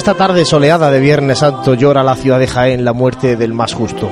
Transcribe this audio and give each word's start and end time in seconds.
esta 0.00 0.14
tarde 0.14 0.46
soleada 0.46 0.90
de 0.90 0.98
Viernes 0.98 1.40
Santo 1.40 1.74
llora 1.74 2.02
la 2.02 2.16
ciudad 2.16 2.38
de 2.38 2.46
Jaén 2.46 2.86
la 2.86 2.94
muerte 2.94 3.36
del 3.36 3.52
más 3.52 3.74
justo. 3.74 4.08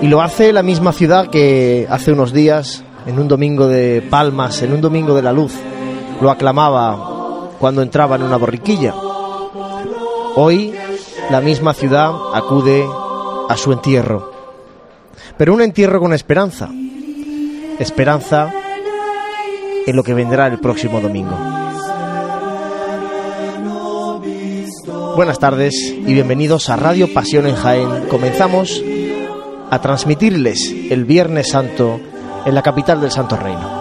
Y 0.00 0.06
lo 0.06 0.22
hace 0.22 0.54
la 0.54 0.62
misma 0.62 0.94
ciudad 0.94 1.28
que 1.28 1.86
hace 1.90 2.12
unos 2.12 2.32
días, 2.32 2.82
en 3.04 3.18
un 3.18 3.28
domingo 3.28 3.68
de 3.68 4.00
palmas, 4.08 4.62
en 4.62 4.72
un 4.72 4.80
domingo 4.80 5.14
de 5.14 5.20
la 5.20 5.34
luz, 5.34 5.52
lo 6.22 6.30
aclamaba 6.30 7.50
cuando 7.58 7.82
entraba 7.82 8.16
en 8.16 8.22
una 8.22 8.38
borriquilla. 8.38 8.94
Hoy 10.34 10.74
la 11.28 11.42
misma 11.42 11.74
ciudad 11.74 12.10
acude 12.32 12.82
a 13.50 13.56
su 13.58 13.72
entierro. 13.72 14.32
Pero 15.36 15.52
un 15.52 15.60
entierro 15.60 16.00
con 16.00 16.14
esperanza. 16.14 16.70
Esperanza 17.78 18.50
en 19.86 19.94
lo 19.94 20.02
que 20.02 20.14
vendrá 20.14 20.46
el 20.46 20.58
próximo 20.58 21.02
domingo. 21.02 21.55
Buenas 25.16 25.38
tardes 25.38 25.74
y 25.74 26.12
bienvenidos 26.12 26.68
a 26.68 26.76
Radio 26.76 27.10
Pasión 27.14 27.46
en 27.46 27.54
Jaén. 27.54 28.06
Comenzamos 28.10 28.84
a 29.70 29.80
transmitirles 29.80 30.70
el 30.90 31.06
Viernes 31.06 31.48
Santo 31.48 31.98
en 32.44 32.54
la 32.54 32.60
capital 32.60 33.00
del 33.00 33.10
Santo 33.10 33.34
Reino. 33.38 33.75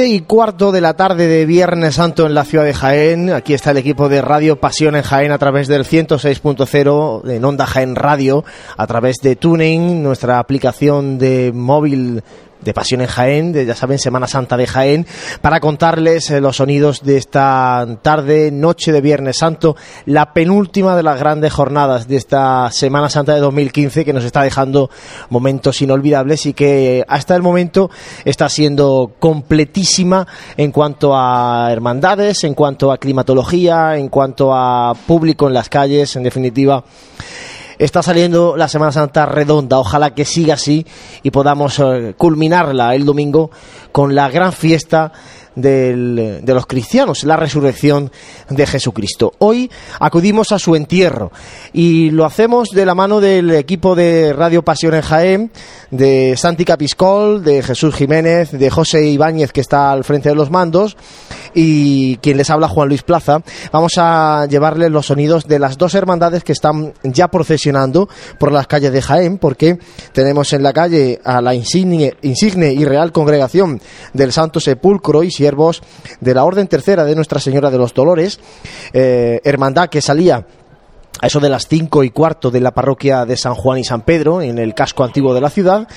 Y 0.00 0.20
cuarto 0.20 0.70
de 0.70 0.80
la 0.80 0.94
tarde 0.94 1.26
de 1.26 1.44
Viernes 1.44 1.96
Santo 1.96 2.24
en 2.24 2.34
la 2.34 2.44
ciudad 2.44 2.64
de 2.64 2.72
Jaén. 2.72 3.32
Aquí 3.32 3.52
está 3.52 3.72
el 3.72 3.78
equipo 3.78 4.08
de 4.08 4.22
Radio 4.22 4.60
Pasión 4.60 4.94
en 4.94 5.02
Jaén 5.02 5.32
a 5.32 5.38
través 5.38 5.66
del 5.66 5.84
106.0 5.84 7.28
en 7.28 7.44
Onda 7.44 7.66
Jaén 7.66 7.96
Radio, 7.96 8.44
a 8.76 8.86
través 8.86 9.16
de 9.16 9.34
Tuning, 9.34 10.00
nuestra 10.00 10.38
aplicación 10.38 11.18
de 11.18 11.50
móvil 11.52 12.22
de 12.60 12.74
Pasión 12.74 13.00
en 13.00 13.06
Jaén, 13.06 13.52
de, 13.52 13.66
ya 13.66 13.74
saben, 13.74 13.98
Semana 13.98 14.26
Santa 14.26 14.56
de 14.56 14.66
Jaén, 14.66 15.06
para 15.40 15.60
contarles 15.60 16.30
eh, 16.30 16.40
los 16.40 16.56
sonidos 16.56 17.02
de 17.02 17.16
esta 17.16 17.86
tarde, 18.02 18.50
noche 18.50 18.92
de 18.92 19.00
Viernes 19.00 19.38
Santo, 19.38 19.76
la 20.06 20.32
penúltima 20.32 20.96
de 20.96 21.02
las 21.02 21.18
grandes 21.18 21.52
jornadas 21.52 22.08
de 22.08 22.16
esta 22.16 22.70
Semana 22.70 23.08
Santa 23.08 23.34
de 23.34 23.40
2015 23.40 24.04
que 24.04 24.12
nos 24.12 24.24
está 24.24 24.42
dejando 24.42 24.90
momentos 25.30 25.80
inolvidables 25.82 26.46
y 26.46 26.52
que 26.52 27.04
hasta 27.08 27.36
el 27.36 27.42
momento 27.42 27.90
está 28.24 28.48
siendo 28.48 29.12
completísima 29.18 30.26
en 30.56 30.72
cuanto 30.72 31.16
a 31.16 31.68
hermandades, 31.70 32.44
en 32.44 32.54
cuanto 32.54 32.92
a 32.92 32.98
climatología, 32.98 33.96
en 33.96 34.08
cuanto 34.08 34.54
a 34.54 34.94
público 35.06 35.48
en 35.48 35.54
las 35.54 35.68
calles, 35.68 36.16
en 36.16 36.22
definitiva 36.22 36.84
está 37.78 38.02
saliendo 38.02 38.56
la 38.56 38.68
Semana 38.68 38.92
Santa 38.92 39.26
redonda. 39.26 39.78
Ojalá 39.78 40.14
que 40.14 40.24
siga 40.24 40.54
así 40.54 40.86
y 41.22 41.30
podamos 41.30 41.78
eh, 41.78 42.14
culminarla 42.16 42.94
el 42.94 43.04
domingo 43.04 43.50
con 43.92 44.14
la 44.14 44.28
gran 44.28 44.52
fiesta 44.52 45.12
de 45.54 46.42
los 46.46 46.66
cristianos, 46.66 47.24
la 47.24 47.36
resurrección 47.36 48.12
de 48.48 48.66
Jesucristo. 48.66 49.32
Hoy 49.38 49.70
acudimos 49.98 50.52
a 50.52 50.58
su 50.58 50.76
entierro 50.76 51.32
y 51.72 52.10
lo 52.10 52.24
hacemos 52.24 52.70
de 52.70 52.86
la 52.86 52.94
mano 52.94 53.20
del 53.20 53.50
equipo 53.50 53.94
de 53.96 54.32
Radio 54.32 54.62
Pasión 54.62 54.94
en 54.94 55.02
Jaén, 55.02 55.50
de 55.90 56.36
Santi 56.36 56.64
Capiscol, 56.64 57.42
de 57.42 57.62
Jesús 57.62 57.94
Jiménez, 57.94 58.52
de 58.52 58.70
José 58.70 59.06
Ibáñez 59.06 59.52
que 59.52 59.60
está 59.60 59.90
al 59.90 60.04
frente 60.04 60.28
de 60.28 60.36
los 60.36 60.50
mandos 60.50 60.96
y 61.60 62.18
quien 62.18 62.36
les 62.36 62.50
habla 62.50 62.68
Juan 62.68 62.86
Luis 62.86 63.02
Plaza. 63.02 63.42
Vamos 63.72 63.94
a 63.96 64.46
llevarles 64.48 64.92
los 64.92 65.06
sonidos 65.06 65.48
de 65.48 65.58
las 65.58 65.76
dos 65.76 65.92
hermandades 65.96 66.44
que 66.44 66.52
están 66.52 66.94
ya 67.02 67.26
procesionando 67.32 68.08
por 68.38 68.52
las 68.52 68.68
calles 68.68 68.92
de 68.92 69.02
Jaén, 69.02 69.38
porque 69.38 69.76
tenemos 70.12 70.52
en 70.52 70.62
la 70.62 70.72
calle 70.72 71.20
a 71.24 71.40
la 71.40 71.56
insigne, 71.56 72.14
insigne 72.22 72.72
y 72.72 72.84
real 72.84 73.10
congregación 73.10 73.80
del 74.12 74.30
Santo 74.30 74.60
Sepulcro 74.60 75.24
y 75.24 75.32
siervos 75.32 75.82
de 76.20 76.32
la 76.32 76.44
Orden 76.44 76.68
Tercera 76.68 77.04
de 77.04 77.16
Nuestra 77.16 77.40
Señora 77.40 77.72
de 77.72 77.78
los 77.78 77.92
Dolores, 77.92 78.38
eh, 78.92 79.40
hermandad 79.42 79.88
que 79.88 80.00
salía 80.00 80.46
a 81.20 81.26
eso 81.26 81.40
de 81.40 81.48
las 81.48 81.66
cinco 81.66 82.04
y 82.04 82.10
cuarto 82.10 82.52
de 82.52 82.60
la 82.60 82.70
parroquia 82.70 83.24
de 83.24 83.36
San 83.36 83.56
Juan 83.56 83.80
y 83.80 83.84
San 83.84 84.02
Pedro, 84.02 84.42
en 84.42 84.60
el 84.60 84.74
casco 84.74 85.02
antiguo 85.02 85.34
de 85.34 85.40
la 85.40 85.50
ciudad, 85.50 85.88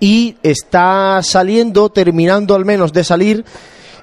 y 0.00 0.38
está 0.42 1.20
saliendo, 1.22 1.90
terminando 1.90 2.56
al 2.56 2.64
menos 2.64 2.92
de 2.92 3.04
salir, 3.04 3.44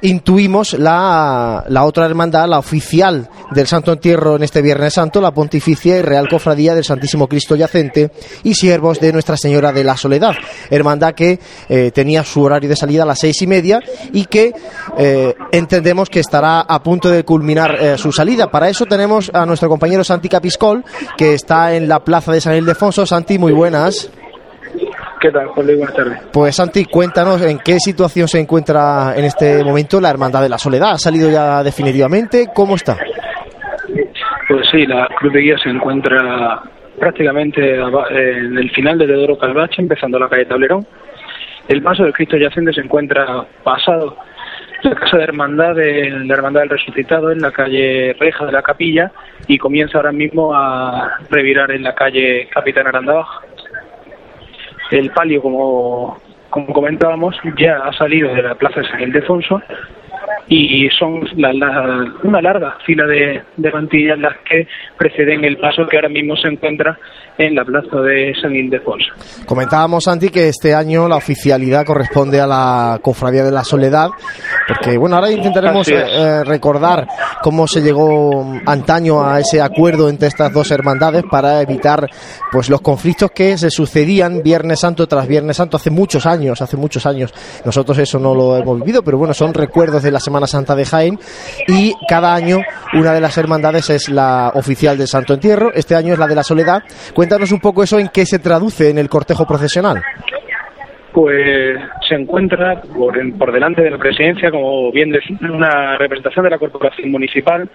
intuimos 0.01 0.73
la, 0.73 1.63
la, 1.67 1.85
otra 1.85 2.05
hermandad, 2.05 2.47
la 2.47 2.59
oficial 2.59 3.29
del 3.51 3.67
Santo 3.67 3.93
Entierro 3.93 4.35
en 4.35 4.43
este 4.43 4.61
Viernes 4.61 4.93
Santo, 4.93 5.21
la 5.21 5.33
Pontificia 5.33 5.97
y 5.97 6.01
Real 6.01 6.27
Cofradía 6.27 6.75
del 6.75 6.83
Santísimo 6.83 7.27
Cristo 7.27 7.55
Yacente 7.55 8.11
y 8.43 8.53
siervos 8.53 8.99
de 8.99 9.13
Nuestra 9.13 9.37
Señora 9.37 9.71
de 9.71 9.83
la 9.83 9.97
Soledad, 9.97 10.33
hermandad 10.69 11.13
que 11.13 11.39
eh, 11.69 11.91
tenía 11.91 12.23
su 12.23 12.41
horario 12.41 12.69
de 12.69 12.75
salida 12.75 13.03
a 13.03 13.05
las 13.05 13.19
seis 13.19 13.41
y 13.41 13.47
media 13.47 13.79
y 14.11 14.25
que 14.25 14.53
eh, 14.97 15.33
entendemos 15.51 16.09
que 16.09 16.19
estará 16.19 16.61
a 16.61 16.81
punto 16.81 17.09
de 17.09 17.23
culminar 17.23 17.75
eh, 17.79 17.97
su 17.97 18.11
salida. 18.11 18.49
Para 18.49 18.69
eso 18.69 18.85
tenemos 18.85 19.31
a 19.33 19.45
nuestro 19.45 19.69
compañero 19.69 20.03
Santi 20.03 20.29
Capiscol, 20.29 20.83
que 21.17 21.33
está 21.33 21.75
en 21.75 21.87
la 21.87 22.03
plaza 22.03 22.31
de 22.31 22.41
San 22.41 22.55
Ildefonso. 22.55 23.05
Santi, 23.05 23.37
muy 23.37 23.51
buenas. 23.51 24.09
¿Qué 25.21 25.29
tal, 25.29 25.47
Jorge? 25.49 25.75
Buenas 25.75 25.93
tardes. 25.93 26.19
Pues 26.33 26.55
Santi, 26.55 26.85
cuéntanos 26.85 27.43
en 27.43 27.59
qué 27.59 27.79
situación 27.79 28.27
se 28.27 28.39
encuentra 28.39 29.13
en 29.15 29.25
este 29.25 29.63
momento 29.63 30.01
la 30.01 30.09
Hermandad 30.09 30.41
de 30.41 30.49
la 30.49 30.57
Soledad. 30.57 30.93
¿Ha 30.93 30.97
salido 30.97 31.29
ya 31.29 31.61
definitivamente? 31.61 32.47
¿Cómo 32.51 32.73
está? 32.73 32.97
Pues 34.47 34.67
sí, 34.71 34.87
la 34.87 35.07
Cruz 35.19 35.31
de 35.31 35.41
Guía 35.41 35.57
se 35.61 35.69
encuentra 35.69 36.63
prácticamente 36.99 37.75
en 37.75 38.57
el 38.57 38.71
final 38.71 38.97
de 38.97 39.05
Dedoro 39.05 39.37
Calvache, 39.37 39.83
empezando 39.83 40.17
la 40.17 40.27
calle 40.27 40.45
Tablerón. 40.45 40.87
El 41.67 41.83
paso 41.83 42.03
del 42.03 42.13
Cristo 42.13 42.37
Yacente 42.37 42.73
se 42.73 42.81
encuentra 42.81 43.45
pasado 43.63 44.17
la 44.83 44.95
casa 44.95 45.17
de 45.17 45.23
hermandad 45.23 45.75
de 45.75 46.09
la 46.09 46.33
Hermandad 46.33 46.61
del 46.61 46.69
Resucitado 46.69 47.31
en 47.31 47.39
la 47.39 47.51
calle 47.51 48.15
Reja 48.19 48.45
de 48.45 48.51
la 48.51 48.63
Capilla 48.63 49.11
y 49.47 49.57
comienza 49.57 49.97
ahora 49.97 50.11
mismo 50.11 50.53
a 50.55 51.19
revirar 51.29 51.71
en 51.71 51.83
la 51.83 51.93
calle 51.93 52.47
Capitán 52.51 52.87
Aranda 52.87 53.13
Baja. 53.13 53.41
El 54.91 55.09
palio, 55.11 55.41
como, 55.41 56.17
como 56.49 56.73
comentábamos, 56.73 57.35
ya 57.57 57.77
ha 57.77 57.93
salido 57.93 58.33
de 58.33 58.43
la 58.43 58.55
Plaza 58.55 58.81
de 58.81 58.87
San 58.87 59.01
Ildefonso 59.01 59.61
y 60.47 60.89
son 60.89 61.23
una 62.23 62.41
larga 62.41 62.75
fila 62.85 63.05
de, 63.05 63.41
de 63.55 63.71
mantillas 63.71 64.19
las 64.19 64.35
que 64.39 64.67
preceden 64.97 65.45
el 65.45 65.57
paso 65.57 65.87
que 65.87 65.95
ahora 65.95 66.09
mismo 66.09 66.35
se 66.35 66.49
encuentra 66.49 66.99
en 67.37 67.55
la 67.55 67.63
plaza 67.63 67.97
de 67.97 68.33
San 68.39 68.55
Ildefonso. 68.55 69.13
Comentábamos, 69.45 70.03
Santi, 70.03 70.29
que 70.29 70.49
este 70.49 70.73
año 70.73 71.07
la 71.07 71.15
oficialidad 71.15 71.85
corresponde 71.85 72.39
a 72.39 72.47
la 72.47 72.99
Cofradía 73.01 73.43
de 73.43 73.51
la 73.51 73.63
Soledad, 73.63 74.09
porque 74.67 74.97
bueno, 74.97 75.15
ahora 75.15 75.31
intentaremos 75.31 75.87
eh, 75.87 75.95
eh, 75.95 76.43
recordar 76.43 77.07
cómo 77.41 77.67
se 77.67 77.81
llegó 77.81 78.45
antaño 78.65 79.25
a 79.25 79.39
ese 79.39 79.61
acuerdo 79.61 80.09
entre 80.09 80.27
estas 80.27 80.53
dos 80.53 80.71
hermandades 80.71 81.23
para 81.29 81.61
evitar 81.61 82.07
pues 82.51 82.69
los 82.69 82.81
conflictos 82.81 83.31
que 83.31 83.57
se 83.57 83.71
sucedían 83.71 84.43
Viernes 84.43 84.79
Santo 84.79 85.07
tras 85.07 85.27
Viernes 85.27 85.57
Santo 85.57 85.77
hace 85.77 85.89
muchos 85.89 86.25
años, 86.25 86.61
hace 86.61 86.77
muchos 86.77 87.05
años. 87.05 87.33
Nosotros 87.65 87.97
eso 87.97 88.19
no 88.19 88.35
lo 88.35 88.57
hemos 88.57 88.79
vivido, 88.79 89.03
pero 89.03 89.17
bueno, 89.17 89.33
son 89.33 89.53
recuerdos 89.53 90.03
de 90.03 90.11
la 90.11 90.19
Semana 90.19 90.47
Santa 90.47 90.75
de 90.75 90.85
Jaén 90.85 91.19
y 91.67 91.93
cada 92.07 92.33
año 92.33 92.59
una 92.93 93.13
de 93.13 93.21
las 93.21 93.37
hermandades 93.37 93.89
es 93.89 94.09
la 94.09 94.51
oficial 94.55 94.97
del 94.97 95.07
Santo 95.07 95.33
Entierro, 95.33 95.71
este 95.73 95.95
año 95.95 96.13
es 96.13 96.19
la 96.19 96.27
de 96.27 96.35
la 96.35 96.43
Soledad. 96.43 96.83
Cuéntanos 97.21 97.51
un 97.51 97.59
poco 97.59 97.83
eso 97.83 97.99
en 97.99 98.07
qué 98.07 98.25
se 98.25 98.39
traduce 98.39 98.89
en 98.89 98.97
el 98.97 99.07
cortejo 99.07 99.45
procesional. 99.45 100.01
pues 101.13 101.79
se 102.09 102.15
encuentra 102.15 102.81
por, 102.81 103.13
por 103.37 103.51
delante 103.51 103.83
de 103.83 103.91
la 103.91 103.99
presidencia, 103.99 104.49
como 104.49 104.91
bien 104.91 105.11
decía, 105.11 105.37
una 105.41 105.99
representación 105.99 106.45
de 106.45 106.49
la 106.49 106.57
corporación 106.57 107.11
municipal, 107.11 107.69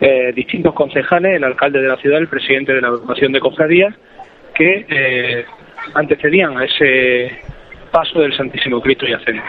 eh, 0.00 0.32
distintos 0.34 0.74
concejales, 0.74 1.36
el 1.36 1.44
alcalde 1.44 1.80
de 1.80 1.86
la 1.86 1.98
ciudad, 1.98 2.18
el 2.18 2.26
presidente 2.26 2.72
de 2.72 2.80
la 2.80 2.88
agrupación 2.88 3.30
de 3.30 3.38
cofradías, 3.38 3.94
que 4.56 4.86
eh, 4.88 5.44
antecedían 5.94 6.58
a 6.58 6.64
ese 6.64 7.38
paso 7.92 8.18
del 8.18 8.36
Santísimo 8.36 8.80
Cristo 8.80 9.06
yacente. 9.06 9.40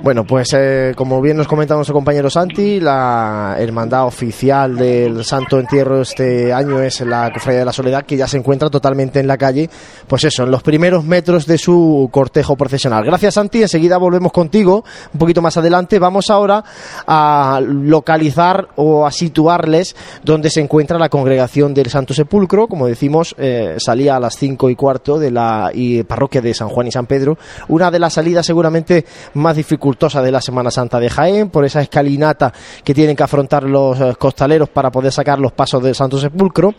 Bueno, 0.00 0.24
pues 0.24 0.48
eh, 0.54 0.92
como 0.94 1.20
bien 1.20 1.36
nos 1.36 1.48
comenta 1.48 1.74
nuestro 1.74 1.92
compañero 1.92 2.30
Santi, 2.30 2.78
la 2.78 3.56
hermandad 3.58 4.06
oficial 4.06 4.76
del 4.76 5.24
Santo 5.24 5.58
Entierro 5.58 6.00
este 6.00 6.52
año 6.52 6.80
es 6.80 7.00
la 7.00 7.30
Cofradía 7.32 7.60
de 7.60 7.64
la 7.64 7.72
Soledad, 7.72 8.04
que 8.04 8.16
ya 8.16 8.28
se 8.28 8.36
encuentra 8.36 8.70
totalmente 8.70 9.18
en 9.18 9.26
la 9.26 9.36
calle, 9.36 9.68
pues 10.06 10.22
eso, 10.24 10.44
en 10.44 10.52
los 10.52 10.62
primeros 10.62 11.04
metros 11.04 11.46
de 11.46 11.58
su 11.58 12.08
cortejo 12.12 12.56
procesional. 12.56 13.04
Gracias 13.04 13.34
Santi, 13.34 13.60
enseguida 13.60 13.98
volvemos 13.98 14.30
contigo, 14.30 14.84
un 15.12 15.18
poquito 15.18 15.42
más 15.42 15.56
adelante. 15.56 15.98
Vamos 15.98 16.30
ahora 16.30 16.62
a 17.06 17.60
localizar 17.60 18.68
o 18.76 19.04
a 19.04 19.10
situarles 19.10 19.96
donde 20.22 20.48
se 20.48 20.60
encuentra 20.60 20.98
la 20.98 21.08
congregación 21.08 21.74
del 21.74 21.90
Santo 21.90 22.14
Sepulcro, 22.14 22.68
como 22.68 22.86
decimos, 22.86 23.34
eh, 23.36 23.74
salía 23.78 24.16
a 24.16 24.20
las 24.20 24.36
cinco 24.36 24.70
y 24.70 24.76
cuarto 24.76 25.18
de 25.18 25.32
la 25.32 25.72
parroquia 26.06 26.40
de 26.40 26.54
San 26.54 26.68
Juan 26.68 26.86
y 26.86 26.92
San 26.92 27.06
Pedro, 27.06 27.36
una 27.66 27.90
de 27.90 27.98
las 27.98 28.14
salidas 28.14 28.46
seguramente 28.46 29.04
más 29.34 29.56
de 29.88 30.30
la 30.30 30.40
Semana 30.40 30.70
Santa 30.70 31.00
de 31.00 31.08
Jaén, 31.08 31.48
por 31.48 31.64
esa 31.64 31.80
escalinata 31.80 32.52
que 32.84 32.94
tienen 32.94 33.16
que 33.16 33.22
afrontar 33.22 33.64
los 33.64 33.98
eh, 34.00 34.14
costaleros 34.18 34.68
para 34.68 34.90
poder 34.90 35.12
sacar 35.12 35.38
los 35.38 35.52
pasos 35.52 35.82
del 35.82 35.94
Santo 35.94 36.18
Sepulcro. 36.18 36.74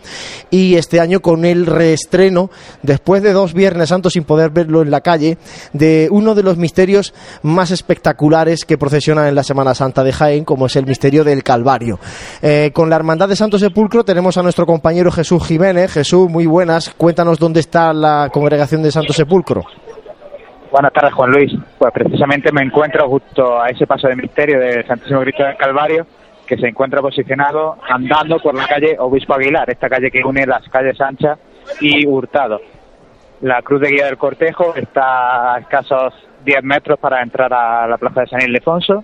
Y 0.52 0.76
este 0.76 1.00
año 1.00 1.20
con 1.20 1.44
el 1.44 1.66
reestreno, 1.66 2.50
después 2.84 3.24
de 3.24 3.34
dos 3.34 3.54
Viernes 3.54 3.90
Santos 3.90 4.14
sin 4.14 4.24
poder 4.24 4.52
verlo 4.52 4.82
en 4.82 4.92
la 4.92 5.02
calle, 5.02 5.38
de 5.74 6.08
uno 6.12 6.36
de 6.36 6.44
los 6.44 6.58
misterios 6.58 7.14
más 7.42 7.72
espectaculares 7.72 8.64
que 8.64 8.78
procesionan 8.78 9.28
en 9.28 9.36
la 9.36 9.44
Semana 9.44 9.74
Santa 9.74 10.04
de 10.04 10.14
Jaén, 10.14 10.46
como 10.46 10.68
es 10.68 10.76
el 10.76 10.86
misterio 10.86 11.24
del 11.24 11.44
Calvario. 11.44 12.00
Eh, 12.42 12.72
con 12.74 12.90
la 12.90 12.96
Hermandad 12.96 13.28
de 13.28 13.36
Santo 13.36 13.58
Sepulcro 13.58 14.04
tenemos 14.04 14.38
a 14.38 14.44
nuestro 14.44 14.66
compañero 14.66 15.12
Jesús 15.12 15.46
Jiménez. 15.46 15.92
Jesús, 15.92 16.30
muy 16.30 16.46
buenas. 16.46 16.92
Cuéntanos 16.96 17.40
dónde 17.40 17.60
está 17.60 17.92
la 17.92 18.30
congregación 18.32 18.84
de 18.84 18.92
Santo 18.92 19.14
Sepulcro. 19.14 19.64
Buenas 20.72 20.94
tardes, 20.94 21.14
Juan 21.14 21.32
Luis. 21.32 21.52
Pues 21.80 21.92
precisamente 21.92 22.52
me 22.52 22.62
encuentro 22.62 23.10
justo 23.10 23.60
a 23.60 23.70
ese 23.70 23.88
paso 23.88 24.08
de 24.08 24.16
misterio 24.16 24.60
del 24.60 24.86
Santísimo 24.86 25.22
Cristo 25.22 25.44
del 25.44 25.58
Calvario, 25.58 26.06
que 26.46 26.58
se 26.58 26.68
encuentra 26.68 27.02
posicionado 27.02 27.78
andando 27.90 28.38
por 28.40 28.54
la 28.54 28.68
calle 28.68 28.96
Obispo 29.00 29.34
Aguilar, 29.34 29.68
esta 29.70 29.90
calle 29.90 30.12
que 30.12 30.24
une 30.24 30.46
las 30.46 30.68
calles 30.70 31.02
Ancha 31.02 31.38
y 31.82 32.06
Hurtado. 32.06 32.62
La 33.42 33.64
cruz 33.64 33.82
de 33.82 33.90
guía 33.90 34.06
del 34.06 34.18
cortejo 34.18 34.76
está 34.76 35.56
a 35.56 35.60
escasos 35.60 36.14
10 36.46 36.64
metros 36.64 37.00
para 37.00 37.24
entrar 37.24 37.52
a 37.52 37.88
la 37.88 37.98
plaza 37.98 38.22
de 38.22 38.28
San 38.28 38.42
Ildefonso. 38.42 39.04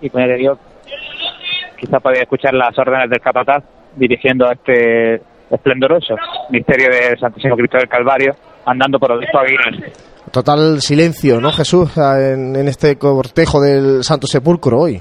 Y 0.00 0.10
como 0.10 0.26
ya 0.26 0.34
digo, 0.34 0.58
quizás 1.76 2.00
podéis 2.00 2.22
escuchar 2.22 2.54
las 2.54 2.78
órdenes 2.78 3.10
del 3.10 3.20
capataz 3.20 3.64
dirigiendo 3.96 4.46
a 4.46 4.52
este 4.52 5.22
esplendoroso 5.50 6.14
misterio 6.50 6.88
del 6.88 7.18
Santísimo 7.18 7.56
Cristo 7.56 7.78
del 7.78 7.88
Calvario, 7.88 8.36
andando 8.64 9.00
por 9.00 9.10
Obispo 9.10 9.38
Aguilar. 9.38 9.74
Total 10.36 10.82
silencio, 10.82 11.40
¿no, 11.40 11.50
Jesús, 11.50 11.96
en, 11.96 12.68
este 12.68 12.96
cortejo 12.98 13.58
del 13.58 14.04
Santo 14.04 14.26
Sepulcro 14.26 14.80
hoy? 14.80 15.00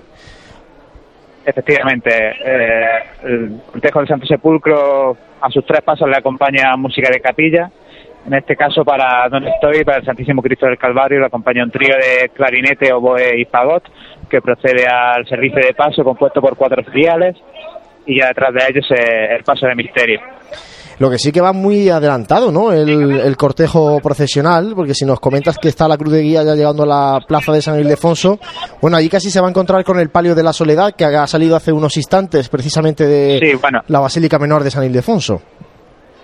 Efectivamente, 1.45 2.09
eh, 2.09 3.03
el 3.25 3.59
cortejo 3.69 3.99
del 3.99 4.07
Santo 4.07 4.25
Sepulcro 4.27 5.17
a 5.41 5.49
sus 5.49 5.65
tres 5.65 5.81
pasos 5.81 6.07
le 6.07 6.15
acompaña 6.15 6.77
música 6.77 7.09
de 7.11 7.19
capilla. 7.19 7.69
En 8.25 8.33
este 8.33 8.55
caso, 8.55 8.85
para 8.85 9.27
donde 9.27 9.49
estoy, 9.49 9.83
para 9.83 9.97
el 9.97 10.05
Santísimo 10.05 10.41
Cristo 10.41 10.67
del 10.67 10.77
Calvario, 10.77 11.19
le 11.19 11.25
acompaña 11.25 11.65
un 11.65 11.71
trío 11.71 11.95
de 11.97 12.29
clarinete, 12.29 12.93
oboe 12.93 13.37
y 13.37 13.43
fagot 13.43 13.83
que 14.29 14.39
procede 14.39 14.87
al 14.87 15.27
servicio 15.27 15.59
de 15.59 15.73
paso 15.73 16.01
compuesto 16.05 16.39
por 16.39 16.55
cuatro 16.55 16.81
filiales 16.85 17.35
y 18.05 18.21
ya 18.21 18.29
detrás 18.29 18.53
de 18.53 18.61
ellos 18.69 18.89
eh, 18.91 19.35
el 19.35 19.43
paso 19.43 19.67
de 19.67 19.75
misterio. 19.75 20.21
Lo 20.97 21.09
que 21.09 21.17
sí 21.17 21.31
que 21.31 21.41
va 21.41 21.51
muy 21.51 21.89
adelantado, 21.89 22.51
¿no? 22.51 22.71
El, 22.71 23.35
cortejo 23.37 23.99
procesional, 23.99 24.73
porque 24.75 24.93
si 24.93 25.05
nos 25.05 25.19
comentas 25.19 25.57
que 25.57 25.67
está 25.67 25.87
la 25.87 25.97
cruz 25.97 26.13
de 26.13 26.21
guía 26.21 26.43
ya 26.43 26.55
llegando 26.55 26.83
a 26.83 26.85
la 26.85 27.19
plaza 27.27 27.51
de 27.51 27.61
San 27.61 27.79
Ildefonso, 27.79 28.39
bueno, 28.81 28.95
allí 28.95 29.09
casi 29.09 29.29
se 29.29 29.41
va 29.41 29.47
a 29.47 29.49
encontrar 29.49 29.83
con 29.83 29.99
el 29.99 30.09
palio 30.09 30.35
de 30.35 30.43
la 30.43 30.53
soledad 30.53 30.93
que 30.95 31.03
ha 31.03 31.27
salido 31.27 31.55
hace 31.55 31.73
unos 31.73 31.97
instantes 31.97 32.47
precisamente 32.47 33.05
de 33.05 33.59
la 33.87 33.99
Basílica 33.99 34.39
Menor 34.39 34.63
de 34.63 34.71
San 34.71 34.85
Ildefonso. 34.85 35.41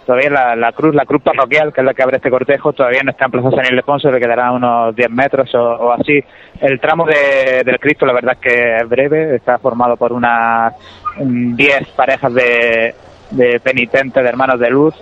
Todavía 0.05 0.55
la, 0.55 0.71
cruz, 0.71 0.95
la 0.95 1.05
cruz 1.05 1.21
parroquial, 1.21 1.71
que 1.71 1.81
es 1.81 1.85
la 1.85 1.93
que 1.93 2.03
abre 2.03 2.17
este 2.17 2.31
cortejo, 2.31 2.73
todavía 2.73 3.01
no 3.03 3.11
está 3.11 3.25
en 3.25 3.31
Plaza 3.31 3.51
San 3.51 3.71
Ildefonso, 3.71 4.09
le 4.09 4.19
quedará 4.19 4.51
unos 4.51 4.95
10 4.95 5.09
metros 5.11 5.53
o, 5.53 5.91
así. 5.91 6.19
El 6.59 6.79
tramo 6.79 7.05
del 7.05 7.79
Cristo, 7.79 8.05
la 8.05 8.13
verdad 8.13 8.33
es 8.33 8.39
que 8.39 8.75
es 8.77 8.89
breve, 8.89 9.35
está 9.35 9.59
formado 9.59 9.95
por 9.97 10.11
unas 10.11 10.73
10 11.19 11.87
parejas 11.95 12.33
de, 12.33 12.95
de 13.31 13.59
penitentes, 13.59 14.23
de 14.23 14.29
hermanos 14.29 14.59
de 14.59 14.69
luz, 14.69 14.93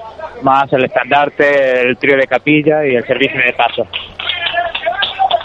más 0.41 0.71
el 0.73 0.85
estandarte, 0.85 1.81
el 1.81 1.97
trío 1.97 2.17
de 2.17 2.27
capilla 2.27 2.85
y 2.85 2.95
el 2.95 3.05
servicio 3.05 3.39
de 3.39 3.53
paso. 3.53 3.87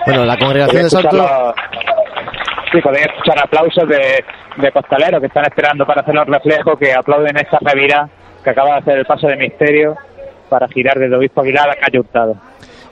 Bueno, 0.06 0.24
la 0.24 0.36
congregación 0.36 0.82
de 0.82 0.90
Santo... 0.90 1.54
Sí, 2.72 2.80
podéis 2.80 3.06
escuchar 3.06 3.38
aplausos 3.38 3.88
de, 3.88 4.24
de 4.56 4.72
costaleros 4.72 5.20
que 5.20 5.28
están 5.28 5.44
esperando 5.44 5.86
para 5.86 6.00
hacer 6.00 6.14
los 6.14 6.26
reflejos, 6.26 6.76
que 6.76 6.92
aplauden 6.92 7.36
esta 7.36 7.58
revira 7.60 8.08
que 8.42 8.50
acaba 8.50 8.72
de 8.72 8.78
hacer 8.78 8.98
el 8.98 9.06
paso 9.06 9.28
de 9.28 9.36
misterio 9.36 9.96
para 10.48 10.66
girar 10.68 10.98
desde 10.98 11.14
Obispo 11.14 11.40
Aguilar 11.40 11.70
a 11.70 11.76
calle 11.76 12.00
Hurtado 12.00 12.36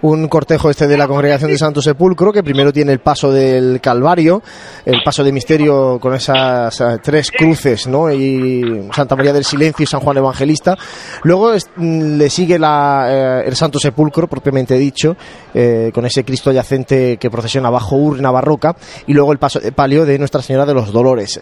un 0.03 0.27
cortejo 0.29 0.69
este 0.69 0.89
de 0.89 0.97
la 0.97 1.07
Congregación 1.07 1.51
de 1.51 1.59
Santo 1.59 1.81
Sepulcro, 1.81 2.33
que 2.33 2.43
primero 2.43 2.73
tiene 2.73 2.93
el 2.93 2.99
paso 2.99 3.31
del 3.31 3.81
Calvario, 3.81 4.43
el 4.85 5.01
paso 5.05 5.23
de 5.23 5.33
misterio 5.33 5.99
con 6.01 6.15
esas 6.15 6.81
eh, 6.81 6.99
tres 7.03 7.31
cruces, 7.31 7.87
¿no? 7.87 8.11
Y 8.11 8.89
Santa 8.93 9.15
María 9.15 9.33
del 9.33 9.45
Silencio 9.45 9.85
y 9.85 9.87
San 9.87 10.01
Juan 10.01 10.17
Evangelista. 10.17 10.77
Luego 11.23 11.53
mm, 11.77 12.17
le 12.17 12.31
sigue 12.31 12.59
la, 12.59 13.07
eh, 13.09 13.43
el 13.47 13.55
Santo 13.55 13.79
Sepulcro, 13.79 14.27
propiamente 14.27 14.77
dicho, 14.77 15.17
eh, 15.55 15.91
con 15.95 16.05
ese 16.05 16.25
Cristo 16.25 16.51
yacente 16.51 17.17
que 17.17 17.31
procesiona 17.31 17.71
bajo 17.71 17.97
urna 17.97 18.33
barroca, 18.33 18.75
y 19.07 19.13
luego 19.13 19.33
el 19.33 19.39
paso 19.39 19.61
de 19.61 19.71
palio 19.71 20.05
de 20.05 20.19
Nuestra 20.19 20.43
Señora 20.43 20.67
de 20.67 20.75
los 20.75 20.93
Dolores. 20.93 21.41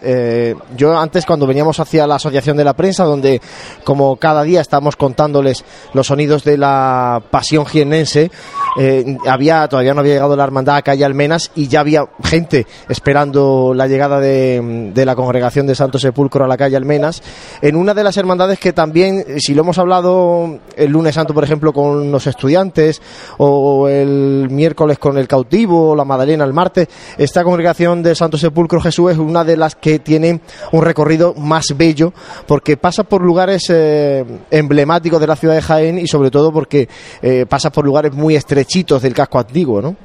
yo 0.77 0.97
antes, 0.97 1.25
cuando 1.25 1.47
veníamos 1.47 1.79
hacia 1.79 2.05
la 2.05 2.15
Asociación 2.15 2.57
de 2.57 2.63
la 2.63 2.73
Prensa, 2.73 3.05
donde 3.05 3.41
como 3.83 4.17
cada 4.17 4.43
día 4.43 4.61
estamos 4.61 4.95
contándoles 4.95 5.65
los 5.93 6.07
sonidos 6.07 6.43
de 6.43 6.57
la 6.57 7.23
pasión 7.31 7.65
jienense, 7.65 8.29
eh, 8.77 9.17
había 9.27 9.67
todavía 9.67 9.93
no 9.93 9.99
había 9.99 10.13
llegado 10.13 10.35
la 10.35 10.43
hermandad 10.43 10.77
a 10.77 10.81
calle 10.81 11.03
Almenas 11.03 11.51
y 11.55 11.67
ya 11.67 11.81
había 11.81 12.05
gente 12.23 12.65
esperando 12.87 13.73
la 13.75 13.87
llegada 13.87 14.19
de, 14.19 14.91
la 14.95 15.15
congregación 15.15 15.67
de 15.67 15.75
Santo 15.75 15.99
Sepulcro 15.99 16.45
a 16.45 16.47
la 16.47 16.57
calle 16.57 16.77
Almenas. 16.77 17.21
En 17.61 17.75
una 17.75 17.93
de 17.93 18.03
las 18.03 18.17
hermandades 18.17 18.59
que 18.59 18.73
también 18.73 19.25
si 19.39 19.53
lo 19.53 19.63
hemos 19.63 19.77
hablado 19.77 20.59
el 20.75 20.91
lunes 20.91 21.15
santo 21.15 21.33
por 21.33 21.43
ejemplo 21.43 21.73
con 21.73 22.11
los 22.11 22.27
estudiantes 22.27 23.01
o 23.37 23.87
el 23.87 24.47
miércoles 24.49 24.99
con 24.99 25.17
el 25.17 25.27
cautivo 25.27 25.89
o 25.89 25.95
la 25.95 26.05
Madalena 26.05 26.43
el 26.43 26.53
martes 26.53 26.87
esta 27.17 27.43
congregación 27.43 28.03
de 28.03 28.15
Santo 28.15 28.37
Sepulcro 28.37 28.79
Jesús 28.79 29.11
es 29.11 29.17
una 29.17 29.43
de 29.43 29.57
las 29.57 29.75
que 29.75 29.99
tiene 29.99 30.41
un 30.71 30.83
recorrido 30.83 31.33
más 31.33 31.65
bello 31.75 32.13
porque 32.47 32.77
pasa 32.77 33.03
por 33.03 33.21
lugares 33.21 33.63
eh, 33.69 34.25
emblemáticos 34.49 35.19
de 35.19 35.27
la 35.27 35.35
ciudad 35.35 35.55
de 35.55 35.61
Jaén 35.61 35.99
y 35.99 36.07
sobre 36.07 36.31
todo 36.31 36.51
porque 36.51 36.87
eh, 37.21 37.45
pasa 37.47 37.71
por 37.71 37.85
lugares 37.85 38.13
muy 38.13 38.35
estrechitos 38.41 39.01
del 39.01 39.13
casco 39.13 39.39
antiguo, 39.39 39.81
¿no? 39.81 39.95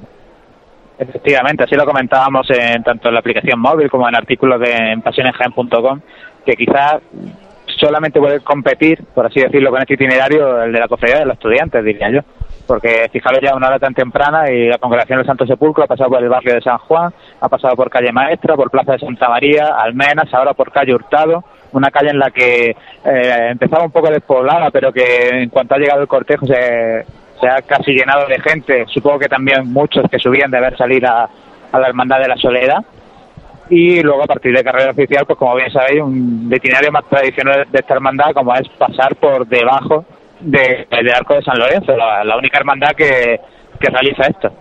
Efectivamente, 0.98 1.64
así 1.64 1.74
lo 1.74 1.84
comentábamos 1.84 2.48
en 2.50 2.82
tanto 2.82 3.08
en 3.08 3.14
la 3.14 3.20
aplicación 3.20 3.60
móvil 3.60 3.90
como 3.90 4.08
en 4.08 4.16
artículos 4.16 4.60
de 4.60 4.92
en 4.92 5.02
pasionesgen.com, 5.02 6.00
que 6.44 6.52
quizás 6.54 7.02
solamente 7.78 8.18
puede 8.18 8.40
competir, 8.40 9.04
por 9.14 9.26
así 9.26 9.40
decirlo, 9.40 9.70
con 9.70 9.80
este 9.80 9.94
itinerario 9.94 10.62
el 10.62 10.72
de 10.72 10.80
la 10.80 10.88
cofradía 10.88 11.18
de 11.18 11.26
los 11.26 11.34
estudiantes, 11.34 11.84
diría 11.84 12.10
yo. 12.10 12.20
Porque 12.66 13.08
fijaros 13.12 13.40
ya 13.42 13.54
una 13.54 13.68
hora 13.68 13.78
tan 13.78 13.94
temprana 13.94 14.50
y 14.50 14.68
la 14.68 14.78
congregación 14.78 15.18
del 15.18 15.26
Santo 15.26 15.46
Sepulcro 15.46 15.84
ha 15.84 15.86
pasado 15.86 16.10
por 16.10 16.22
el 16.22 16.28
barrio 16.28 16.54
de 16.54 16.62
San 16.62 16.78
Juan, 16.78 17.12
ha 17.40 17.48
pasado 17.48 17.76
por 17.76 17.90
calle 17.90 18.10
Maestra, 18.10 18.56
por 18.56 18.70
Plaza 18.70 18.92
de 18.92 18.98
Santa 18.98 19.28
María, 19.28 19.76
Almenas, 19.78 20.32
ahora 20.32 20.52
por 20.54 20.72
calle 20.72 20.94
Hurtado, 20.94 21.44
una 21.72 21.90
calle 21.90 22.10
en 22.10 22.18
la 22.18 22.30
que 22.30 22.70
eh, 22.70 23.48
empezaba 23.50 23.84
un 23.84 23.92
poco 23.92 24.10
despoblada, 24.10 24.70
pero 24.70 24.92
que 24.92 25.28
en 25.42 25.50
cuanto 25.50 25.74
ha 25.74 25.78
llegado 25.78 26.00
el 26.00 26.08
cortejo 26.08 26.46
se, 26.46 27.04
se 27.40 27.48
ha 27.48 27.62
casi 27.62 27.92
llenado 27.92 28.26
de 28.26 28.40
gente, 28.40 28.84
supongo 28.88 29.20
que 29.20 29.28
también 29.28 29.72
muchos 29.72 30.08
que 30.10 30.18
subían 30.18 30.50
de 30.50 30.60
ver 30.60 30.76
salir 30.76 31.06
a, 31.06 31.28
la 31.72 31.88
Hermandad 31.88 32.20
de 32.20 32.28
la 32.28 32.36
Soledad. 32.36 32.84
Y 33.68 34.00
luego 34.00 34.22
a 34.22 34.26
partir 34.26 34.56
de 34.56 34.62
carrera 34.62 34.92
oficial, 34.92 35.26
pues 35.26 35.38
como 35.38 35.56
bien 35.56 35.70
sabéis, 35.72 36.00
un 36.00 36.48
itinerario 36.54 36.92
más 36.92 37.04
tradicional 37.08 37.66
de 37.70 37.78
esta 37.78 37.94
hermandad, 37.94 38.32
como 38.32 38.54
es 38.54 38.68
pasar 38.78 39.16
por 39.16 39.46
debajo 39.46 40.04
del 40.40 40.86
arco 41.12 41.34
de 41.34 41.42
San 41.42 41.58
Lorenzo, 41.58 41.96
la, 41.96 42.36
única 42.36 42.58
hermandad 42.58 42.92
que 42.92 43.40
realiza 43.80 44.22
esto. 44.28 44.52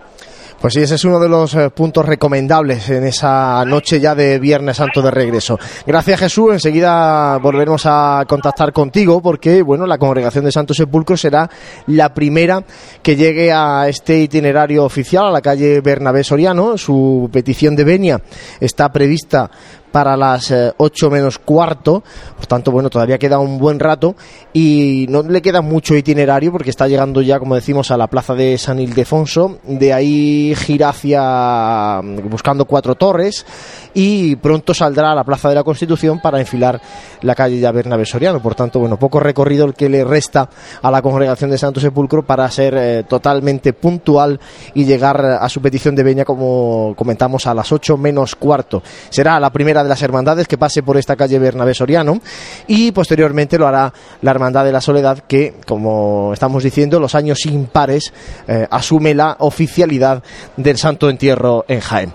Pues 0.59 0.73
sí, 0.73 0.81
ese 0.81 0.95
es 0.95 1.03
uno 1.03 1.19
de 1.19 1.29
los 1.29 1.53
eh, 1.53 1.69
puntos 1.69 2.05
recomendables 2.05 2.89
en 2.89 3.05
esa 3.05 3.63
noche 3.65 3.99
ya 3.99 4.15
de 4.15 4.39
Viernes 4.39 4.77
Santo 4.77 5.01
de 5.01 5.11
regreso. 5.11 5.59
Gracias 5.85 6.19
Jesús, 6.19 6.53
enseguida 6.53 7.37
volveremos 7.37 7.83
a 7.85 8.23
contactar 8.27 8.73
contigo 8.73 9.21
porque, 9.21 9.61
bueno, 9.61 9.85
la 9.85 9.97
congregación 9.97 10.45
de 10.45 10.51
Santo 10.51 10.73
Sepulcro 10.73 11.17
será 11.17 11.49
la 11.87 12.13
primera 12.13 12.63
que 13.03 13.15
llegue 13.15 13.51
a 13.51 13.87
este 13.87 14.19
itinerario 14.19 14.83
oficial 14.83 15.27
a 15.27 15.31
la 15.31 15.41
calle 15.41 15.81
Bernabé 15.81 16.23
Soriano. 16.23 16.77
Su 16.77 17.29
petición 17.31 17.75
de 17.75 17.83
venia 17.83 18.21
está 18.59 18.91
prevista 18.91 19.51
para 19.95 20.17
las 20.17 20.53
8 20.75 21.07
eh, 21.07 21.09
menos 21.09 21.39
cuarto, 21.39 22.03
por 22.35 22.47
tanto, 22.47 22.69
bueno, 22.69 22.89
todavía 22.89 23.17
queda 23.17 23.39
un 23.39 23.57
buen 23.57 23.79
rato 23.79 24.13
y 24.51 25.05
no 25.07 25.23
le 25.23 25.41
queda 25.41 25.61
mucho 25.61 25.95
itinerario 25.95 26.51
porque 26.51 26.69
está 26.69 26.85
llegando 26.89 27.21
ya, 27.21 27.39
como 27.39 27.55
decimos, 27.55 27.91
a 27.91 27.97
la 27.97 28.07
plaza 28.07 28.35
de 28.35 28.57
San 28.57 28.79
Ildefonso, 28.79 29.59
de 29.63 29.93
ahí 29.93 30.53
gira 30.57 30.89
hacia 30.89 32.01
mm, 32.03 32.29
buscando 32.29 32.65
cuatro 32.65 32.95
torres 32.95 33.45
y 33.93 34.35
pronto 34.35 34.73
saldrá 34.73 35.13
a 35.13 35.15
la 35.15 35.23
plaza 35.23 35.47
de 35.47 35.55
la 35.55 35.63
Constitución 35.63 36.19
para 36.19 36.41
enfilar 36.41 36.81
la 37.21 37.33
calle 37.33 37.57
ya 37.57 37.71
Bernabé 37.71 38.05
Soriano, 38.05 38.41
por 38.41 38.53
tanto, 38.53 38.81
bueno, 38.81 38.99
poco 38.99 39.21
recorrido 39.21 39.63
el 39.63 39.75
que 39.75 39.87
le 39.87 40.03
resta 40.03 40.49
a 40.81 40.91
la 40.91 41.01
congregación 41.01 41.49
de 41.51 41.57
Santo 41.57 41.79
Sepulcro 41.79 42.25
para 42.25 42.51
ser 42.51 42.75
eh, 42.77 43.03
totalmente 43.07 43.71
puntual 43.71 44.41
y 44.73 44.83
llegar 44.83 45.23
a 45.23 45.47
su 45.47 45.61
petición 45.61 45.95
de 45.95 46.03
veña, 46.03 46.25
como 46.25 46.93
comentamos, 46.97 47.47
a 47.47 47.53
las 47.53 47.71
8 47.71 47.95
menos 47.95 48.35
cuarto. 48.35 48.83
Será 49.09 49.39
la 49.39 49.53
primera 49.53 49.84
de 49.85 49.89
las 49.89 50.01
hermandades 50.01 50.47
que 50.47 50.57
pase 50.57 50.83
por 50.83 50.97
esta 50.97 51.15
calle 51.15 51.39
Bernabé 51.39 51.73
Soriano 51.73 52.19
y 52.67 52.91
posteriormente 52.91 53.57
lo 53.57 53.67
hará 53.67 53.93
la 54.21 54.31
Hermandad 54.31 54.65
de 54.65 54.71
la 54.71 54.81
Soledad 54.81 55.19
que, 55.19 55.55
como 55.65 56.33
estamos 56.33 56.63
diciendo, 56.63 56.99
los 56.99 57.15
años 57.15 57.45
impares 57.45 58.11
eh, 58.47 58.67
asume 58.69 59.13
la 59.13 59.37
oficialidad 59.39 60.23
del 60.57 60.77
Santo 60.77 61.09
Entierro 61.09 61.65
en 61.67 61.79
Jaén. 61.79 62.11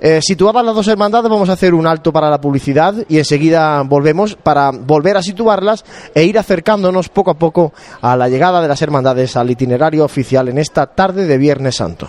Eh, 0.00 0.20
situadas 0.22 0.64
las 0.64 0.74
dos 0.74 0.86
hermandades, 0.86 1.28
vamos 1.28 1.48
a 1.48 1.54
hacer 1.54 1.74
un 1.74 1.86
alto 1.86 2.12
para 2.12 2.30
la 2.30 2.40
publicidad 2.40 2.94
y 3.08 3.18
enseguida 3.18 3.82
volvemos 3.82 4.36
para 4.36 4.70
volver 4.70 5.16
a 5.16 5.22
situarlas 5.22 5.84
e 6.14 6.24
ir 6.24 6.38
acercándonos 6.38 7.08
poco 7.08 7.32
a 7.32 7.34
poco 7.34 7.72
a 8.00 8.16
la 8.16 8.28
llegada 8.28 8.62
de 8.62 8.68
las 8.68 8.80
hermandades 8.80 9.36
al 9.36 9.50
itinerario 9.50 10.04
oficial 10.04 10.48
en 10.48 10.58
esta 10.58 10.86
tarde 10.86 11.26
de 11.26 11.38
Viernes 11.38 11.76
Santo. 11.76 12.08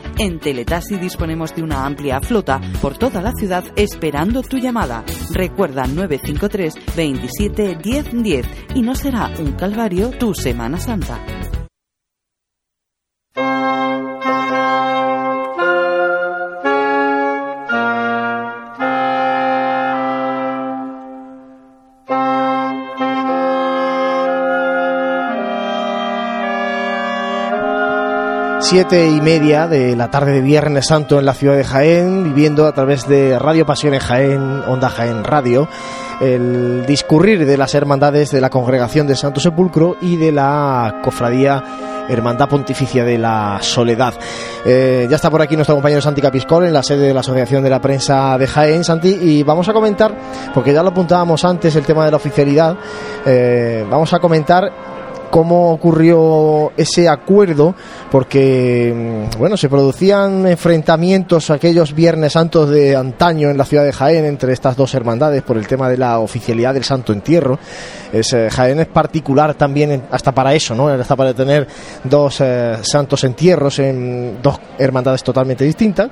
En 0.17 0.39
Teletasi 0.39 0.97
disponemos 0.97 1.55
de 1.55 1.63
una 1.63 1.85
amplia 1.85 2.19
flota 2.21 2.61
por 2.81 2.97
toda 2.97 3.21
la 3.21 3.31
ciudad 3.33 3.63
esperando 3.75 4.41
tu 4.41 4.57
llamada. 4.57 5.03
Recuerda 5.31 5.87
953 5.87 6.95
27 6.95 7.75
10 7.81 8.23
10 8.23 8.47
y 8.75 8.81
no 8.81 8.95
será 8.95 9.31
un 9.39 9.53
calvario 9.53 10.11
tu 10.11 10.33
Semana 10.33 10.77
Santa. 10.77 11.19
Siete 28.71 29.09
y 29.09 29.19
media 29.19 29.67
de 29.67 29.97
la 29.97 30.09
tarde 30.09 30.31
de 30.31 30.39
Viernes 30.39 30.85
Santo 30.85 31.19
en 31.19 31.25
la 31.25 31.33
ciudad 31.33 31.57
de 31.57 31.65
Jaén, 31.65 32.23
viviendo 32.23 32.65
a 32.65 32.71
través 32.71 33.05
de 33.05 33.37
Radio 33.37 33.65
Pasiones 33.65 34.01
Jaén, 34.01 34.63
Onda 34.65 34.89
Jaén 34.89 35.25
Radio, 35.25 35.67
el 36.21 36.85
discurrir 36.85 37.45
de 37.45 37.57
las 37.57 37.75
hermandades 37.75 38.31
de 38.31 38.39
la 38.39 38.49
Congregación 38.49 39.07
del 39.07 39.17
Santo 39.17 39.41
Sepulcro 39.41 39.97
y 39.99 40.15
de 40.15 40.31
la 40.31 41.01
Cofradía 41.03 41.61
Hermandad 42.07 42.47
Pontificia 42.47 43.03
de 43.03 43.17
la 43.17 43.57
Soledad. 43.59 44.13
Eh, 44.63 45.05
ya 45.09 45.17
está 45.17 45.29
por 45.29 45.41
aquí 45.41 45.57
nuestro 45.57 45.75
compañero 45.75 45.99
Santi 45.99 46.21
Capiscol 46.21 46.65
en 46.65 46.73
la 46.73 46.81
sede 46.81 47.07
de 47.07 47.13
la 47.13 47.19
Asociación 47.19 47.65
de 47.65 47.69
la 47.69 47.81
Prensa 47.81 48.37
de 48.37 48.47
Jaén, 48.47 48.85
Santi, 48.85 49.09
y 49.09 49.43
vamos 49.43 49.67
a 49.67 49.73
comentar, 49.73 50.15
porque 50.53 50.71
ya 50.71 50.81
lo 50.81 50.91
apuntábamos 50.91 51.43
antes, 51.43 51.75
el 51.75 51.85
tema 51.85 52.05
de 52.05 52.11
la 52.11 52.17
oficialidad, 52.17 52.77
eh, 53.25 53.85
vamos 53.89 54.13
a 54.13 54.19
comentar 54.19 54.71
cómo 55.31 55.71
ocurrió 55.71 56.73
ese 56.77 57.09
acuerdo, 57.09 57.73
porque 58.11 59.29
mm, 59.33 59.39
bueno, 59.39 59.57
se 59.57 59.69
producían 59.69 60.45
enfrentamientos 60.45 61.49
aquellos 61.49 61.95
Viernes 61.95 62.33
Santos 62.33 62.69
de 62.69 62.95
antaño 62.95 63.49
en 63.49 63.57
la 63.57 63.65
ciudad 63.65 63.85
de 63.85 63.93
Jaén 63.93 64.25
entre 64.25 64.53
estas 64.53 64.75
dos 64.75 64.93
hermandades 64.93 65.41
por 65.41 65.57
el 65.57 65.65
tema 65.65 65.89
de 65.89 65.97
la 65.97 66.19
oficialidad 66.19 66.73
del 66.73 66.83
Santo 66.83 67.13
Entierro. 67.13 67.57
Eh, 68.13 68.49
Jaén 68.51 68.81
es 68.81 68.87
particular 68.87 69.53
también 69.53 70.03
hasta 70.11 70.33
para 70.33 70.53
eso, 70.53 70.75
¿no? 70.75 70.89
Hasta 70.89 71.15
para 71.15 71.33
tener 71.33 71.65
dos 72.03 72.41
eh, 72.41 72.75
santos 72.81 73.23
entierros 73.23 73.79
en 73.79 74.39
dos 74.43 74.59
hermandades 74.77 75.23
totalmente 75.23 75.63
distintas. 75.63 76.09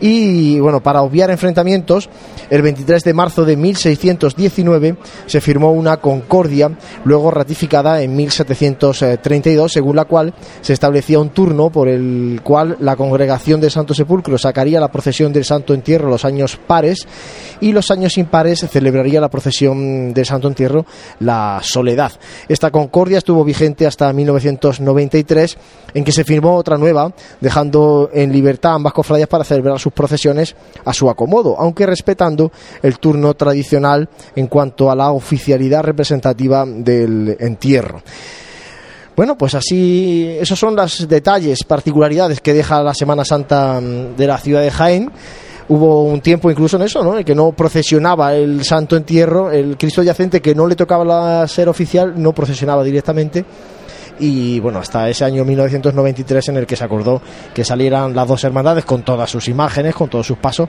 Y 0.00 0.58
bueno, 0.58 0.82
para 0.82 1.02
obviar 1.02 1.30
enfrentamientos, 1.30 2.08
el 2.48 2.62
23 2.62 3.04
de 3.04 3.12
marzo 3.12 3.44
de 3.44 3.56
1619 3.56 4.96
se 5.26 5.40
firmó 5.42 5.72
una 5.72 5.98
concordia, 5.98 6.70
luego 7.04 7.30
ratificada 7.30 8.00
en 8.00 8.16
1700 8.16 8.53
1932, 8.54 9.72
según 9.72 9.96
la 9.96 10.04
cual 10.04 10.34
se 10.60 10.72
establecía 10.72 11.18
un 11.18 11.30
turno 11.30 11.70
por 11.70 11.88
el 11.88 12.40
cual 12.42 12.76
la 12.80 12.96
congregación 12.96 13.60
del 13.60 13.70
Santo 13.70 13.94
Sepulcro 13.94 14.38
sacaría 14.38 14.80
la 14.80 14.90
procesión 14.90 15.32
del 15.32 15.44
Santo 15.44 15.74
Entierro 15.74 16.08
los 16.08 16.24
años 16.24 16.56
pares 16.56 17.06
y 17.60 17.72
los 17.72 17.90
años 17.90 18.18
impares 18.18 18.66
celebraría 18.70 19.20
la 19.20 19.30
procesión 19.30 20.12
del 20.12 20.26
Santo 20.26 20.48
Entierro 20.48 20.86
la 21.20 21.60
Soledad. 21.62 22.12
Esta 22.48 22.70
concordia 22.70 23.18
estuvo 23.18 23.44
vigente 23.44 23.86
hasta 23.86 24.12
1993, 24.12 25.56
en 25.94 26.04
que 26.04 26.12
se 26.12 26.24
firmó 26.24 26.56
otra 26.56 26.76
nueva, 26.76 27.12
dejando 27.40 28.10
en 28.12 28.32
libertad 28.32 28.74
ambas 28.74 28.92
cofradías 28.92 29.28
para 29.28 29.44
celebrar 29.44 29.78
sus 29.78 29.92
procesiones 29.92 30.54
a 30.84 30.92
su 30.92 31.08
acomodo, 31.08 31.56
aunque 31.58 31.86
respetando 31.86 32.52
el 32.82 32.98
turno 32.98 33.34
tradicional 33.34 34.08
en 34.36 34.46
cuanto 34.46 34.90
a 34.90 34.96
la 34.96 35.10
oficialidad 35.10 35.82
representativa 35.82 36.64
del 36.66 37.36
entierro. 37.38 38.02
Bueno, 39.16 39.38
pues 39.38 39.54
así, 39.54 40.36
esos 40.40 40.58
son 40.58 40.74
los 40.74 41.06
detalles, 41.06 41.62
particularidades 41.62 42.40
que 42.40 42.52
deja 42.52 42.82
la 42.82 42.94
Semana 42.94 43.24
Santa 43.24 43.80
mm, 43.80 44.16
de 44.16 44.26
la 44.26 44.38
ciudad 44.38 44.60
de 44.60 44.70
Jaén. 44.70 45.10
Hubo 45.68 46.04
un 46.04 46.20
tiempo 46.20 46.50
incluso 46.50 46.76
en 46.76 46.82
eso, 46.82 47.02
¿no? 47.02 47.16
En 47.16 47.24
que 47.24 47.34
no 47.34 47.52
procesionaba 47.52 48.34
el 48.34 48.64
Santo 48.64 48.96
Entierro, 48.96 49.50
el 49.50 49.78
Cristo 49.78 50.02
yacente 50.02 50.42
que 50.42 50.54
no 50.54 50.66
le 50.66 50.76
tocaba 50.76 51.46
ser 51.48 51.68
oficial, 51.68 52.14
no 52.16 52.32
procesionaba 52.32 52.84
directamente 52.84 53.44
y 54.18 54.60
bueno, 54.60 54.78
hasta 54.78 55.08
ese 55.08 55.24
año 55.24 55.44
1993 55.44 56.48
en 56.48 56.56
el 56.58 56.66
que 56.66 56.76
se 56.76 56.84
acordó 56.84 57.20
que 57.52 57.64
salieran 57.64 58.14
las 58.14 58.28
dos 58.28 58.44
hermandades 58.44 58.84
con 58.84 59.02
todas 59.02 59.30
sus 59.30 59.48
imágenes, 59.48 59.94
con 59.94 60.08
todos 60.08 60.26
sus 60.26 60.38
pasos 60.38 60.68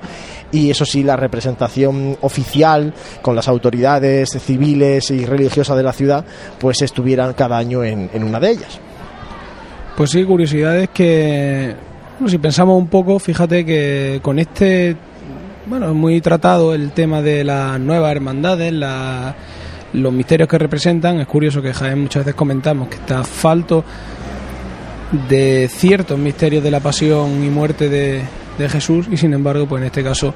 y 0.51 0.69
eso 0.69 0.85
sí, 0.85 1.03
la 1.03 1.15
representación 1.15 2.17
oficial 2.21 2.93
con 3.21 3.35
las 3.35 3.47
autoridades 3.47 4.29
civiles 4.39 5.11
y 5.11 5.25
religiosas 5.25 5.77
de 5.77 5.83
la 5.83 5.93
ciudad 5.93 6.25
pues 6.59 6.81
estuvieran 6.81 7.33
cada 7.33 7.57
año 7.57 7.83
en, 7.83 8.09
una 8.23 8.39
de 8.39 8.51
ellas. 8.51 8.79
Pues 9.95 10.09
sí, 10.09 10.23
curiosidades 10.23 10.89
que, 10.89 11.73
si 12.27 12.37
pensamos 12.37 12.77
un 12.77 12.87
poco, 12.87 13.19
fíjate 13.19 13.65
que 13.65 14.19
con 14.21 14.39
este, 14.39 14.95
bueno, 15.67 15.93
muy 15.93 16.19
tratado 16.21 16.73
el 16.73 16.91
tema 16.91 17.21
de 17.21 17.43
las 17.43 17.79
nuevas 17.79 18.11
hermandades, 18.11 18.73
la 18.73 19.35
los 19.95 20.13
misterios 20.13 20.47
que 20.47 20.57
representan. 20.57 21.19
Es 21.19 21.27
curioso 21.27 21.61
que 21.61 21.73
Jaén 21.73 22.01
muchas 22.01 22.25
veces 22.25 22.35
comentamos 22.35 22.87
que 22.87 22.95
está 22.95 23.23
falto 23.23 23.83
de 25.29 25.69
ciertos 25.69 26.17
misterios 26.17 26.63
de 26.63 26.71
la 26.71 26.79
pasión 26.79 27.43
y 27.43 27.49
muerte 27.49 27.89
de, 27.89 28.23
de 28.57 28.69
Jesús 28.69 29.07
y 29.09 29.17
sin 29.17 29.33
embargo, 29.33 29.67
pues 29.67 29.81
en 29.81 29.87
este 29.87 30.03
caso 30.03 30.33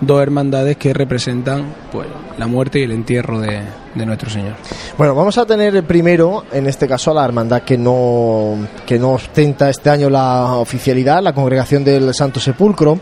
dos 0.00 0.22
hermandades 0.22 0.76
que 0.76 0.92
representan 0.94 1.74
pues 1.92 2.08
la 2.38 2.46
muerte 2.46 2.80
y 2.80 2.84
el 2.84 2.92
entierro 2.92 3.40
de, 3.40 3.60
de, 3.94 4.06
nuestro 4.06 4.30
Señor. 4.30 4.54
Bueno, 4.96 5.14
vamos 5.14 5.36
a 5.38 5.46
tener 5.46 5.82
primero, 5.84 6.44
en 6.52 6.66
este 6.66 6.86
caso, 6.86 7.10
a 7.10 7.14
la 7.14 7.24
hermandad 7.24 7.62
que 7.62 7.76
no, 7.76 8.56
que 8.86 8.98
no 8.98 9.12
ostenta 9.12 9.68
este 9.68 9.90
año 9.90 10.10
la 10.10 10.54
oficialidad, 10.54 11.22
la 11.22 11.32
Congregación 11.32 11.84
del 11.84 12.14
Santo 12.14 12.40
Sepulcro, 12.40 12.98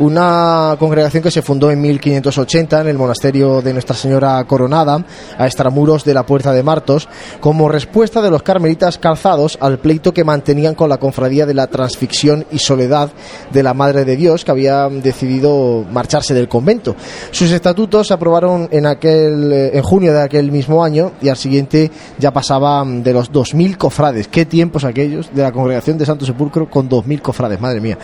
una 0.00 0.76
congregación 0.78 1.22
que 1.22 1.30
se 1.30 1.42
fundó 1.42 1.70
en 1.70 1.80
1580 1.80 2.80
en 2.80 2.88
el 2.88 2.96
monasterio 2.96 3.60
de 3.60 3.72
Nuestra 3.72 3.94
Señora 3.94 4.42
Coronada, 4.44 5.04
a 5.36 5.46
extramuros 5.46 6.04
de 6.04 6.14
la 6.14 6.24
Puerta 6.24 6.52
de 6.52 6.62
Martos, 6.62 7.08
como 7.40 7.68
respuesta 7.68 8.22
de 8.22 8.30
los 8.30 8.42
carmelitas 8.42 8.96
calzados 8.96 9.58
al 9.60 9.78
pleito 9.78 10.14
que 10.14 10.24
mantenían 10.24 10.74
con 10.74 10.88
la 10.88 10.96
cofradía 10.96 11.44
de 11.44 11.54
la 11.54 11.66
transfixión 11.66 12.46
y 12.50 12.58
soledad 12.58 13.10
de 13.52 13.62
la 13.62 13.74
Madre 13.74 14.04
de 14.06 14.16
Dios, 14.16 14.44
que 14.44 14.50
había 14.50 14.88
decidido 14.88 15.84
marcharse 15.92 16.32
del 16.32 16.48
convento. 16.48 16.96
Sus 17.30 17.50
estatutos 17.50 18.06
se 18.06 18.14
aprobaron 18.14 18.68
en, 18.70 18.86
aquel, 18.86 19.52
eh, 19.52 19.70
en 19.76 19.82
junio 19.82 20.14
de 20.14 20.19
aquel 20.20 20.50
mismo 20.52 20.84
año 20.84 21.12
y 21.20 21.28
al 21.28 21.36
siguiente 21.36 21.90
ya 22.18 22.32
pasaban 22.32 23.02
de 23.02 23.12
los 23.12 23.32
2.000 23.32 23.76
cofrades. 23.76 24.28
Qué 24.28 24.44
tiempos 24.44 24.84
aquellos 24.84 25.34
de 25.34 25.42
la 25.42 25.52
congregación 25.52 25.98
de 25.98 26.06
Santo 26.06 26.26
Sepulcro 26.26 26.68
con 26.68 26.88
2.000 26.88 27.20
cofrades, 27.20 27.60
madre 27.60 27.80
mía 27.80 27.98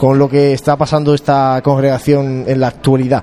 con 0.00 0.18
lo 0.18 0.30
que 0.30 0.54
está 0.54 0.78
pasando 0.78 1.12
esta 1.12 1.60
congregación 1.62 2.44
en 2.46 2.58
la 2.58 2.68
actualidad. 2.68 3.22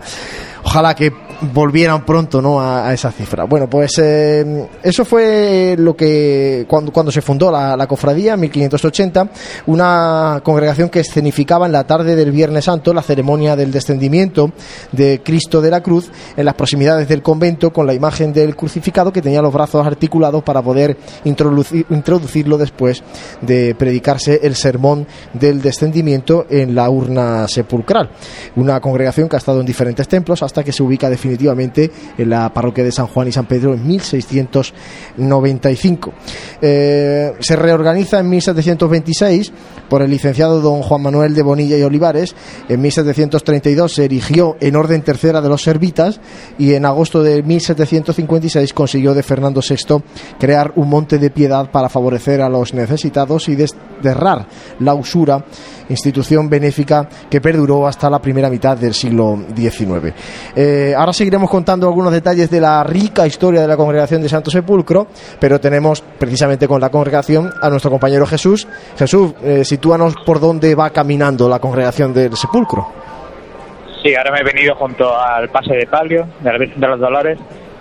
Ojalá 0.63 0.93
que 0.93 1.11
volvieran 1.41 2.05
pronto 2.05 2.41
¿no? 2.41 2.61
a, 2.61 2.93
esa 2.93 3.11
cifra. 3.11 3.43
Bueno, 3.45 3.69
pues 3.69 3.91
eh, 3.99 4.67
eso 4.81 5.05
fue 5.05 5.75
lo 5.77 5.95
que 5.95 6.65
cuando, 6.67 6.91
cuando 6.91 7.11
se 7.11 7.21
fundó 7.21 7.51
la, 7.51 7.87
cofradía 7.87 8.33
en 8.33 8.41
1580, 8.41 9.29
una 9.67 10.41
congregación 10.43 10.89
que 10.89 10.99
escenificaba 10.99 11.65
en 11.67 11.71
la 11.71 11.85
tarde 11.85 12.15
del 12.15 12.31
Viernes 12.31 12.65
Santo 12.65 12.93
la 12.93 13.01
ceremonia 13.01 13.55
del 13.55 13.71
descendimiento 13.71 14.51
de 14.91 15.21
Cristo 15.23 15.61
de 15.61 15.71
la 15.71 15.81
Cruz 15.81 16.11
en 16.35 16.45
las 16.45 16.55
proximidades 16.55 17.07
del 17.07 17.21
convento 17.21 17.71
con 17.71 17.87
la 17.87 17.93
imagen 17.93 18.33
del 18.33 18.55
crucificado 18.55 19.13
que 19.13 19.21
tenía 19.21 19.41
los 19.41 19.53
brazos 19.53 19.85
articulados 19.85 20.43
para 20.43 20.61
poder 20.61 20.97
introducirlo 21.23 22.57
después 22.57 23.03
de 23.41 23.75
predicarse 23.75 24.41
el 24.43 24.55
sermón 24.55 25.07
del 25.33 25.61
descendimiento 25.61 26.45
en 26.49 26.75
la 26.75 26.89
urna 26.89 27.47
sepulcral. 27.47 28.09
Una 28.55 28.81
congregación 28.81 29.29
que 29.29 29.35
ha 29.37 29.39
estado 29.39 29.61
en 29.61 29.65
diferentes 29.65 30.07
templos 30.07 30.43
hasta 30.43 30.63
que 30.63 30.71
se 30.71 30.83
ubica 30.83 31.09
definitivamente 31.09 31.26
definitivamente 31.27 31.91
en 32.17 32.29
la 32.29 32.51
parroquia 32.53 32.83
de 32.83 32.91
San 32.91 33.07
Juan 33.07 33.27
y 33.27 33.31
San 33.31 33.45
Pedro 33.45 33.73
en 33.73 33.85
1695. 33.85 36.13
Eh, 36.61 37.33
se 37.39 37.55
reorganiza 37.55 38.19
en 38.19 38.29
1726 38.29 39.51
por 39.89 40.01
el 40.01 40.09
licenciado 40.09 40.59
don 40.61 40.81
Juan 40.81 41.01
Manuel 41.01 41.35
de 41.35 41.43
Bonilla 41.43 41.77
y 41.77 41.83
Olivares. 41.83 42.35
En 42.69 42.81
1732 42.81 43.93
se 43.93 44.05
erigió 44.05 44.55
en 44.59 44.75
orden 44.75 45.01
tercera 45.01 45.41
de 45.41 45.49
los 45.49 45.61
servitas 45.61 46.19
y 46.57 46.73
en 46.73 46.85
agosto 46.85 47.23
de 47.23 47.43
1756 47.43 48.73
consiguió 48.73 49.13
de 49.13 49.23
Fernando 49.23 49.61
VI 49.61 50.03
crear 50.39 50.73
un 50.75 50.89
monte 50.89 51.17
de 51.17 51.29
piedad 51.29 51.71
para 51.71 51.89
favorecer 51.89 52.41
a 52.41 52.49
los 52.49 52.73
necesitados 52.73 53.47
y 53.49 53.55
desterrar 53.55 54.47
la 54.79 54.93
usura 54.93 55.45
institución 55.89 56.49
benéfica 56.49 57.07
que 57.29 57.41
perduró 57.41 57.87
hasta 57.87 58.09
la 58.09 58.19
primera 58.19 58.49
mitad 58.49 58.77
del 58.77 58.93
siglo 58.93 59.37
XIX. 59.55 60.13
Eh, 60.55 60.93
ahora 60.95 61.13
seguiremos 61.13 61.49
contando 61.49 61.87
algunos 61.87 62.11
detalles 62.11 62.49
de 62.49 62.61
la 62.61 62.83
rica 62.83 63.25
historia 63.25 63.61
de 63.61 63.67
la 63.67 63.77
congregación 63.77 64.21
de 64.21 64.29
Santo 64.29 64.51
Sepulcro, 64.51 65.07
pero 65.39 65.59
tenemos 65.59 66.01
precisamente 66.01 66.67
con 66.67 66.81
la 66.81 66.89
congregación 66.89 67.51
a 67.61 67.69
nuestro 67.69 67.91
compañero 67.91 68.25
Jesús. 68.25 68.67
Jesús, 68.97 69.33
eh, 69.43 69.63
sitúanos 69.63 70.15
por 70.25 70.39
dónde 70.39 70.75
va 70.75 70.89
caminando 70.89 71.47
la 71.49 71.59
congregación 71.59 72.13
del 72.13 72.35
Sepulcro. 72.35 72.87
Sí, 74.03 74.15
ahora 74.15 74.31
me 74.31 74.39
he 74.39 74.43
venido 74.43 74.75
junto 74.75 75.17
al 75.17 75.49
pase 75.49 75.73
de 75.73 75.87
palio 75.87 76.27
de 76.39 76.51
la 76.51 76.57
Virgen 76.57 76.79
de 76.79 76.87
los 76.87 76.99
Dolores, 76.99 77.39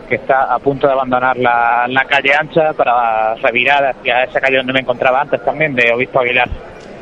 que 0.09 0.17
está 0.17 0.55
a 0.55 0.59
punto 0.59 0.87
de 0.87 0.93
abandonar 0.93 1.37
la, 1.37 1.87
la 1.89 2.05
calle 2.05 2.33
ancha 2.39 2.73
para 2.73 3.35
revirar 3.35 3.85
hacia 3.85 4.25
esa 4.25 4.41
calle 4.41 4.59
donde 4.59 4.73
me 4.73 4.81
encontraba 4.81 5.21
antes 5.21 5.45
también, 5.45 5.75
de 5.75 5.93
Obispo 5.93 6.21
Aguilar. 6.21 6.49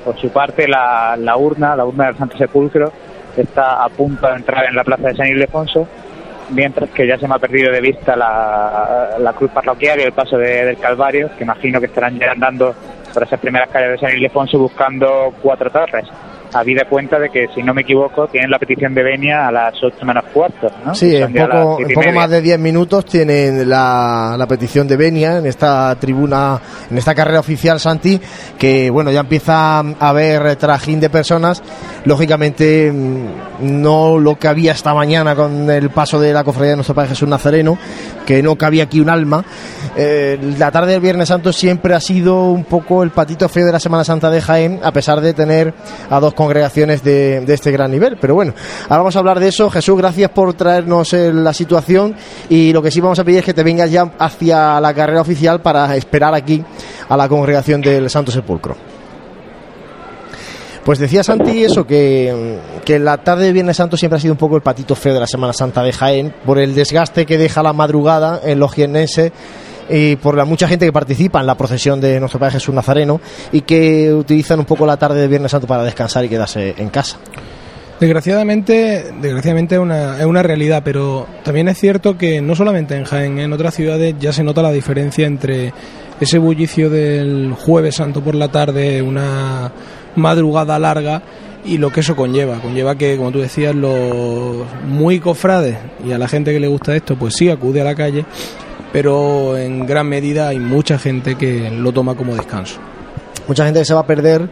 Por 0.05 0.19
su 0.21 0.29
parte, 0.31 0.69
la, 0.69 1.37
urna, 1.37 1.75
la 1.75 1.85
urna 1.85 2.07
del 2.07 2.17
Santo 2.17 2.37
Sepulcro, 2.37 2.93
está 3.37 3.83
a 3.83 3.88
punto 3.88 4.27
de 4.29 4.35
entrar 4.37 4.67
en 4.67 4.77
la 4.77 4.85
plaza 4.85 5.09
de 5.09 5.17
San 5.17 5.27
Ildefonso, 5.29 5.88
mientras 6.51 6.90
que 6.90 7.07
ya 7.07 7.19
se 7.19 7.27
me 7.27 7.35
ha 7.35 7.38
perdido 7.38 7.73
de 7.73 7.81
vista 7.81 8.14
la, 8.14 9.35
cruz 9.37 9.51
parroquial 9.51 10.01
y 10.01 10.03
el 10.03 10.12
paso 10.12 10.37
del 10.37 10.77
Calvario, 10.79 11.31
que 11.37 11.45
imagino 11.45 11.81
que 11.81 11.87
estarán 11.87 12.19
ya 12.19 12.33
andando 12.33 12.75
por 13.12 13.23
esas 13.23 13.40
primeras 13.40 13.71
calles 13.71 13.93
de 13.93 13.99
San 13.99 14.17
Ildefonso 14.17 14.59
buscando 14.59 15.33
cuatro 15.40 15.71
torres 15.71 16.07
habida 16.55 16.85
cuenta 16.88 17.19
de 17.19 17.31
que, 17.31 17.49
si 17.55 17.62
no 17.62 17.75
me 17.75 17.83
equivoco, 17.83 18.29
tienen 18.29 18.51
la 18.51 18.59
petición 18.59 18.95
de 18.95 19.03
Benia 19.03 19.49
a 19.49 19.53
las 19.53 19.75
8 19.83 19.97
menos 20.05 20.25
cuarto. 20.33 20.71
¿no? 20.85 20.95
Sí, 20.95 21.17
en 21.17 21.33
poco, 21.33 21.79
poco 21.95 22.12
más 22.12 22.31
de 22.31 22.40
10 22.40 22.59
minutos 22.61 23.05
tienen 23.05 23.69
la, 23.69 24.37
la 24.38 24.47
petición 24.47 24.87
de 24.87 24.97
Benia 24.97 25.38
en 25.38 25.47
esta 25.47 25.95
tribuna, 25.97 26.61
en 26.90 26.97
esta 26.97 27.14
carrera 27.14 27.40
oficial, 27.40 27.81
Santi, 27.81 28.21
que 28.57 28.88
bueno, 28.90 29.11
ya 29.11 29.21
empieza 29.21 29.81
a 29.81 30.09
haber 30.09 30.57
trajín 30.57 31.01
de 31.01 31.11
personas. 31.11 31.62
Lógicamente, 32.05 32.93
mm, 32.93 33.27
no 33.61 34.19
lo 34.19 34.38
que 34.38 34.49
había 34.49 34.73
esta 34.73 34.95
mañana 34.95 35.35
con 35.35 35.69
el 35.71 35.90
paso 35.90 36.21
de 36.21 36.33
la 36.33 36.45
cofradía 36.45 36.71
de 36.71 36.77
nuestro 36.77 36.95
Padre 36.95 37.11
Jesús 37.11 37.29
Nazareno, 37.29 37.77
que 38.27 38.43
no 38.43 38.57
cabía 38.57 38.85
aquí 38.85 39.01
un 39.01 39.11
alma. 39.11 39.45
Eh, 39.97 40.38
la 40.59 40.71
tarde 40.71 40.93
del 40.93 41.01
Viernes 41.01 41.29
Santo 41.29 41.53
siempre 41.53 41.95
ha 41.95 42.01
sido 42.01 42.51
un 42.51 42.64
poco 42.64 43.03
el 43.03 43.11
patito 43.11 43.49
feo 43.49 43.67
de 43.67 43.73
la 43.73 43.81
Semana 43.81 44.05
Santa 44.05 44.31
de 44.31 44.40
Jaén, 44.40 44.81
a 44.83 44.93
pesar 44.93 45.21
de 45.21 45.35
tener 45.35 45.75
a 46.11 46.21
dos 46.21 46.35
congregaciones 46.44 47.02
de, 47.02 47.44
este 47.48 47.70
gran 47.70 47.90
nivel. 47.90 48.18
Pero 48.20 48.35
bueno, 48.35 48.54
ahora 48.85 48.98
vamos 48.98 49.16
a 49.16 49.18
hablar 49.18 49.40
de 49.40 49.48
eso. 49.48 49.70
Jesús, 49.70 49.96
gracias 49.96 50.30
por 50.30 50.52
traernos 50.54 51.12
eh, 51.12 51.33
la 51.33 51.52
situación 51.52 52.14
y 52.48 52.72
lo 52.72 52.83
que 52.83 52.90
sí 52.90 53.00
vamos 53.00 53.18
a 53.18 53.24
pedir 53.24 53.38
es 53.38 53.44
que 53.44 53.54
te 53.54 53.62
vengas 53.62 53.90
ya 53.90 54.12
hacia 54.18 54.80
la 54.80 54.92
carrera 54.92 55.20
oficial 55.20 55.61
para 55.61 55.96
esperar 55.96 56.35
aquí 56.35 56.62
a 57.09 57.16
la 57.16 57.28
congregación 57.28 57.80
del 57.80 58.11
Santo 58.11 58.30
Sepulcro. 58.30 58.76
Pues 60.85 60.98
decía 60.98 61.24
Santi 61.24 61.64
eso, 61.64 61.87
que, 61.87 62.59
que, 62.85 62.98
la 62.98 63.16
tarde 63.16 63.46
de 63.46 63.52
Viernes 63.52 63.78
Santo 63.78 63.96
siempre 63.96 64.18
ha 64.18 64.20
sido 64.20 64.35
un 64.35 64.38
poco 64.38 64.57
el 64.57 64.62
patito 64.62 64.94
feo 64.94 65.14
de 65.14 65.20
la 65.20 65.26
Semana 65.26 65.54
Santa 65.54 65.83
de 65.83 65.94
Jaén, 65.94 66.35
por 66.44 66.59
el 66.59 66.74
desgaste 66.74 67.24
que 67.24 67.38
deja 67.38 67.62
la 67.62 67.72
madrugada 67.72 68.38
en 68.44 68.59
los 68.59 68.74
jiennenses 68.74 69.33
y 69.88 70.16
por 70.16 70.37
la 70.37 70.44
mucha 70.44 70.68
gente 70.68 70.87
que 70.87 70.92
participa 70.92 71.40
en 71.40 71.47
la 71.47 71.57
procesión 71.57 72.01
de 72.01 72.18
nuestro 72.20 72.40
Padre 72.40 72.55
Jesús 72.55 72.75
Nazareno 72.75 73.20
y 73.53 73.62
que 73.62 74.12
utilizan 74.12 74.61
un 74.61 74.64
poco 74.64 74.87
la 74.87 74.97
tarde 74.97 75.20
de 75.20 75.29
Viernes 75.29 75.51
Santo 75.51 75.66
para 75.66 75.85
descansar 75.85 76.25
y 76.25 76.29
quedarse 76.29 76.75
en 76.77 76.88
casa. 76.88 77.18
Desgraciadamente, 78.01 79.12
desgraciadamente 79.20 79.77
es 79.77 79.81
una, 79.81 80.18
es 80.18 80.27
una 80.27 80.42
realidad, 80.42 80.83
pero 80.85 81.27
también 81.44 81.68
es 81.68 81.79
cierto 81.79 82.18
que 82.18 82.42
no 82.42 82.57
solamente 82.57 82.97
en 82.97 83.05
Jaén, 83.05 83.38
en 83.38 83.53
otras 83.53 83.75
ciudades 83.75 84.16
ya 84.18 84.33
se 84.33 84.42
nota 84.42 84.62
la 84.62 84.73
diferencia 84.73 85.27
entre 85.27 85.73
ese 86.20 86.38
bullicio 86.38 86.90
del 86.90 87.53
jueves 87.53 87.97
santo 87.97 88.20
por 88.20 88.35
la 88.35 88.49
tarde, 88.49 89.01
una 89.01 89.73
madrugada 90.16 90.79
larga 90.79 91.23
y 91.64 91.79
lo 91.79 91.90
que 91.90 92.01
eso 92.01 92.16
conlleva. 92.16 92.61
Conlleva 92.61 92.97
que, 92.97 93.16
como 93.16 93.31
tú 93.31 93.38
decías, 93.38 93.75
los 93.75 94.66
muy 94.87 95.20
cofrades 95.20 95.77
y 96.05 96.12
a 96.12 96.18
la 96.18 96.29
gente 96.29 96.53
que 96.53 96.61
le 96.61 96.68
gusta 96.68 96.94
esto, 96.97 97.16
pues 97.16 97.35
sí 97.35 97.49
acude 97.49 97.81
a 97.81 97.85
la 97.85 97.94
calle 97.94 98.25
pero 98.94 99.57
en 99.57 99.87
gran 99.87 100.09
medida 100.09 100.46
hay 100.46 100.61
mucha 100.61 101.00
gente 101.00 101.35
que 101.35 101.68
lo 101.68 101.90
toma 101.90 102.14
como 102.14 102.37
descanso. 102.37 102.76
Mucha 103.48 103.64
gente 103.64 103.85
se 103.85 103.92
va 103.92 104.02
a 104.02 104.07
perder 104.07 104.48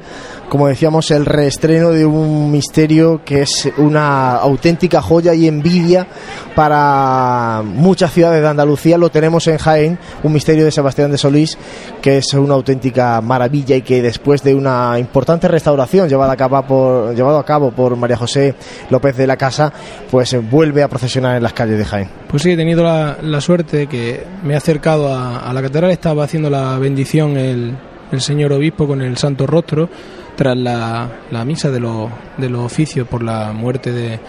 como 0.52 0.68
decíamos, 0.68 1.10
el 1.10 1.24
reestreno 1.24 1.92
de 1.92 2.04
un 2.04 2.50
misterio 2.50 3.22
que 3.24 3.40
es 3.40 3.72
una 3.78 4.36
auténtica 4.36 5.00
joya 5.00 5.32
y 5.32 5.48
envidia 5.48 6.06
para 6.54 7.62
muchas 7.64 8.12
ciudades 8.12 8.42
de 8.42 8.48
Andalucía. 8.48 8.98
Lo 8.98 9.08
tenemos 9.08 9.46
en 9.46 9.56
Jaén, 9.56 9.98
un 10.22 10.30
misterio 10.30 10.66
de 10.66 10.70
Sebastián 10.70 11.10
de 11.10 11.16
Solís, 11.16 11.56
que 12.02 12.18
es 12.18 12.34
una 12.34 12.52
auténtica 12.52 13.22
maravilla 13.22 13.76
y 13.76 13.80
que 13.80 14.02
después 14.02 14.42
de 14.42 14.54
una 14.54 14.98
importante 14.98 15.48
restauración 15.48 16.10
llevada 16.10 16.34
a 16.34 16.36
cabo 16.36 16.62
por, 16.66 17.14
llevado 17.14 17.38
a 17.38 17.46
cabo 17.46 17.70
por 17.70 17.96
María 17.96 18.18
José 18.18 18.54
López 18.90 19.16
de 19.16 19.26
la 19.26 19.38
Casa, 19.38 19.72
pues 20.10 20.36
vuelve 20.50 20.82
a 20.82 20.88
procesionar 20.88 21.34
en 21.34 21.44
las 21.44 21.54
calles 21.54 21.78
de 21.78 21.84
Jaén. 21.86 22.08
Pues 22.28 22.42
sí, 22.42 22.50
he 22.50 22.56
tenido 22.58 22.82
la, 22.82 23.40
suerte 23.40 23.86
que 23.86 24.22
me 24.42 24.52
he 24.52 24.56
acercado 24.58 25.16
a, 25.16 25.50
la 25.50 25.62
catedral, 25.62 25.92
estaba 25.92 26.24
haciendo 26.24 26.50
la 26.50 26.78
bendición 26.78 27.38
el, 27.38 27.74
el 28.12 28.20
señor 28.20 28.52
obispo 28.52 28.86
con 28.86 29.00
el 29.00 29.16
santo 29.16 29.46
rostro 29.46 29.88
tras 30.36 30.56
la, 30.56 31.10
la 31.30 31.44
misa 31.44 31.70
de, 31.70 31.80
los 31.80 32.10
de 32.38 32.48
los 32.48 32.62
oficios 32.62 33.06
por 33.06 33.22
la 33.22 33.52
muerte 33.52 33.92
de, 33.92 34.20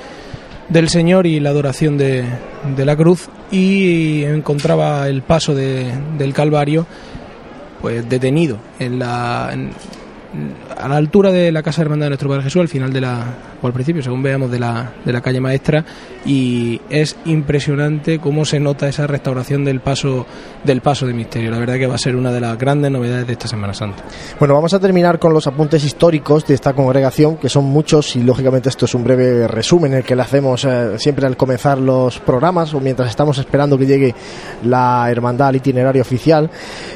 del 0.69 0.89
Señor 0.89 1.27
y 1.27 1.39
la 1.39 1.49
adoración 1.49 1.97
de, 1.97 2.25
de 2.75 2.85
la 2.85 2.95
cruz 2.95 3.29
y 3.51 4.23
encontraba 4.23 5.07
el 5.07 5.21
paso 5.21 5.55
de, 5.55 5.91
del 6.17 6.33
Calvario 6.33 6.85
pues 7.81 8.07
detenido 8.07 8.59
en 8.79 8.99
la 8.99 9.53
a 10.77 10.87
la 10.87 10.95
altura 10.95 11.31
de 11.31 11.51
la 11.51 11.61
Casa 11.61 11.81
Hermandad 11.81 12.07
de 12.07 12.09
Nuestro 12.11 12.29
Padre 12.29 12.43
Jesús, 12.43 12.61
al 12.61 12.67
final 12.67 12.91
de 12.91 13.01
la, 13.01 13.25
al 13.67 13.73
principio, 13.73 14.01
según 14.01 14.23
veamos, 14.23 14.51
de 14.51 14.59
la, 14.59 14.93
de 15.03 15.13
la 15.13 15.21
calle 15.21 15.39
Maestra, 15.39 15.85
y 16.25 16.79
es 16.89 17.15
impresionante 17.25 18.19
cómo 18.19 18.45
se 18.45 18.59
nota 18.59 18.87
esa 18.87 19.07
restauración 19.07 19.65
del 19.65 19.79
paso, 19.79 20.25
del 20.63 20.81
paso 20.81 21.05
de 21.05 21.13
misterio. 21.13 21.51
La 21.51 21.59
verdad 21.59 21.75
que 21.75 21.87
va 21.87 21.95
a 21.95 21.99
ser 21.99 22.15
una 22.15 22.31
de 22.31 22.41
las 22.41 22.57
grandes 22.57 22.91
novedades 22.91 23.27
de 23.27 23.33
esta 23.33 23.47
Semana 23.47 23.73
Santa. 23.73 24.03
Bueno, 24.39 24.53
vamos 24.53 24.73
a 24.73 24.79
terminar 24.79 25.19
con 25.19 25.33
los 25.33 25.47
apuntes 25.47 25.83
históricos 25.83 26.45
de 26.45 26.53
esta 26.53 26.73
congregación, 26.73 27.37
que 27.37 27.49
son 27.49 27.65
muchos, 27.65 28.15
y 28.15 28.23
lógicamente 28.23 28.69
esto 28.69 28.85
es 28.85 28.95
un 28.95 29.03
breve 29.03 29.47
resumen 29.47 29.93
el 29.93 30.03
que 30.03 30.15
le 30.15 30.21
hacemos 30.21 30.65
eh, 30.65 30.97
siempre 30.97 31.27
al 31.27 31.37
comenzar 31.37 31.77
los 31.77 32.19
programas, 32.19 32.73
o 32.73 32.79
mientras 32.79 33.09
estamos 33.09 33.37
esperando 33.37 33.77
que 33.77 33.85
llegue 33.85 34.15
la 34.63 35.09
hermandad 35.09 35.49
al 35.49 35.57
itinerario 35.57 36.01
oficial. 36.01 36.49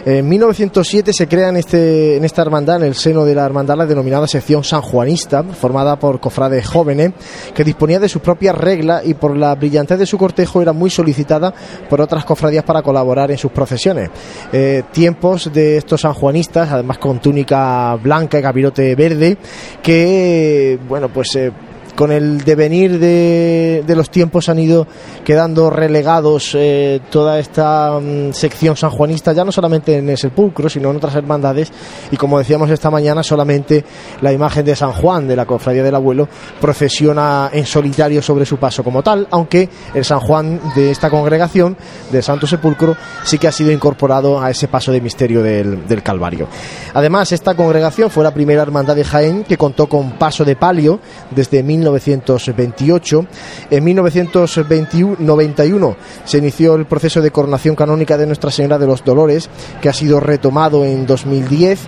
En 0.06 0.28
1907 0.28 1.12
se 1.14 1.28
crea 1.28 1.50
en, 1.50 1.58
este, 1.58 2.18
en 2.18 2.26
esta 2.26 2.42
hermandad, 2.42 2.78
en 2.78 2.88
el 2.88 2.96
seno 2.96 3.26
de 3.26 3.36
la 3.36 3.46
hermandad, 3.46 3.78
la 3.78 3.86
denominada 3.86 4.28
sección 4.28 4.64
sanjuanista, 4.64 5.44
formada 5.44 5.98
por 5.98 6.20
cofrades 6.20 6.57
jóvenes, 6.66 7.12
que 7.54 7.64
disponía 7.64 8.00
de 8.00 8.10
sus 8.10 8.22
propias 8.22 8.56
reglas 8.56 9.06
y 9.06 9.14
por 9.14 9.36
la 9.36 9.56
brillantez 9.56 10.00
de 10.00 10.06
su 10.06 10.18
cortejo 10.18 10.62
era 10.62 10.74
muy 10.74 10.90
solicitada 10.90 11.54
por 11.90 12.02
otras 12.02 12.26
cofradías 12.26 12.64
para 12.64 12.82
colaborar 12.82 13.32
en 13.32 13.38
sus 13.38 13.52
procesiones. 13.52 14.10
Eh, 14.52 14.84
tiempos 14.92 15.52
de 15.54 15.78
estos 15.78 16.02
sanjuanistas, 16.02 16.72
además 16.72 16.98
con 16.98 17.20
túnica 17.20 17.96
blanca 17.96 18.40
y 18.40 18.42
capirote 18.42 18.96
verde, 18.96 19.38
que, 19.82 20.80
bueno, 20.88 21.10
pues... 21.10 21.36
Eh, 21.36 21.52
con 21.98 22.12
el 22.12 22.44
devenir 22.44 23.00
de, 23.00 23.84
de 23.86 23.96
los 23.96 24.12
tiempos 24.12 24.50
han 24.50 24.60
ido 24.60 24.86
quedando 25.26 25.72
relegados 25.72 26.52
eh, 26.54 27.02
toda 27.10 27.40
esta 27.40 28.00
mm, 28.00 28.34
sección 28.34 28.78
sanjuanista, 28.78 29.34
ya 29.34 29.44
no 29.44 29.52
solamente 29.52 29.98
en 29.98 30.08
el 30.08 30.18
sepulcro, 30.18 30.70
sino 30.70 30.92
en 30.92 30.98
otras 30.98 31.16
hermandades, 31.16 31.74
y 32.12 32.18
como 32.18 32.38
decíamos 32.38 32.70
esta 32.70 32.92
mañana, 32.92 33.24
solamente 33.24 33.84
la 34.22 34.32
imagen 34.32 34.64
de 34.64 34.76
San 34.76 34.92
Juan, 34.92 35.28
de 35.28 35.36
la 35.36 35.48
cofradía 35.48 35.82
del 35.82 35.96
abuelo, 35.96 36.30
procesiona 36.62 37.50
en 37.52 37.66
solitario 37.66 38.22
sobre 38.22 38.46
su 38.46 38.58
paso 38.58 38.84
como 38.84 39.02
tal, 39.02 39.28
aunque 39.32 39.68
el 39.96 40.06
San 40.06 40.20
Juan 40.20 40.62
de 40.76 40.92
esta 40.92 41.10
congregación, 41.10 41.76
del 42.12 42.22
Santo 42.22 42.46
Sepulcro, 42.46 42.96
sí 43.24 43.40
que 43.40 43.48
ha 43.48 43.52
sido 43.52 43.72
incorporado 43.72 44.40
a 44.40 44.52
ese 44.52 44.68
paso 44.68 44.92
de 44.92 45.02
misterio 45.02 45.42
del, 45.42 45.88
del 45.88 46.04
Calvario. 46.04 46.48
Además, 46.94 47.32
esta 47.32 47.56
congregación 47.56 48.12
fue 48.12 48.24
la 48.24 48.36
primera 48.36 48.62
hermandad 48.62 48.96
de 48.96 49.04
Jaén 49.04 49.44
que 49.44 49.58
contó 49.58 49.88
con 49.90 50.12
paso 50.12 50.46
de 50.46 50.56
palio 50.56 51.00
desde 51.32 51.64
1928. 51.90 53.26
En 53.72 53.84
1991 53.84 55.98
se 56.26 56.38
inició 56.38 56.76
el 56.76 56.86
proceso 56.86 57.22
de 57.22 57.32
coronación 57.32 57.76
canónica 57.76 58.18
de 58.18 58.26
Nuestra 58.26 58.52
Señora 58.52 58.78
de 58.78 58.88
los 58.88 59.04
Dolores, 59.04 59.50
que 59.82 59.90
ha 59.90 59.94
sido 59.94 60.20
retomado 60.20 60.86
en 60.86 61.06
2010 61.06 61.80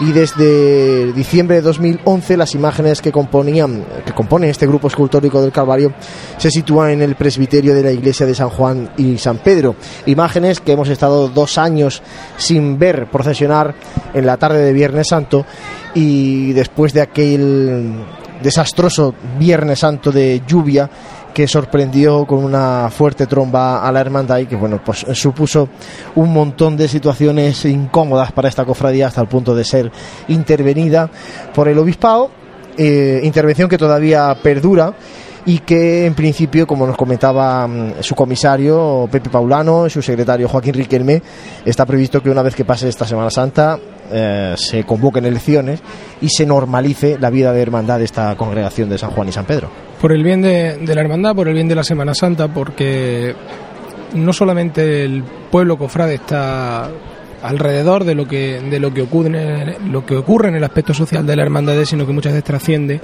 y 0.00 0.12
desde 0.12 1.12
diciembre 1.12 1.56
de 1.56 1.62
2011 1.62 2.36
las 2.36 2.54
imágenes 2.54 3.00
que 3.00 3.12
componían 3.12 3.84
que 4.04 4.12
componen 4.12 4.50
este 4.50 4.66
grupo 4.66 4.88
escultórico 4.88 5.40
del 5.40 5.52
Calvario 5.52 5.94
se 6.36 6.50
sitúan 6.50 6.90
en 6.90 7.02
el 7.02 7.16
presbiterio 7.16 7.74
de 7.74 7.82
la 7.82 7.92
iglesia 7.92 8.26
de 8.26 8.34
San 8.34 8.50
Juan 8.50 8.90
y 8.98 9.16
San 9.16 9.38
Pedro 9.38 9.74
imágenes 10.04 10.60
que 10.60 10.72
hemos 10.72 10.90
estado 10.90 11.28
dos 11.28 11.56
años 11.56 12.02
sin 12.36 12.78
ver 12.78 13.10
procesionar 13.10 13.74
en 14.12 14.26
la 14.26 14.36
tarde 14.36 14.62
de 14.62 14.72
Viernes 14.74 15.08
Santo 15.08 15.46
y 15.94 16.52
después 16.52 16.92
de 16.92 17.00
aquel 17.00 17.94
desastroso 18.42 19.14
Viernes 19.38 19.78
Santo 19.78 20.12
de 20.12 20.42
lluvia 20.46 20.88
que 21.32 21.46
sorprendió 21.46 22.24
con 22.26 22.42
una 22.42 22.88
fuerte 22.90 23.26
tromba 23.26 23.86
a 23.86 23.92
la 23.92 24.00
hermandad 24.00 24.38
y 24.38 24.46
que 24.46 24.56
bueno 24.56 24.80
pues 24.84 25.04
supuso 25.12 25.68
un 26.14 26.32
montón 26.32 26.76
de 26.76 26.88
situaciones 26.88 27.64
incómodas 27.66 28.32
para 28.32 28.48
esta 28.48 28.64
cofradía 28.64 29.08
hasta 29.08 29.20
el 29.20 29.28
punto 29.28 29.54
de 29.54 29.64
ser 29.64 29.92
intervenida 30.28 31.10
por 31.54 31.68
el 31.68 31.78
obispado 31.78 32.30
eh, 32.78 33.20
intervención 33.22 33.68
que 33.68 33.78
todavía 33.78 34.36
perdura 34.42 34.94
y 35.46 35.60
que 35.60 36.04
en 36.04 36.14
principio, 36.14 36.66
como 36.66 36.86
nos 36.86 36.96
comentaba 36.96 37.66
mm, 37.66 37.94
su 38.00 38.14
comisario 38.14 39.08
Pepe 39.10 39.30
Paulano 39.30 39.86
y 39.86 39.90
su 39.90 40.02
secretario 40.02 40.48
Joaquín 40.48 40.74
Riquelme, 40.74 41.22
está 41.64 41.86
previsto 41.86 42.22
que 42.22 42.28
una 42.28 42.42
vez 42.42 42.54
que 42.54 42.64
pase 42.64 42.88
esta 42.88 43.06
Semana 43.06 43.30
Santa 43.30 43.78
eh, 44.12 44.54
se 44.56 44.84
convoquen 44.84 45.24
elecciones 45.24 45.80
y 46.20 46.28
se 46.28 46.46
normalice 46.46 47.18
la 47.18 47.30
vida 47.30 47.52
de 47.52 47.62
hermandad 47.62 47.98
de 47.98 48.04
esta 48.04 48.34
congregación 48.36 48.88
de 48.88 48.98
San 48.98 49.10
Juan 49.10 49.28
y 49.28 49.32
San 49.32 49.44
Pedro. 49.44 49.70
Por 50.00 50.12
el 50.12 50.22
bien 50.22 50.42
de, 50.42 50.78
la 50.86 51.00
hermandad, 51.00 51.34
por 51.34 51.48
el 51.48 51.54
bien 51.54 51.68
de 51.68 51.74
la 51.74 51.84
Semana 51.84 52.14
Santa, 52.14 52.48
porque 52.48 53.34
no 54.14 54.32
solamente 54.32 55.04
el 55.04 55.24
pueblo 55.50 55.76
cofrade 55.76 56.14
está 56.14 56.90
alrededor 57.42 58.04
de 58.04 58.14
lo 58.14 58.26
que 58.26 58.60
de 58.60 58.80
lo 58.80 58.94
que 58.94 59.02
ocurre 59.02 59.76
lo 59.86 60.06
que 60.06 60.16
ocurre 60.16 60.48
en 60.48 60.56
el 60.56 60.64
aspecto 60.64 60.94
social 60.94 61.26
de 61.26 61.36
la 61.36 61.42
hermandad 61.42 61.84
sino 61.84 62.06
que 62.06 62.12
muchas 62.12 62.32
veces 62.32 62.44
trasciende 62.44 63.00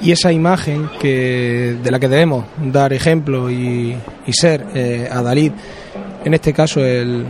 y 0.00 0.12
esa 0.12 0.32
imagen 0.32 0.88
que 1.00 1.76
de 1.82 1.90
la 1.90 1.98
que 1.98 2.08
debemos 2.08 2.44
dar 2.62 2.92
ejemplo 2.92 3.50
y, 3.50 3.96
y 4.26 4.32
ser 4.32 4.64
eh, 4.74 5.08
a 5.10 5.22
Dalí 5.22 5.52
en 6.28 6.34
este 6.34 6.52
caso 6.52 6.84
el, 6.84 7.24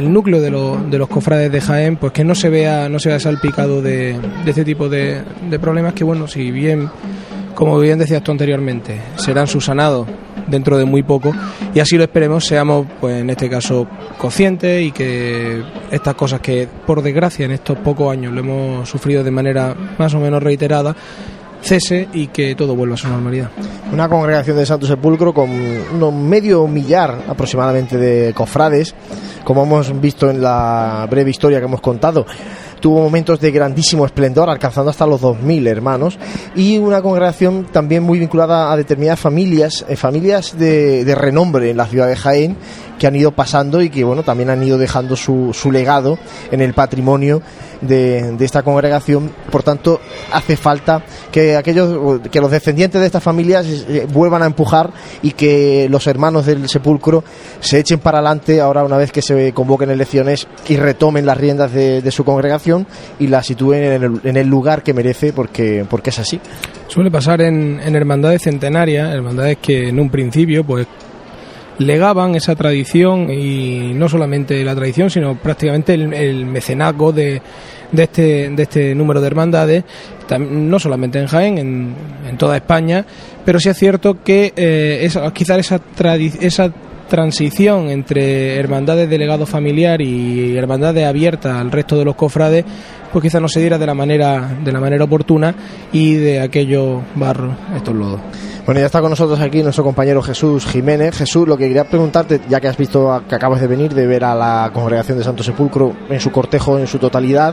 núcleo 0.00 0.40
de, 0.40 0.50
lo- 0.50 0.76
de 0.90 0.98
los 0.98 1.08
cofrades 1.08 1.50
de 1.50 1.60
Jaén 1.60 1.96
pues 1.96 2.12
que 2.12 2.24
no 2.24 2.34
se 2.34 2.48
vea 2.50 2.88
no 2.88 2.98
se 2.98 3.08
vea 3.08 3.18
salpicado 3.20 3.80
de, 3.80 4.16
este 4.46 4.64
tipo 4.64 4.88
de, 4.88 5.22
de 5.48 5.58
problemas 5.58 5.94
que 5.94 6.04
bueno 6.04 6.26
si 6.28 6.50
bien 6.50 6.88
como 7.54 7.78
bien 7.78 7.98
decías 7.98 8.22
tú 8.22 8.32
anteriormente 8.32 8.98
serán 9.16 9.46
subsanados 9.46 10.06
dentro 10.46 10.78
de 10.78 10.84
muy 10.84 11.02
poco 11.02 11.32
y 11.74 11.80
así 11.80 11.96
lo 11.96 12.02
esperemos 12.04 12.44
seamos 12.44 12.86
pues 13.00 13.20
en 13.20 13.30
este 13.30 13.48
caso 13.48 13.86
conscientes 14.18 14.82
y 14.82 14.90
que 14.90 15.62
estas 15.90 16.14
cosas 16.14 16.40
que 16.40 16.66
por 16.86 17.02
desgracia 17.02 17.44
en 17.46 17.52
estos 17.52 17.78
pocos 17.78 18.10
años 18.12 18.32
lo 18.32 18.40
hemos 18.40 18.88
sufrido 18.88 19.22
de 19.22 19.30
manera 19.30 19.74
más 19.98 20.12
o 20.14 20.18
menos 20.20 20.42
reiterada 20.42 20.96
cese 21.62 22.08
y 22.12 22.28
que 22.28 22.54
todo 22.54 22.74
vuelva 22.74 22.94
a 22.94 22.98
su 22.98 23.08
normalidad. 23.08 23.50
Una 23.92 24.08
congregación 24.08 24.56
de 24.56 24.66
Santo 24.66 24.86
Sepulcro 24.86 25.32
con 25.34 25.50
unos 25.50 26.14
medio 26.14 26.66
millar 26.66 27.24
aproximadamente 27.28 27.96
de 27.96 28.32
cofrades, 28.34 28.94
como 29.44 29.62
hemos 29.64 30.00
visto 30.00 30.30
en 30.30 30.42
la 30.42 31.06
breve 31.10 31.30
historia 31.30 31.58
que 31.58 31.66
hemos 31.66 31.80
contado. 31.80 32.26
Tuvo 32.80 33.02
momentos 33.02 33.38
de 33.40 33.50
grandísimo 33.50 34.06
esplendor, 34.06 34.48
alcanzando 34.48 34.90
hasta 34.90 35.06
los 35.06 35.20
2.000 35.20 35.68
hermanos, 35.68 36.18
y 36.56 36.78
una 36.78 37.02
congregación 37.02 37.66
también 37.70 38.02
muy 38.02 38.18
vinculada 38.18 38.72
a 38.72 38.76
determinadas 38.76 39.20
familias, 39.20 39.84
eh, 39.86 39.96
familias 39.96 40.58
de, 40.58 41.04
de 41.04 41.14
renombre 41.14 41.70
en 41.70 41.76
la 41.76 41.84
ciudad 41.84 42.08
de 42.08 42.16
Jaén, 42.16 42.56
que 42.98 43.06
han 43.06 43.16
ido 43.16 43.32
pasando 43.32 43.82
y 43.82 43.90
que 43.90 44.04
bueno 44.04 44.22
también 44.22 44.50
han 44.50 44.62
ido 44.62 44.78
dejando 44.78 45.16
su, 45.16 45.52
su 45.52 45.72
legado 45.72 46.18
en 46.50 46.60
el 46.60 46.74
patrimonio 46.74 47.42
de, 47.80 48.32
de 48.32 48.44
esta 48.44 48.62
congregación. 48.62 49.30
Por 49.50 49.62
tanto, 49.62 50.00
hace 50.32 50.56
falta 50.56 51.04
que 51.30 51.56
aquellos 51.56 52.20
que 52.30 52.40
los 52.40 52.50
descendientes 52.50 53.00
de 53.00 53.06
estas 53.06 53.22
familias 53.22 53.66
vuelvan 54.12 54.42
a 54.42 54.46
empujar 54.46 54.92
y 55.22 55.32
que 55.32 55.88
los 55.90 56.06
hermanos 56.06 56.46
del 56.46 56.68
sepulcro 56.68 57.24
se 57.60 57.78
echen 57.78 57.98
para 57.98 58.18
adelante 58.18 58.60
ahora 58.60 58.84
una 58.84 58.96
vez 58.96 59.12
que 59.12 59.22
se 59.22 59.52
convoquen 59.52 59.90
elecciones 59.90 60.46
y 60.68 60.76
retomen 60.76 61.26
las 61.26 61.36
riendas 61.36 61.72
de, 61.72 62.02
de 62.02 62.10
su 62.10 62.24
congregación 62.24 62.86
y 63.18 63.26
la 63.26 63.42
sitúen 63.42 63.82
en 63.82 64.02
el, 64.02 64.20
en 64.24 64.36
el 64.36 64.46
lugar 64.46 64.82
que 64.82 64.94
merece 64.94 65.32
porque, 65.32 65.84
porque 65.88 66.10
es 66.10 66.18
así. 66.18 66.40
Suele 66.88 67.10
pasar 67.10 67.40
en, 67.40 67.80
en 67.80 67.94
hermandades 67.94 68.42
centenarias, 68.42 69.12
hermandades 69.14 69.58
que 69.58 69.88
en 69.88 70.00
un 70.00 70.10
principio 70.10 70.64
pues 70.64 70.86
legaban 71.80 72.34
esa 72.34 72.54
tradición 72.54 73.30
y 73.30 73.92
no 73.94 74.08
solamente 74.08 74.62
la 74.64 74.74
tradición, 74.74 75.10
sino 75.10 75.34
prácticamente 75.36 75.94
el, 75.94 76.12
el 76.14 76.46
mecenazgo 76.46 77.10
de, 77.12 77.40
este, 77.96 78.50
de 78.50 78.62
este 78.62 78.94
número 78.94 79.20
de 79.20 79.26
hermandades, 79.26 79.84
no 80.38 80.78
solamente 80.78 81.18
en 81.18 81.26
Jaén, 81.26 81.58
en, 81.58 82.36
toda 82.38 82.56
España, 82.56 83.04
pero 83.44 83.58
sí 83.58 83.68
es 83.70 83.76
cierto 83.78 84.22
que 84.22 84.52
eh, 84.56 85.00
esa- 85.02 85.32
quizás 85.32 85.58
esa, 85.58 85.80
esa 86.40 86.72
transición 87.08 87.88
entre 87.90 88.54
hermandades 88.56 89.10
de 89.10 89.18
legado 89.18 89.44
familiar 89.46 90.00
y 90.00 90.56
hermandades 90.56 91.04
abiertas 91.06 91.56
al 91.56 91.72
resto 91.72 91.98
de 91.98 92.04
los 92.04 92.14
cofrades 92.14 92.64
pues 93.12 93.22
quizás 93.24 93.42
no 93.42 93.48
se 93.48 93.58
diera 93.58 93.78
de 93.78 93.86
la 93.86 93.94
manera 93.94 94.48
de 94.64 94.70
la 94.70 94.78
manera 94.78 95.02
oportuna 95.04 95.52
y 95.92 96.14
de 96.14 96.38
aquellos 96.40 97.02
barros 97.16 97.52
estos 97.74 97.96
lodos 97.96 98.20
Bueno, 98.70 98.82
ya 98.82 98.86
está 98.86 99.00
con 99.00 99.10
nosotros 99.10 99.40
aquí 99.40 99.64
nuestro 99.64 99.82
compañero 99.82 100.22
Jesús 100.22 100.64
Jiménez. 100.64 101.16
Jesús, 101.16 101.48
lo 101.48 101.56
que 101.56 101.66
quería 101.66 101.82
preguntarte, 101.82 102.40
ya 102.48 102.60
que 102.60 102.68
has 102.68 102.76
visto, 102.76 103.20
que 103.28 103.34
acabas 103.34 103.60
de 103.60 103.66
venir, 103.66 103.92
de 103.92 104.06
ver 104.06 104.22
a 104.22 104.32
la 104.32 104.70
congregación 104.72 105.18
de 105.18 105.24
Santo 105.24 105.42
Sepulcro 105.42 105.92
en 106.08 106.20
su 106.20 106.30
cortejo, 106.30 106.78
en 106.78 106.86
su 106.86 107.00
totalidad, 107.00 107.52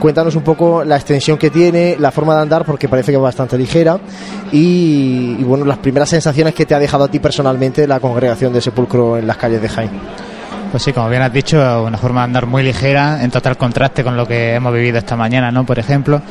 cuéntanos 0.00 0.36
un 0.36 0.42
poco 0.42 0.84
la 0.84 0.96
extensión 0.96 1.36
que 1.36 1.50
tiene, 1.50 1.96
la 1.98 2.10
forma 2.12 2.34
de 2.34 2.40
andar, 2.40 2.64
porque 2.64 2.88
parece 2.88 3.12
que 3.12 3.16
es 3.16 3.22
bastante 3.22 3.58
ligera, 3.58 3.98
y, 4.50 5.36
y, 5.38 5.44
bueno, 5.44 5.66
las 5.66 5.76
primeras 5.76 6.08
sensaciones 6.08 6.54
que 6.54 6.64
te 6.64 6.74
ha 6.74 6.78
dejado 6.78 7.04
a 7.04 7.08
ti 7.08 7.18
personalmente 7.18 7.86
la 7.86 8.00
congregación 8.00 8.50
de 8.54 8.62
Sepulcro 8.62 9.18
en 9.18 9.26
las 9.26 9.36
calles 9.36 9.60
de 9.60 9.68
Jaén. 9.68 9.90
Pues 10.70 10.82
sí, 10.82 10.94
como 10.94 11.10
bien 11.10 11.20
has 11.20 11.32
dicho, 11.34 11.58
una 11.84 11.98
forma 11.98 12.22
de 12.22 12.24
andar 12.24 12.46
muy 12.46 12.62
ligera, 12.62 13.22
en 13.22 13.30
total 13.30 13.58
contraste 13.58 14.02
con 14.02 14.16
lo 14.16 14.26
que 14.26 14.54
hemos 14.54 14.72
vivido 14.72 14.96
esta 14.96 15.14
mañana, 15.14 15.50
¿no? 15.50 15.66
Por 15.66 15.78
ejemplo, 15.78 16.22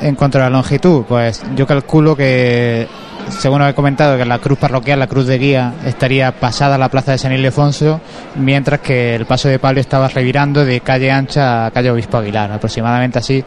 en 0.00 0.14
cuanto 0.14 0.38
a 0.38 0.42
la 0.42 0.50
longitud, 0.50 1.02
pues 1.08 1.42
yo 1.56 1.66
calculo 1.66 2.14
que, 2.14 2.86
según 3.28 3.60
os 3.62 3.70
he 3.70 3.74
comentado, 3.74 4.16
que 4.16 4.24
la 4.24 4.38
cruz 4.38 4.58
parroquial, 4.58 4.98
la 4.98 5.06
cruz 5.06 5.26
de 5.26 5.38
guía, 5.38 5.74
estaría 5.84 6.32
pasada 6.32 6.76
a 6.76 6.78
la 6.78 6.88
plaza 6.88 7.12
de 7.12 7.18
San 7.18 7.32
Ildefonso, 7.32 8.00
mientras 8.36 8.80
que 8.80 9.14
el 9.14 9.26
paso 9.26 9.48
de 9.48 9.58
palio 9.58 9.80
estaba 9.80 10.08
revirando 10.08 10.64
de 10.64 10.80
calle 10.80 11.10
ancha 11.10 11.66
a 11.66 11.70
calle 11.70 11.90
Obispo 11.90 12.18
Aguilar, 12.18 12.52
aproximadamente 12.52 13.18
así, 13.18 13.44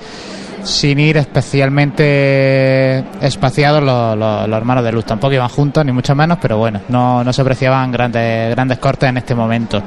sin 0.63 0.99
ir 0.99 1.17
especialmente 1.17 3.03
espaciados 3.21 3.81
los, 3.83 4.17
los- 4.17 4.49
hermanos 4.57 4.83
de 4.83 4.91
luz. 4.91 5.05
Tampoco 5.05 5.33
iban 5.33 5.49
juntos, 5.49 5.85
ni 5.85 5.91
mucho 5.91 6.13
menos, 6.15 6.37
pero 6.41 6.57
bueno, 6.57 6.81
no, 6.89 7.23
no 7.23 7.33
se 7.33 7.41
apreciaban 7.41 7.91
grandes, 7.91 8.51
grandes 8.51 8.77
cortes 8.79 9.09
en 9.09 9.17
este 9.17 9.33
momento. 9.35 9.81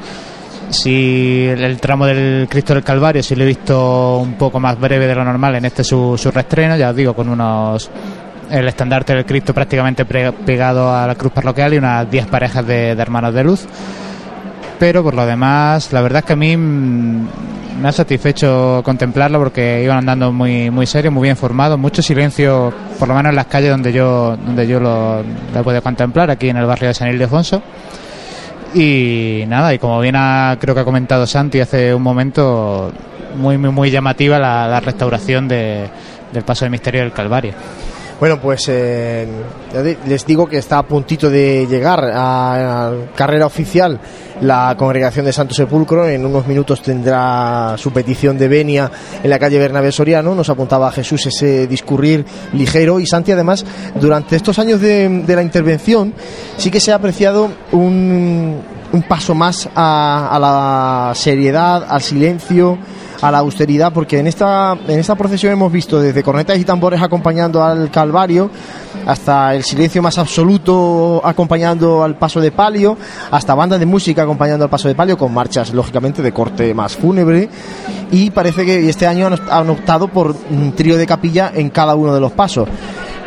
Si 0.70 1.46
el, 1.48 1.78
tramo 1.80 2.06
del 2.06 2.46
Cristo 2.48 2.72
del 2.72 2.82
Calvario, 2.82 3.22
si 3.22 3.36
lo 3.36 3.42
he 3.42 3.46
visto 3.46 4.16
un 4.18 4.34
poco 4.34 4.58
más 4.58 4.80
breve 4.80 5.06
de 5.06 5.14
lo 5.14 5.22
normal 5.22 5.56
en 5.56 5.66
este 5.66 5.84
su, 5.84 6.16
su 6.16 6.30
reestreno, 6.30 6.76
ya 6.76 6.88
os 6.90 6.96
digo, 6.96 7.12
con 7.14 7.28
unos 7.28 7.90
el 8.52 8.68
estandarte 8.68 9.14
del 9.14 9.24
Cristo 9.24 9.54
prácticamente 9.54 10.04
pegado 10.04 10.94
a 10.94 11.06
la 11.06 11.14
cruz 11.14 11.32
parroquial 11.32 11.72
y 11.72 11.78
unas 11.78 12.10
10 12.10 12.26
parejas 12.26 12.66
de, 12.66 12.90
hermanos 12.90 13.32
de 13.32 13.44
luz. 13.44 13.66
Pero 14.78 15.02
por 15.02 15.14
lo 15.14 15.24
demás, 15.24 15.92
la 15.92 16.02
verdad 16.02 16.18
es 16.18 16.26
que 16.26 16.32
a 16.34 16.36
mí 16.36 16.54
mm, 16.54 17.28
me 17.80 17.88
ha 17.88 17.92
satisfecho 17.92 18.82
contemplarlo 18.84 19.38
porque 19.38 19.82
iban 19.82 19.98
andando 19.98 20.32
muy 20.32 20.70
muy 20.70 20.86
serios, 20.86 21.14
muy 21.14 21.22
bien 21.28 21.36
formados, 21.36 21.78
mucho 21.78 22.02
silencio, 22.02 22.72
por 22.98 23.08
lo 23.08 23.14
menos 23.14 23.30
en 23.30 23.36
las 23.36 23.46
calles 23.46 23.70
donde 23.70 23.92
yo 23.92 24.36
donde 24.36 24.66
yo 24.66 24.80
lo, 24.80 25.22
lo 25.22 25.62
podido 25.62 25.82
contemplar, 25.82 26.30
aquí 26.30 26.50
en 26.50 26.58
el 26.58 26.66
barrio 26.66 26.88
de 26.88 26.94
San 26.94 27.08
Ildefonso. 27.08 27.62
Y 28.74 29.44
nada, 29.48 29.72
y 29.72 29.78
como 29.78 30.00
bien 30.00 30.16
ha, 30.16 30.56
creo 30.60 30.74
que 30.74 30.80
ha 30.80 30.84
comentado 30.84 31.26
Santi 31.26 31.60
hace 31.60 31.94
un 31.94 32.02
momento, 32.02 32.92
muy 33.36 33.56
muy, 33.56 33.70
muy 33.70 33.90
llamativa 33.90 34.38
la, 34.38 34.66
la 34.66 34.80
restauración 34.80 35.46
de, 35.48 35.88
del 36.32 36.42
paso 36.42 36.64
del 36.64 36.72
misterio 36.72 37.02
del 37.02 37.12
Calvario. 37.12 37.52
Bueno, 38.22 38.40
pues 38.40 38.68
eh, 38.68 39.26
les 40.06 40.24
digo 40.24 40.46
que 40.46 40.58
está 40.58 40.78
a 40.78 40.86
puntito 40.86 41.28
de 41.28 41.66
llegar 41.66 42.08
a, 42.14 42.92
carrera 43.16 43.46
oficial 43.46 43.98
la 44.40 44.76
congregación 44.78 45.24
de 45.24 45.32
Santo 45.32 45.54
Sepulcro. 45.54 46.06
En 46.06 46.24
unos 46.24 46.46
minutos 46.46 46.82
tendrá 46.82 47.74
su 47.76 47.92
petición 47.92 48.38
de 48.38 48.46
venia 48.46 48.88
en 49.24 49.28
la 49.28 49.40
calle 49.40 49.58
Bernabé 49.58 49.90
Soriano. 49.90 50.36
Nos 50.36 50.48
apuntaba 50.50 50.92
Jesús 50.92 51.26
ese 51.26 51.66
discurrir 51.66 52.24
ligero. 52.52 53.00
Y 53.00 53.08
Santi, 53.08 53.32
además, 53.32 53.66
durante 53.96 54.36
estos 54.36 54.56
años 54.60 54.80
de, 54.80 55.24
la 55.26 55.42
intervención, 55.42 56.14
sí 56.58 56.70
que 56.70 56.78
se 56.78 56.92
ha 56.92 56.94
apreciado 56.94 57.50
un, 57.72 58.60
un 58.92 59.02
paso 59.02 59.34
más 59.34 59.68
a, 59.74 60.28
a 60.30 60.38
la 60.38 61.12
seriedad, 61.16 61.86
al 61.88 62.02
silencio 62.02 62.78
a 63.22 63.30
la 63.30 63.38
austeridad, 63.38 63.92
porque 63.92 64.18
en 64.18 64.26
esta, 64.26 64.76
en 64.86 64.98
esta 64.98 65.14
procesión 65.14 65.52
hemos 65.52 65.72
visto 65.72 66.00
desde 66.00 66.22
cornetas 66.22 66.58
y 66.58 66.64
tambores 66.64 67.00
acompañando 67.00 67.62
al 67.62 67.90
Calvario, 67.90 68.50
hasta 69.06 69.54
el 69.54 69.62
silencio 69.62 70.02
más 70.02 70.18
absoluto 70.18 71.22
acompañando 71.24 72.02
al 72.02 72.16
paso 72.16 72.40
de 72.40 72.50
palio, 72.50 72.98
hasta 73.30 73.54
bandas 73.54 73.78
de 73.78 73.86
música 73.86 74.24
acompañando 74.24 74.64
al 74.64 74.70
paso 74.70 74.88
de 74.88 74.96
palio, 74.96 75.16
con 75.16 75.32
marchas 75.32 75.72
lógicamente 75.72 76.20
de 76.20 76.32
corte 76.32 76.74
más 76.74 76.96
fúnebre, 76.96 77.48
y 78.10 78.30
parece 78.30 78.66
que 78.66 78.88
este 78.88 79.06
año 79.06 79.30
han 79.50 79.70
optado 79.70 80.08
por 80.08 80.34
un 80.50 80.72
trío 80.72 80.96
de 80.96 81.06
capilla 81.06 81.52
en 81.54 81.70
cada 81.70 81.94
uno 81.94 82.12
de 82.12 82.20
los 82.20 82.32
pasos. 82.32 82.68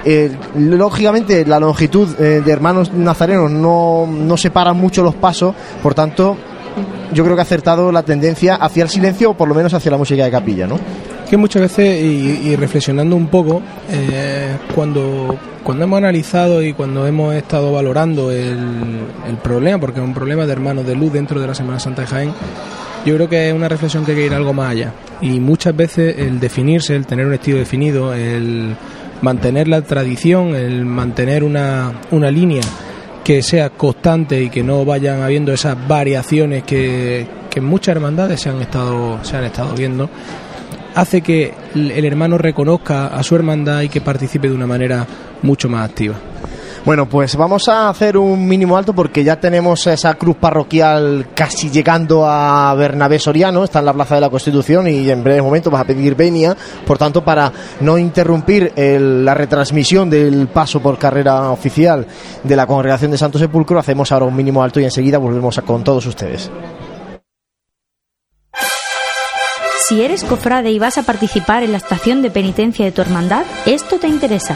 Eh, 0.08 0.31
lógicamente 0.55 1.45
la 1.47 1.60
longitud 1.60 2.08
eh, 2.19 2.43
de 2.45 2.51
hermanos 2.51 2.93
nazarenos 2.93 3.49
no, 3.49 4.05
no 4.08 4.38
separa 4.38 4.73
mucho 4.73 5.01
los 5.01 5.15
pasos, 5.15 5.55
por 5.81 5.95
tanto 5.95 6.38
yo 7.13 7.23
creo 7.23 7.35
que 7.35 7.41
ha 7.41 7.43
acertado 7.43 7.91
la 7.91 8.03
tendencia 8.03 8.55
hacia 8.55 8.83
el 8.83 8.89
silencio 8.89 9.31
o 9.31 9.33
por 9.35 9.47
lo 9.47 9.55
menos 9.55 9.73
hacia 9.73 9.91
la 9.91 9.97
música 9.97 10.25
de 10.25 10.31
capilla, 10.31 10.67
¿no? 10.67 10.79
Que 11.29 11.38
muchas 11.38 11.63
veces, 11.63 12.03
y, 12.03 12.55
reflexionando 12.55 13.15
un 13.15 13.27
poco, 13.27 13.61
eh, 13.89 14.55
cuando, 14.75 15.35
cuando 15.63 15.85
hemos 15.85 15.97
analizado 15.97 16.61
y 16.61 16.73
cuando 16.73 17.07
hemos 17.07 17.33
estado 17.33 17.71
valorando 17.71 18.31
el, 18.31 19.05
problema, 19.41 19.79
porque 19.79 19.99
es 19.99 20.05
un 20.05 20.13
problema 20.13 20.45
de 20.45 20.51
hermanos 20.51 20.85
de 20.85 20.95
luz 20.95 21.13
dentro 21.13 21.41
de 21.41 21.47
la 21.47 21.55
Semana 21.55 21.79
Santa 21.79 22.03
de 22.03 22.07
Jaén, 22.07 22.33
yo 23.05 23.15
creo 23.15 23.29
que 23.29 23.49
es 23.49 23.55
una 23.55 23.67
reflexión 23.67 24.05
que 24.05 24.11
hay 24.11 24.17
que 24.17 24.25
ir 24.27 24.33
algo 24.33 24.53
más 24.53 24.71
allá. 24.71 24.93
Y 25.21 25.39
muchas 25.39 25.75
veces 25.75 26.15
el 26.17 26.39
definirse, 26.39 26.95
el 26.95 27.05
tener 27.05 27.25
un 27.25 27.33
estilo 27.33 27.57
definido, 27.57 28.13
el 28.13 28.75
mantener 29.21 29.67
la 29.67 29.81
tradición, 29.81 30.55
el 30.55 30.85
mantener 30.85 31.43
una, 31.43 31.91
una 32.11 32.29
línea 32.29 32.61
que 33.25 33.41
sea 33.41 33.71
constante 33.71 34.39
y 34.39 34.51
que 34.51 34.61
no 34.61 34.85
vayan 34.85 35.23
habiendo 35.23 35.51
esas 35.51 35.75
variaciones 35.88 36.61
que, 36.61 37.25
que 37.49 37.59
muchas 37.59 37.95
hermandades 37.95 38.39
se 38.39 38.49
han 38.49 38.61
estado, 38.61 39.17
se 39.23 39.35
han 39.35 39.45
estado 39.45 39.73
viendo, 39.73 40.11
hace 40.93 41.21
que 41.21 41.51
el 41.73 42.05
hermano 42.05 42.38
reconozca 42.38 43.07
a 43.07 43.23
su 43.23 43.35
hermandad 43.35 43.81
y 43.81 43.89
que 43.89 43.99
participe 43.99 44.47
de 44.47 44.53
una 44.53 44.67
manera 44.67 45.07
mucho 45.41 45.67
más 45.67 45.89
activa. 45.89 46.13
Bueno, 46.85 47.09
pues 47.09 47.35
vamos 47.35 47.67
a 47.67 47.89
hacer 47.89 48.15
un 48.15 48.47
mínimo 48.47 48.77
alto 48.77 48.93
porque 48.93 49.23
ya 49.23 49.39
tenemos 49.39 49.87
esa 49.87 50.13
cruz 50.13 50.35
parroquial 50.35 51.29
casi 51.33 51.71
llegando 51.71 52.27
a 52.27 52.71
Bernabé 52.75 53.17
Soriano, 53.17 53.63
está 53.63 53.79
en 53.79 53.85
la 53.85 53.93
Plaza 53.93 54.13
de 54.13 54.21
la 54.21 54.29
Constitución 54.29 54.87
y 54.87 55.09
en 55.09 55.23
breve 55.23 55.41
momento 55.41 55.71
vas 55.71 55.81
a 55.81 55.85
pedir 55.85 56.13
venia. 56.13 56.55
Por 56.85 56.99
tanto, 56.99 57.25
para 57.25 57.51
no 57.79 57.97
interrumpir 57.97 58.71
la 58.75 59.33
retransmisión 59.33 60.11
del 60.11 60.47
paso 60.47 60.79
por 60.79 60.99
carrera 60.99 61.49
oficial 61.49 62.05
de 62.43 62.55
la 62.55 62.67
Congregación 62.67 63.09
de 63.09 63.17
Santo 63.17 63.39
Sepulcro, 63.39 63.79
hacemos 63.79 64.11
ahora 64.11 64.25
un 64.25 64.35
mínimo 64.35 64.61
alto 64.61 64.79
y 64.79 64.83
enseguida 64.83 65.17
volvemos 65.17 65.57
a, 65.57 65.63
con 65.63 65.83
todos 65.83 66.05
ustedes. 66.05 66.51
Si 69.87 70.03
eres 70.03 70.23
cofrade 70.23 70.69
y 70.69 70.77
vas 70.77 70.99
a 70.99 71.03
participar 71.03 71.63
en 71.63 71.71
la 71.71 71.77
estación 71.77 72.21
de 72.21 72.29
penitencia 72.29 72.85
de 72.85 72.91
tu 72.91 73.01
hermandad, 73.01 73.43
esto 73.65 73.97
te 73.97 74.07
interesa. 74.07 74.55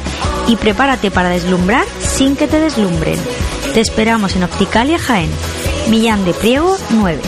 Y 0.47 0.55
prepárate 0.55 1.11
para 1.11 1.29
deslumbrar 1.29 1.85
sin 1.99 2.35
que 2.35 2.47
te 2.47 2.59
deslumbren. 2.59 3.19
Te 3.73 3.79
esperamos 3.79 4.35
en 4.35 4.43
Opticalia 4.43 4.99
Jaén. 4.99 5.29
Millán 5.89 6.25
de 6.25 6.33
Priego 6.33 6.77
9. 6.89 7.21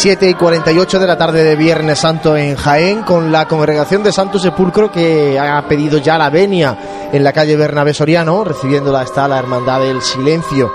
7 0.00 0.30
y 0.30 0.32
48 0.32 0.98
de 0.98 1.06
la 1.06 1.18
tarde 1.18 1.44
de 1.44 1.56
Viernes 1.56 1.98
Santo 1.98 2.34
en 2.34 2.56
Jaén, 2.56 3.02
con 3.02 3.30
la 3.30 3.46
congregación 3.46 4.02
de 4.02 4.12
Santo 4.12 4.38
Sepulcro 4.38 4.90
que 4.90 5.38
ha 5.38 5.62
pedido 5.68 5.98
ya 5.98 6.16
la 6.16 6.30
venia 6.30 7.10
en 7.12 7.22
la 7.22 7.34
calle 7.34 7.54
Bernabé 7.54 7.92
Soriano, 7.92 8.42
recibiéndola 8.42 9.02
está 9.02 9.28
la 9.28 9.38
Hermandad 9.38 9.80
del 9.80 10.00
Silencio. 10.00 10.72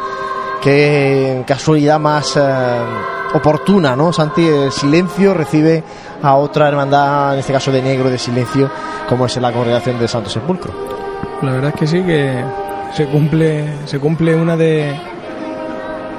Qué 0.62 1.44
casualidad 1.48 2.00
más 2.00 2.38
eh, 2.38 2.42
oportuna, 3.34 3.96
¿no? 3.96 4.14
Santi, 4.14 4.46
el 4.46 4.72
Silencio 4.72 5.34
recibe 5.34 5.84
a 6.22 6.36
otra 6.36 6.68
hermandad, 6.68 7.34
en 7.34 7.40
este 7.40 7.52
caso 7.52 7.72
de 7.72 7.82
negro 7.82 8.12
de 8.12 8.20
Silencio, 8.20 8.70
como 9.10 9.26
es 9.26 9.36
la 9.38 9.52
congregación 9.52 9.98
de 9.98 10.08
Santo 10.08 10.30
Sepulcro. 10.30 10.72
La 11.42 11.52
verdad 11.52 11.72
es 11.74 11.80
que 11.80 11.88
sí, 11.88 12.04
que 12.04 12.46
se 12.94 13.08
cumple, 13.08 13.74
se 13.86 13.98
cumple 13.98 14.36
una 14.36 14.56
de 14.56 14.96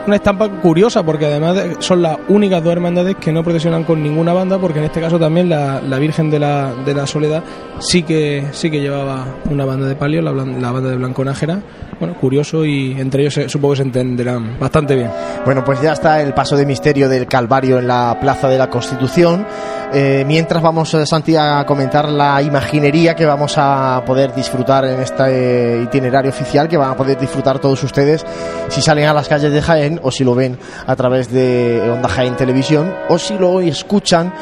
una 0.06 0.16
estampa 0.16 0.48
curiosa 0.48 1.02
porque 1.02 1.26
además 1.26 1.56
son 1.80 2.02
las 2.02 2.18
únicas 2.28 2.62
dos 2.62 2.72
hermandades 2.72 3.16
que 3.16 3.32
no 3.32 3.42
procesionan 3.42 3.84
con 3.84 4.02
ninguna 4.02 4.32
banda 4.32 4.58
porque 4.58 4.78
en 4.78 4.86
este 4.86 5.00
caso 5.00 5.18
también 5.18 5.48
la, 5.48 5.80
Virgen 5.98 6.30
de 6.30 6.38
la, 6.38 6.72
de 6.84 6.94
la 6.94 7.06
Soledad 7.06 7.42
sí 7.78 8.02
que 8.02 8.46
sí 8.52 8.70
que 8.70 8.80
llevaba 8.80 9.26
una 9.50 9.64
banda 9.64 9.86
de 9.86 9.96
palio, 9.96 10.22
la, 10.22 10.32
la 10.32 10.72
banda 10.72 10.90
de 10.90 10.96
Blanco 10.96 11.24
Nájera. 11.24 11.60
Bueno, 11.98 12.14
curioso 12.14 12.64
y 12.64 12.92
entre 13.00 13.24
ellos 13.24 13.50
supongo 13.50 13.72
que 13.72 13.78
se 13.78 13.82
entenderán 13.84 14.58
bastante 14.58 14.94
bien. 14.94 15.10
Bueno, 15.46 15.64
pues 15.64 15.80
ya 15.80 15.92
está 15.92 16.20
el 16.20 16.34
paso 16.34 16.54
de 16.56 16.66
misterio 16.66 17.08
del 17.08 17.26
Calvario 17.26 17.78
en 17.78 17.86
la 17.86 18.18
Plaza 18.20 18.48
de 18.48 18.58
la 18.58 18.68
Constitución. 18.68 19.46
Eh, 19.92 20.24
mientras 20.26 20.62
vamos, 20.62 20.92
eh, 20.94 21.06
Santi, 21.06 21.36
a 21.36 21.64
comentar 21.64 22.08
la 22.08 22.42
imaginería 22.42 23.14
que 23.14 23.24
vamos 23.24 23.54
a 23.56 24.02
poder 24.04 24.34
disfrutar 24.34 24.84
en 24.84 25.00
este 25.00 25.80
itinerario 25.84 26.30
oficial, 26.30 26.68
que 26.68 26.76
van 26.76 26.90
a 26.90 26.96
poder 26.96 27.18
disfrutar 27.18 27.58
todos 27.60 27.82
ustedes 27.82 28.26
si 28.68 28.82
salen 28.82 29.06
a 29.06 29.14
las 29.14 29.28
calles 29.28 29.52
de 29.52 29.62
Jaén 29.62 29.95
o 30.02 30.10
si 30.10 30.24
lo 30.24 30.34
ven 30.34 30.58
a 30.86 30.96
través 30.96 31.30
de 31.30 31.90
Onda 31.90 32.08
Jaén 32.08 32.36
Televisión 32.36 32.92
o 33.08 33.18
si 33.18 33.36
lo 33.38 33.60
escuchan 33.60 34.32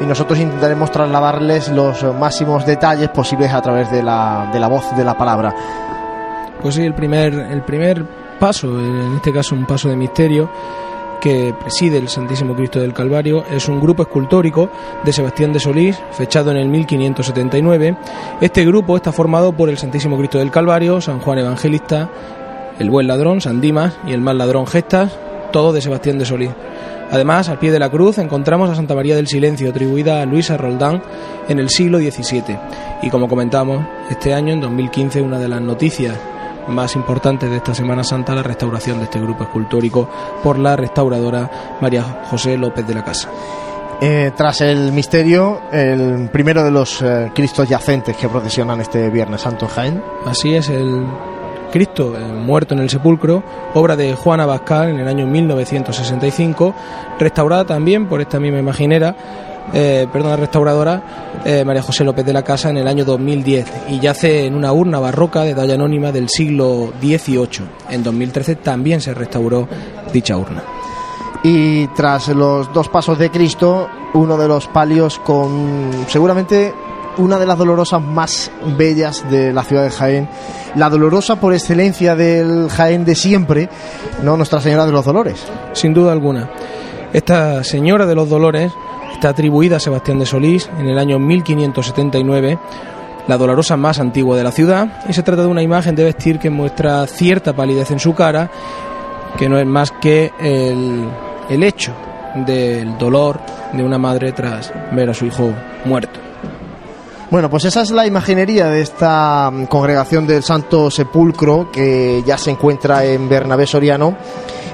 y 0.00 0.04
nosotros 0.04 0.38
intentaremos 0.38 0.90
trasladarles 0.90 1.68
los 1.68 2.02
máximos 2.18 2.66
detalles 2.66 3.08
posibles 3.10 3.52
a 3.52 3.62
través 3.62 3.90
de 3.90 4.02
la, 4.02 4.50
de 4.52 4.60
la 4.60 4.68
voz 4.68 4.96
de 4.96 5.04
la 5.04 5.16
palabra. 5.16 5.54
Pues 6.60 6.76
sí, 6.76 6.82
el 6.82 6.94
primer, 6.94 7.34
el 7.34 7.62
primer 7.62 8.04
paso, 8.38 8.68
en 8.68 9.16
este 9.16 9.32
caso 9.32 9.54
un 9.54 9.66
paso 9.66 9.88
de 9.88 9.96
misterio, 9.96 10.50
que 11.24 11.54
preside 11.58 11.96
el 11.96 12.08
Santísimo 12.08 12.54
Cristo 12.54 12.80
del 12.80 12.92
Calvario 12.92 13.44
es 13.50 13.66
un 13.68 13.80
grupo 13.80 14.02
escultórico 14.02 14.68
de 15.04 15.10
Sebastián 15.10 15.54
de 15.54 15.58
Solís, 15.58 15.98
fechado 16.12 16.50
en 16.50 16.58
el 16.58 16.68
1579. 16.68 17.96
Este 18.42 18.62
grupo 18.66 18.94
está 18.94 19.10
formado 19.10 19.56
por 19.56 19.70
el 19.70 19.78
Santísimo 19.78 20.18
Cristo 20.18 20.36
del 20.36 20.50
Calvario, 20.50 21.00
San 21.00 21.20
Juan 21.20 21.38
Evangelista, 21.38 22.10
el 22.78 22.90
Buen 22.90 23.06
Ladrón, 23.06 23.40
San 23.40 23.60
Dimas 23.60 23.94
y 24.06 24.12
el 24.12 24.20
Mal 24.20 24.38
Ladrón 24.38 24.66
Gestas, 24.66 25.16
todo 25.52 25.72
de 25.72 25.80
Sebastián 25.80 26.18
de 26.18 26.24
Solís. 26.24 26.50
Además, 27.10 27.48
al 27.48 27.58
pie 27.58 27.70
de 27.70 27.78
la 27.78 27.90
cruz 27.90 28.18
encontramos 28.18 28.70
a 28.70 28.74
Santa 28.74 28.94
María 28.94 29.14
del 29.14 29.28
Silencio, 29.28 29.70
atribuida 29.70 30.20
a 30.20 30.26
Luisa 30.26 30.56
Roldán 30.56 31.02
en 31.48 31.58
el 31.58 31.68
siglo 31.68 31.98
XVII. 31.98 32.58
Y 33.02 33.10
como 33.10 33.28
comentamos, 33.28 33.86
este 34.10 34.34
año, 34.34 34.54
en 34.54 34.60
2015, 34.60 35.20
una 35.20 35.38
de 35.38 35.48
las 35.48 35.60
noticias 35.60 36.16
más 36.68 36.96
importantes 36.96 37.50
de 37.50 37.56
esta 37.56 37.74
Semana 37.74 38.02
Santa 38.02 38.34
la 38.34 38.42
restauración 38.42 38.98
de 38.98 39.04
este 39.04 39.20
grupo 39.20 39.44
escultórico 39.44 40.08
por 40.42 40.58
la 40.58 40.76
restauradora 40.76 41.78
María 41.80 42.22
José 42.30 42.56
López 42.56 42.86
de 42.86 42.94
la 42.94 43.04
Casa. 43.04 43.28
Eh, 44.00 44.32
tras 44.36 44.60
el 44.60 44.92
misterio, 44.92 45.60
el 45.70 46.28
primero 46.30 46.64
de 46.64 46.70
los 46.70 47.00
eh, 47.00 47.30
Cristos 47.34 47.68
yacentes 47.68 48.16
que 48.16 48.28
procesionan 48.28 48.80
este 48.80 49.08
Viernes 49.08 49.42
Santo 49.42 49.68
Jaén. 49.68 50.02
Así 50.26 50.54
es, 50.54 50.68
el 50.68 51.06
Cristo 51.74 52.14
eh, 52.16 52.22
muerto 52.22 52.74
en 52.74 52.78
el 52.78 52.88
sepulcro, 52.88 53.42
obra 53.74 53.96
de 53.96 54.14
Juan 54.14 54.38
Abascal 54.38 54.90
en 54.90 55.00
el 55.00 55.08
año 55.08 55.26
1965, 55.26 56.72
restaurada 57.18 57.64
también 57.64 58.06
por 58.06 58.20
esta 58.20 58.38
misma 58.38 58.60
imaginera 58.60 59.16
eh, 59.72 60.06
restauradora 60.12 61.40
eh, 61.44 61.64
María 61.64 61.82
José 61.82 62.04
López 62.04 62.24
de 62.24 62.32
la 62.32 62.44
Casa 62.44 62.70
en 62.70 62.76
el 62.76 62.86
año 62.86 63.04
2010 63.04 63.72
y 63.88 63.98
yace 63.98 64.46
en 64.46 64.54
una 64.54 64.72
urna 64.72 65.00
barroca 65.00 65.42
de 65.42 65.52
talla 65.52 65.74
anónima 65.74 66.12
del 66.12 66.28
siglo 66.28 66.92
XVIII. 67.00 67.66
En 67.90 68.04
2013 68.04 68.54
también 68.54 69.00
se 69.00 69.12
restauró 69.12 69.66
dicha 70.12 70.36
urna. 70.36 70.62
Y 71.42 71.88
tras 71.88 72.28
los 72.28 72.72
dos 72.72 72.88
pasos 72.88 73.18
de 73.18 73.30
Cristo, 73.30 73.88
uno 74.12 74.36
de 74.36 74.46
los 74.46 74.68
palios 74.68 75.18
con 75.18 75.90
seguramente 76.06 76.72
una 77.18 77.38
de 77.38 77.46
las 77.46 77.58
dolorosas 77.58 78.02
más 78.02 78.50
bellas 78.76 79.28
de 79.30 79.52
la 79.52 79.64
ciudad 79.64 79.84
de 79.84 79.90
Jaén, 79.90 80.28
la 80.74 80.90
dolorosa 80.90 81.36
por 81.36 81.52
excelencia 81.52 82.16
del 82.16 82.68
Jaén 82.68 83.04
de 83.04 83.14
siempre, 83.14 83.68
no 84.22 84.36
Nuestra 84.36 84.60
Señora 84.60 84.86
de 84.86 84.92
los 84.92 85.04
Dolores. 85.04 85.44
Sin 85.72 85.94
duda 85.94 86.12
alguna. 86.12 86.50
Esta 87.12 87.62
Señora 87.62 88.06
de 88.06 88.14
los 88.14 88.28
Dolores 88.28 88.72
Está 89.14 89.28
atribuida 89.28 89.76
a 89.76 89.80
Sebastián 89.80 90.18
de 90.18 90.26
Solís 90.26 90.68
en 90.78 90.86
el 90.86 90.98
año 90.98 91.18
1579, 91.18 92.58
la 93.26 93.38
dolorosa 93.38 93.76
más 93.76 93.98
antigua 93.98 94.36
de 94.36 94.44
la 94.44 94.50
ciudad, 94.50 95.02
y 95.08 95.14
se 95.14 95.22
trata 95.22 95.42
de 95.42 95.48
una 95.48 95.62
imagen 95.62 95.94
de 95.94 96.04
vestir 96.04 96.38
que 96.38 96.50
muestra 96.50 97.06
cierta 97.06 97.54
palidez 97.54 97.90
en 97.90 98.00
su 98.00 98.12
cara, 98.12 98.50
que 99.38 99.48
no 99.48 99.58
es 99.58 99.66
más 99.66 99.92
que 99.92 100.30
el, 100.38 101.08
el 101.48 101.62
hecho 101.62 101.94
del 102.44 102.98
dolor 102.98 103.40
de 103.72 103.82
una 103.82 103.98
madre 103.98 104.32
tras 104.32 104.72
ver 104.92 105.08
a 105.08 105.14
su 105.14 105.24
hijo 105.24 105.54
muerto. 105.86 106.33
Bueno, 107.30 107.50
pues 107.50 107.64
esa 107.64 107.82
es 107.82 107.90
la 107.90 108.06
imaginería 108.06 108.68
de 108.68 108.80
esta 108.80 109.50
mm, 109.50 109.66
congregación 109.66 110.26
del 110.26 110.42
Santo 110.42 110.90
Sepulcro 110.90 111.70
que 111.72 112.22
ya 112.24 112.38
se 112.38 112.50
encuentra 112.50 113.04
en 113.04 113.28
Bernabé 113.28 113.66
Soriano 113.66 114.16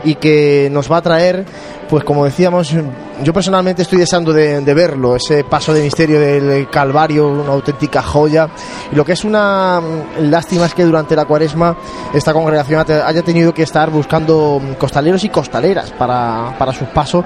y 0.04 0.16
que 0.16 0.68
nos 0.70 0.90
va 0.90 0.98
a 0.98 1.02
traer 1.02 1.46
pues 1.90 2.04
como 2.04 2.24
decíamos, 2.24 2.72
yo 3.20 3.32
personalmente 3.32 3.82
estoy 3.82 3.98
deseando 3.98 4.32
de, 4.32 4.62
verlo, 4.74 5.16
ese 5.16 5.42
paso 5.42 5.74
de 5.74 5.82
misterio 5.82 6.20
del 6.20 6.70
Calvario, 6.70 7.26
una 7.26 7.50
auténtica 7.50 8.00
joya. 8.00 8.48
Y 8.92 8.94
lo 8.94 9.04
que 9.04 9.14
es 9.14 9.24
una 9.24 9.80
lástima 10.20 10.66
es 10.66 10.74
que 10.74 10.84
durante 10.84 11.16
la 11.16 11.24
cuaresma 11.24 11.76
esta 12.14 12.32
congregación 12.32 12.84
haya 12.88 13.22
tenido 13.22 13.52
que 13.52 13.64
estar 13.64 13.90
buscando 13.90 14.62
costaleros 14.78 15.24
y 15.24 15.30
costaleras 15.30 15.90
para, 15.90 16.54
para 16.56 16.72
sus 16.72 16.86
pasos. 16.86 17.24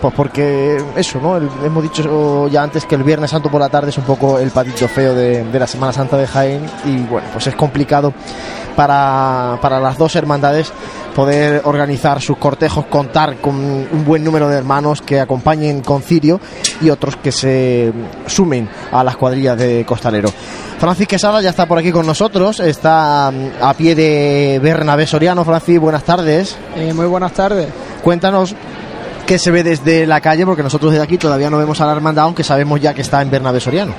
Pues 0.00 0.14
porque 0.14 0.82
eso, 0.96 1.20
¿no? 1.20 1.36
hemos 1.36 1.82
dicho 1.82 2.48
ya 2.48 2.62
antes 2.62 2.84
que 2.86 2.94
el 2.94 3.02
Viernes 3.02 3.30
Santo 3.30 3.50
por 3.50 3.60
la 3.60 3.68
tarde 3.68 3.90
es 3.90 3.98
un 3.98 4.04
poco 4.04 4.38
el 4.38 4.50
patito 4.50 4.86
feo 4.86 5.14
de, 5.14 5.44
de 5.44 5.58
la 5.58 5.66
Semana 5.66 5.92
Santa 5.92 6.16
de 6.16 6.26
Jaén 6.26 6.64
y 6.84 6.98
bueno, 6.98 7.26
pues 7.32 7.48
es 7.48 7.56
complicado 7.56 8.12
para, 8.76 9.58
para 9.60 9.80
las 9.80 9.98
dos 9.98 10.14
hermandades 10.14 10.72
poder 11.16 11.62
organizar 11.64 12.22
sus 12.22 12.36
cortejos, 12.36 12.86
contar 12.86 13.38
con 13.38 13.56
un 13.56 14.04
buen 14.04 14.22
número 14.22 14.48
de 14.48 14.56
hermanos 14.56 15.02
que 15.02 15.18
acompañen 15.18 15.80
con 15.80 16.00
Cirio 16.00 16.40
y 16.80 16.90
otros 16.90 17.16
que 17.16 17.32
se 17.32 17.92
sumen 18.26 18.68
a 18.92 19.02
las 19.02 19.16
cuadrillas 19.16 19.58
de 19.58 19.84
Costalero. 19.84 20.28
Francis 20.78 21.08
Quesada 21.08 21.42
ya 21.42 21.50
está 21.50 21.66
por 21.66 21.78
aquí 21.78 21.90
con 21.90 22.06
nosotros, 22.06 22.60
está 22.60 23.32
mm, 23.32 23.64
a 23.64 23.74
pie 23.74 23.96
de 23.96 24.60
Bernabé 24.62 25.08
Soriano. 25.08 25.44
Francis, 25.44 25.80
buenas 25.80 26.04
tardes. 26.04 26.56
Eh, 26.76 26.92
muy 26.94 27.06
buenas 27.06 27.32
tardes. 27.32 27.66
Cuéntanos 28.04 28.54
¿Qué 29.28 29.38
se 29.38 29.50
ve 29.50 29.62
desde 29.62 30.06
la 30.06 30.22
calle? 30.22 30.46
Porque 30.46 30.62
nosotros 30.62 30.90
desde 30.90 31.04
aquí 31.04 31.18
todavía 31.18 31.50
no 31.50 31.58
vemos 31.58 31.78
a 31.82 31.86
la 31.86 31.92
hermandad, 31.92 32.24
aunque 32.24 32.42
sabemos 32.42 32.80
ya 32.80 32.94
que 32.94 33.02
está 33.02 33.20
en 33.20 33.30
Bernabé 33.30 33.60
Soriano. 33.60 33.92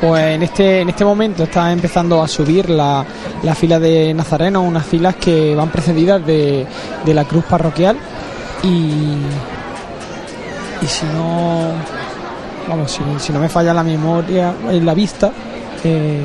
Pues 0.00 0.24
en 0.36 0.42
este, 0.42 0.80
en 0.80 0.88
este 0.88 1.04
momento 1.04 1.42
está 1.42 1.70
empezando 1.70 2.22
a 2.22 2.26
subir 2.26 2.70
la, 2.70 3.04
la 3.42 3.54
fila 3.54 3.78
de 3.78 4.14
Nazareno, 4.14 4.62
unas 4.62 4.86
filas 4.86 5.16
que 5.16 5.54
van 5.54 5.68
precedidas 5.68 6.24
de, 6.24 6.66
de 7.04 7.14
la 7.14 7.26
cruz 7.26 7.44
parroquial 7.44 7.98
y, 8.62 9.18
y 10.80 10.86
si 10.86 11.04
no 11.04 11.72
vamos 12.66 12.92
si, 12.92 13.02
si 13.18 13.30
no 13.30 13.38
me 13.40 13.50
falla 13.50 13.74
la 13.74 13.82
memoria 13.82 14.54
en 14.70 14.86
la 14.86 14.94
vista 14.94 15.32
eh, 15.84 16.24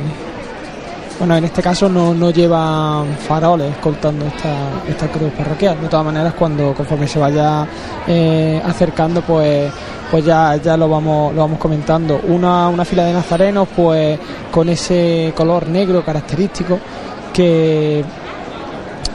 bueno 1.20 1.36
en 1.36 1.44
este 1.44 1.62
caso 1.62 1.90
no, 1.90 2.14
no 2.14 2.32
llevan 2.32 3.16
faroles 3.18 3.72
escoltando 3.72 4.26
esta, 4.26 4.56
esta 4.88 5.08
cruz 5.08 5.32
parroquial. 5.34 5.80
De 5.82 5.88
todas 5.88 6.06
maneras 6.06 6.34
cuando 6.34 6.74
conforme 6.74 7.08
se 7.08 7.20
vaya 7.20 7.68
eh, 8.08 8.62
acercando 8.66 9.22
pues 9.22 9.72
pues 10.10 10.26
ya, 10.26 10.56
ya 10.56 10.76
lo 10.76 10.90
vamos 10.90 11.34
lo 11.36 11.42
vamos 11.42 11.60
comentando. 11.60 12.22
Una, 12.28 12.70
una 12.70 12.86
fila 12.86 13.04
de 13.04 13.14
nazarenos 13.14 13.68
pues 13.76 14.18
con 14.50 14.70
ese 14.70 15.34
color 15.36 15.68
negro 15.68 16.04
característico 16.04 16.80
que 17.34 18.04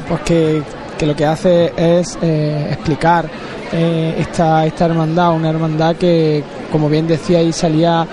pues 0.08 0.20
que, 0.20 0.62
que 0.98 1.06
lo 1.06 1.16
que 1.16 1.26
hace 1.26 1.72
es 1.76 2.18
eh, 2.20 2.68
explicar 2.70 3.28
eh, 3.74 4.14
esta, 4.18 4.64
esta 4.66 4.84
hermandad, 4.86 5.34
una 5.34 5.50
hermandad 5.50 5.96
que, 5.96 6.44
como 6.70 6.88
bien 6.88 7.08
decía, 7.08 7.38
ahí 7.38 7.52
salía 7.52 8.06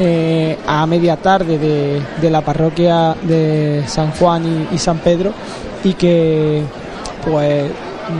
eh, 0.00 0.58
a 0.66 0.86
media 0.86 1.16
tarde 1.16 1.58
de, 1.58 2.00
de 2.20 2.30
la 2.30 2.40
parroquia 2.40 3.14
de 3.22 3.84
San 3.86 4.10
Juan 4.12 4.68
y, 4.72 4.78
San 4.78 4.98
Pedro 4.98 5.32
y 5.84 5.92
que, 5.92 6.62
pues, 7.24 7.70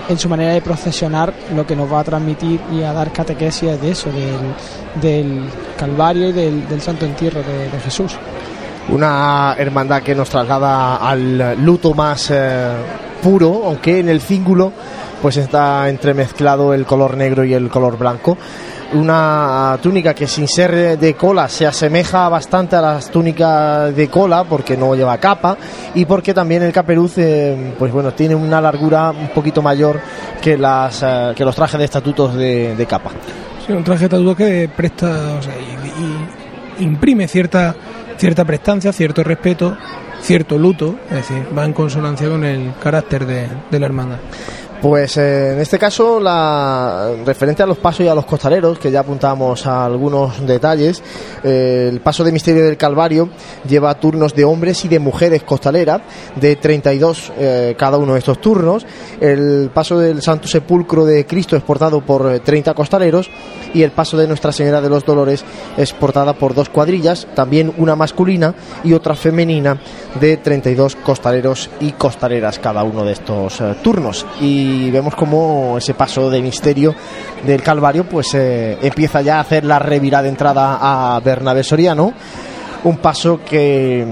en 0.08 0.18
su 0.18 0.28
manera 0.28 0.52
de 0.52 0.60
procesionar, 0.60 1.32
lo 1.56 1.66
que 1.66 1.74
nos 1.74 1.90
va 1.90 2.00
a 2.00 2.04
transmitir 2.04 2.60
y 2.70 2.82
a 2.82 2.92
dar 2.92 3.10
catequesis 3.10 3.70
es 3.70 3.80
de 3.80 3.90
eso, 3.90 4.10
del, 4.12 5.00
del 5.00 5.44
Calvario 5.78 6.28
y 6.28 6.32
del, 6.32 6.68
del 6.68 6.80
Santo 6.82 7.06
Entierro 7.06 7.42
de, 7.42 7.70
de 7.70 7.80
Jesús. 7.80 8.12
Una 8.90 9.54
hermandad 9.56 10.02
que 10.02 10.14
nos 10.14 10.28
traslada 10.28 10.96
al 10.96 11.56
luto 11.64 11.94
más 11.94 12.30
eh, 12.30 12.68
puro, 13.22 13.62
aunque 13.64 14.00
en 14.00 14.08
el 14.08 14.20
cíngulo 14.20 14.72
pues 15.22 15.36
está 15.36 15.88
entremezclado 15.88 16.74
el 16.74 16.84
color 16.84 17.16
negro 17.16 17.44
y 17.44 17.54
el 17.54 17.70
color 17.70 17.96
blanco. 17.96 18.36
Una 18.94 19.78
túnica 19.80 20.12
que 20.12 20.26
sin 20.26 20.46
ser 20.46 20.98
de 20.98 21.14
cola 21.14 21.48
se 21.48 21.66
asemeja 21.66 22.28
bastante 22.28 22.76
a 22.76 22.82
las 22.82 23.10
túnicas 23.10 23.94
de 23.96 24.08
cola 24.08 24.44
porque 24.44 24.76
no 24.76 24.94
lleva 24.94 25.16
capa 25.16 25.56
y 25.94 26.04
porque 26.04 26.34
también 26.34 26.62
el 26.62 26.72
caperuz 26.72 27.16
eh, 27.16 27.72
pues 27.78 27.90
bueno 27.90 28.12
tiene 28.12 28.34
una 28.34 28.60
largura 28.60 29.12
un 29.12 29.28
poquito 29.28 29.62
mayor 29.62 29.98
que 30.42 30.58
las 30.58 31.02
eh, 31.02 31.32
que 31.34 31.44
los 31.44 31.54
trajes 31.54 31.78
de 31.78 31.84
estatutos 31.86 32.34
de, 32.34 32.86
capa. 32.86 33.12
Sí, 33.66 33.72
un 33.72 33.84
traje 33.84 34.00
de 34.00 34.04
estatuto 34.06 34.36
que 34.36 34.68
presta, 34.76 35.36
o 35.38 35.42
sea, 35.42 35.54
y 35.56 36.84
imprime 36.84 37.28
cierta, 37.28 37.74
cierta 38.18 38.44
prestancia, 38.44 38.92
cierto 38.92 39.22
respeto, 39.22 39.76
cierto 40.20 40.58
luto, 40.58 40.96
es 41.08 41.16
decir, 41.16 41.46
va 41.56 41.64
en 41.64 41.72
consonancia 41.72 42.28
con 42.28 42.44
el 42.44 42.74
carácter 42.82 43.24
de, 43.24 43.48
de 43.70 43.80
la 43.80 43.86
hermandad. 43.86 44.18
Pues 44.82 45.16
eh, 45.16 45.52
en 45.52 45.60
este 45.60 45.78
caso, 45.78 46.18
la 46.18 47.12
referente 47.24 47.62
a 47.62 47.66
los 47.66 47.78
pasos 47.78 48.04
y 48.04 48.08
a 48.08 48.16
los 48.16 48.26
costaleros, 48.26 48.80
que 48.80 48.90
ya 48.90 48.98
apuntamos 48.98 49.64
a 49.64 49.84
algunos 49.84 50.44
detalles, 50.44 51.00
eh, 51.44 51.88
el 51.88 52.00
paso 52.00 52.24
de 52.24 52.32
Misterio 52.32 52.64
del 52.64 52.76
Calvario 52.76 53.28
lleva 53.68 53.94
turnos 53.94 54.34
de 54.34 54.44
hombres 54.44 54.84
y 54.84 54.88
de 54.88 54.98
mujeres 54.98 55.44
costaleras, 55.44 56.02
de 56.34 56.56
32 56.56 57.32
eh, 57.38 57.74
cada 57.78 57.96
uno 57.96 58.14
de 58.14 58.18
estos 58.18 58.40
turnos. 58.40 58.84
El 59.20 59.70
paso 59.72 60.00
del 60.00 60.20
Santo 60.20 60.48
Sepulcro 60.48 61.04
de 61.04 61.26
Cristo 61.26 61.54
es 61.54 61.62
portado 61.62 62.00
por 62.00 62.32
eh, 62.32 62.40
30 62.40 62.74
costaleros 62.74 63.30
y 63.74 63.82
el 63.82 63.92
paso 63.92 64.16
de 64.16 64.26
Nuestra 64.26 64.50
Señora 64.50 64.80
de 64.80 64.90
los 64.90 65.04
Dolores 65.04 65.44
es 65.76 65.92
portada 65.92 66.32
por 66.32 66.54
dos 66.54 66.68
cuadrillas, 66.68 67.28
también 67.36 67.72
una 67.78 67.94
masculina 67.94 68.54
y 68.82 68.94
otra 68.94 69.14
femenina, 69.14 69.80
de 70.20 70.36
32 70.36 70.96
costaleros 70.96 71.70
y 71.80 71.92
costaleras 71.92 72.58
cada 72.58 72.82
uno 72.82 73.04
de 73.04 73.12
estos 73.12 73.60
eh, 73.60 73.76
turnos. 73.82 74.26
Y 74.40 74.71
y 74.72 74.90
vemos 74.90 75.14
como 75.14 75.76
ese 75.78 75.94
paso 75.94 76.30
de 76.30 76.40
misterio 76.40 76.94
del 77.44 77.62
Calvario 77.62 78.04
pues 78.04 78.34
eh, 78.34 78.78
empieza 78.80 79.20
ya 79.22 79.36
a 79.36 79.40
hacer 79.40 79.64
la 79.64 79.78
revirada 79.78 80.24
de 80.24 80.28
entrada 80.30 80.78
a 80.80 81.20
Bernabé 81.20 81.62
Soriano. 81.62 82.12
Un 82.84 82.96
paso 82.96 83.40
que 83.44 84.04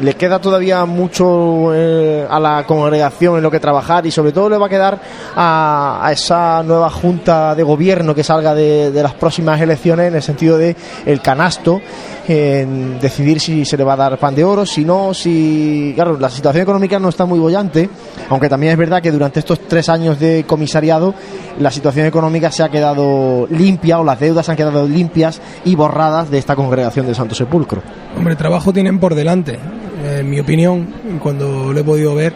le 0.00 0.14
queda 0.14 0.40
todavía 0.40 0.84
mucho 0.84 1.74
eh, 1.74 2.26
a 2.28 2.38
la 2.38 2.64
congregación 2.66 3.36
en 3.36 3.42
lo 3.42 3.50
que 3.50 3.60
trabajar 3.60 4.06
y 4.06 4.10
sobre 4.10 4.32
todo 4.32 4.50
le 4.50 4.58
va 4.58 4.66
a 4.66 4.68
quedar 4.68 5.00
a, 5.34 6.08
esa 6.12 6.62
nueva 6.62 6.90
junta 6.90 7.54
de 7.54 7.62
gobierno 7.62 8.14
que 8.14 8.24
salga 8.24 8.54
de, 8.54 8.90
de, 8.90 9.02
las 9.02 9.14
próximas 9.14 9.60
elecciones 9.60 10.08
en 10.08 10.16
el 10.16 10.22
sentido 10.22 10.58
de 10.58 10.76
el 11.06 11.20
canasto 11.20 11.80
en 12.26 12.98
decidir 13.00 13.40
si 13.40 13.64
se 13.64 13.76
le 13.76 13.84
va 13.84 13.94
a 13.94 13.96
dar 13.96 14.18
pan 14.18 14.34
de 14.34 14.44
oro 14.44 14.64
si 14.64 14.84
no 14.84 15.12
si 15.12 15.92
claro 15.94 16.18
la 16.18 16.30
situación 16.30 16.62
económica 16.62 16.98
no 16.98 17.08
está 17.08 17.24
muy 17.26 17.38
bollante 17.38 17.88
aunque 18.28 18.48
también 18.48 18.72
es 18.72 18.78
verdad 18.78 19.02
que 19.02 19.12
durante 19.12 19.40
estos 19.40 19.60
tres 19.60 19.88
años 19.88 20.18
de 20.18 20.44
comisariado 20.44 21.14
la 21.58 21.70
situación 21.70 22.06
económica 22.06 22.50
se 22.50 22.62
ha 22.62 22.68
quedado 22.68 23.46
limpia 23.50 23.98
o 23.98 24.04
las 24.04 24.20
deudas 24.20 24.48
han 24.48 24.56
quedado 24.56 24.86
limpias 24.88 25.40
y 25.64 25.74
borradas 25.74 26.30
de 26.30 26.38
esta 26.38 26.56
congregación 26.56 27.06
del 27.06 27.14
Santo 27.14 27.34
Sepulcro 27.34 27.82
Hombre, 28.16 28.36
trabajo 28.36 28.72
tienen 28.72 28.98
por 28.98 29.14
delante. 29.14 29.58
Eh, 30.04 30.18
en 30.20 30.30
mi 30.30 30.38
opinión, 30.38 30.86
cuando 31.22 31.72
lo 31.72 31.80
he 31.80 31.84
podido 31.84 32.14
ver, 32.14 32.32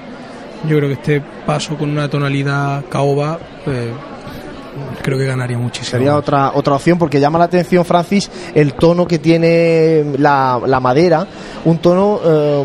yo 0.68 0.76
creo 0.76 0.88
que 0.88 0.94
este 0.94 1.22
paso 1.46 1.76
con 1.76 1.90
una 1.90 2.08
tonalidad 2.08 2.84
caoba, 2.88 3.38
eh, 3.66 3.92
creo 5.08 5.18
que 5.18 5.26
ganaría 5.26 5.56
muchísimo. 5.56 5.90
Sería 5.90 6.16
otra 6.16 6.52
otra 6.54 6.74
opción 6.74 6.98
porque 6.98 7.18
llama 7.18 7.38
la 7.38 7.46
atención, 7.46 7.84
Francis, 7.84 8.30
el 8.54 8.74
tono 8.74 9.06
que 9.06 9.18
tiene 9.18 10.04
la, 10.18 10.60
la 10.66 10.80
madera, 10.80 11.26
un 11.64 11.78
tono 11.78 12.20
eh, 12.24 12.64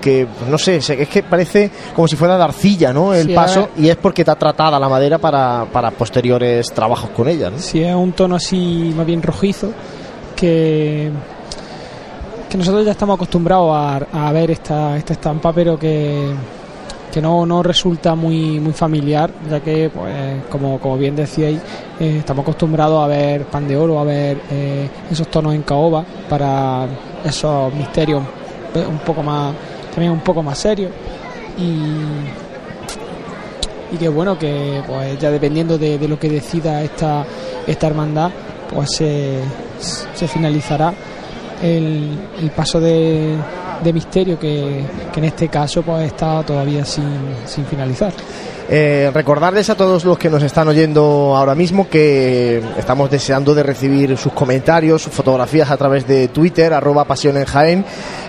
que, 0.00 0.26
no 0.50 0.56
sé, 0.56 0.76
es 0.76 1.08
que 1.08 1.22
parece 1.22 1.70
como 1.94 2.08
si 2.08 2.16
fuera 2.16 2.36
de 2.36 2.44
arcilla, 2.44 2.92
¿no? 2.92 3.12
El 3.12 3.26
Sí, 3.28 3.34
paso, 3.34 3.68
a 3.76 3.80
y 3.80 3.88
es 3.90 3.96
porque 3.96 4.22
está 4.22 4.34
tratada 4.36 4.78
la 4.80 4.88
madera 4.88 5.18
para, 5.18 5.66
para 5.70 5.90
posteriores 5.90 6.72
trabajos 6.72 7.10
con 7.10 7.28
ella, 7.28 7.50
¿no? 7.50 7.58
Si 7.58 7.82
es 7.82 7.94
un 7.94 8.12
tono 8.12 8.36
así 8.36 8.92
más 8.96 9.04
bien 9.06 9.22
rojizo, 9.22 9.70
que, 10.34 11.10
que 12.48 12.58
nosotros 12.58 12.84
ya 12.84 12.92
estamos 12.92 13.16
acostumbrados 13.16 13.70
a, 13.76 14.28
a 14.28 14.32
ver 14.32 14.50
esta, 14.50 14.96
esta 14.96 15.12
estampa, 15.12 15.52
pero 15.52 15.78
que, 15.78 16.32
que 17.12 17.20
no, 17.20 17.44
no 17.44 17.62
resulta 17.62 18.14
muy, 18.14 18.58
muy 18.58 18.72
familiar, 18.72 19.30
ya 19.48 19.60
que, 19.60 19.90
pues, 19.90 20.44
como, 20.50 20.80
como 20.80 20.96
bien 20.96 21.14
decíais, 21.14 21.60
eh, 22.00 22.16
estamos 22.20 22.42
acostumbrados 22.42 23.04
a 23.04 23.06
ver 23.06 23.44
pan 23.44 23.68
de 23.68 23.76
oro, 23.76 24.00
a 24.00 24.04
ver 24.04 24.38
eh, 24.50 24.88
esos 25.10 25.28
tonos 25.28 25.54
en 25.54 25.62
caoba 25.62 26.04
para 26.28 26.86
esos 27.22 27.72
misterios 27.74 28.22
eh, 28.74 28.84
un 28.88 28.98
poco 29.00 29.22
más, 29.22 29.54
también 29.90 30.12
un 30.12 30.20
poco 30.20 30.42
más 30.42 30.56
serios. 30.58 30.90
Y, 31.58 31.92
y 33.94 33.98
que 33.98 34.08
bueno, 34.08 34.38
que 34.38 34.82
pues 34.86 35.18
ya 35.18 35.30
dependiendo 35.30 35.76
de, 35.76 35.98
lo 36.08 36.18
que 36.18 36.30
decida 36.30 36.82
esta, 36.82 37.26
esta 37.66 37.86
hermandad, 37.88 38.30
pues 38.72 38.88
se, 38.96 39.38
se 40.14 40.26
finalizará 40.26 40.94
el, 41.62 42.18
el 42.40 42.50
paso 42.52 42.80
de, 42.80 43.36
de 43.82 43.92
misterio 43.92 44.38
que, 44.38 44.84
que 45.12 45.20
en 45.20 45.24
este 45.24 45.48
caso 45.48 45.82
pues 45.82 46.06
está 46.06 46.42
todavía 46.42 46.84
sin, 46.84 47.04
sin 47.46 47.64
finalizar. 47.66 48.12
Eh, 48.68 49.10
recordarles 49.12 49.68
a 49.70 49.74
todos 49.74 50.04
los 50.04 50.16
que 50.16 50.30
nos 50.30 50.42
están 50.42 50.68
oyendo 50.68 51.34
ahora 51.36 51.54
mismo 51.54 51.88
que 51.88 52.62
estamos 52.78 53.10
deseando 53.10 53.54
de 53.54 53.62
recibir 53.62 54.16
sus 54.16 54.32
comentarios, 54.32 55.02
sus 55.02 55.12
fotografías 55.12 55.70
a 55.70 55.76
través 55.76 56.06
de 56.06 56.28
Twitter, 56.28 56.72
arroba 56.72 57.04
pasión. 57.04 57.32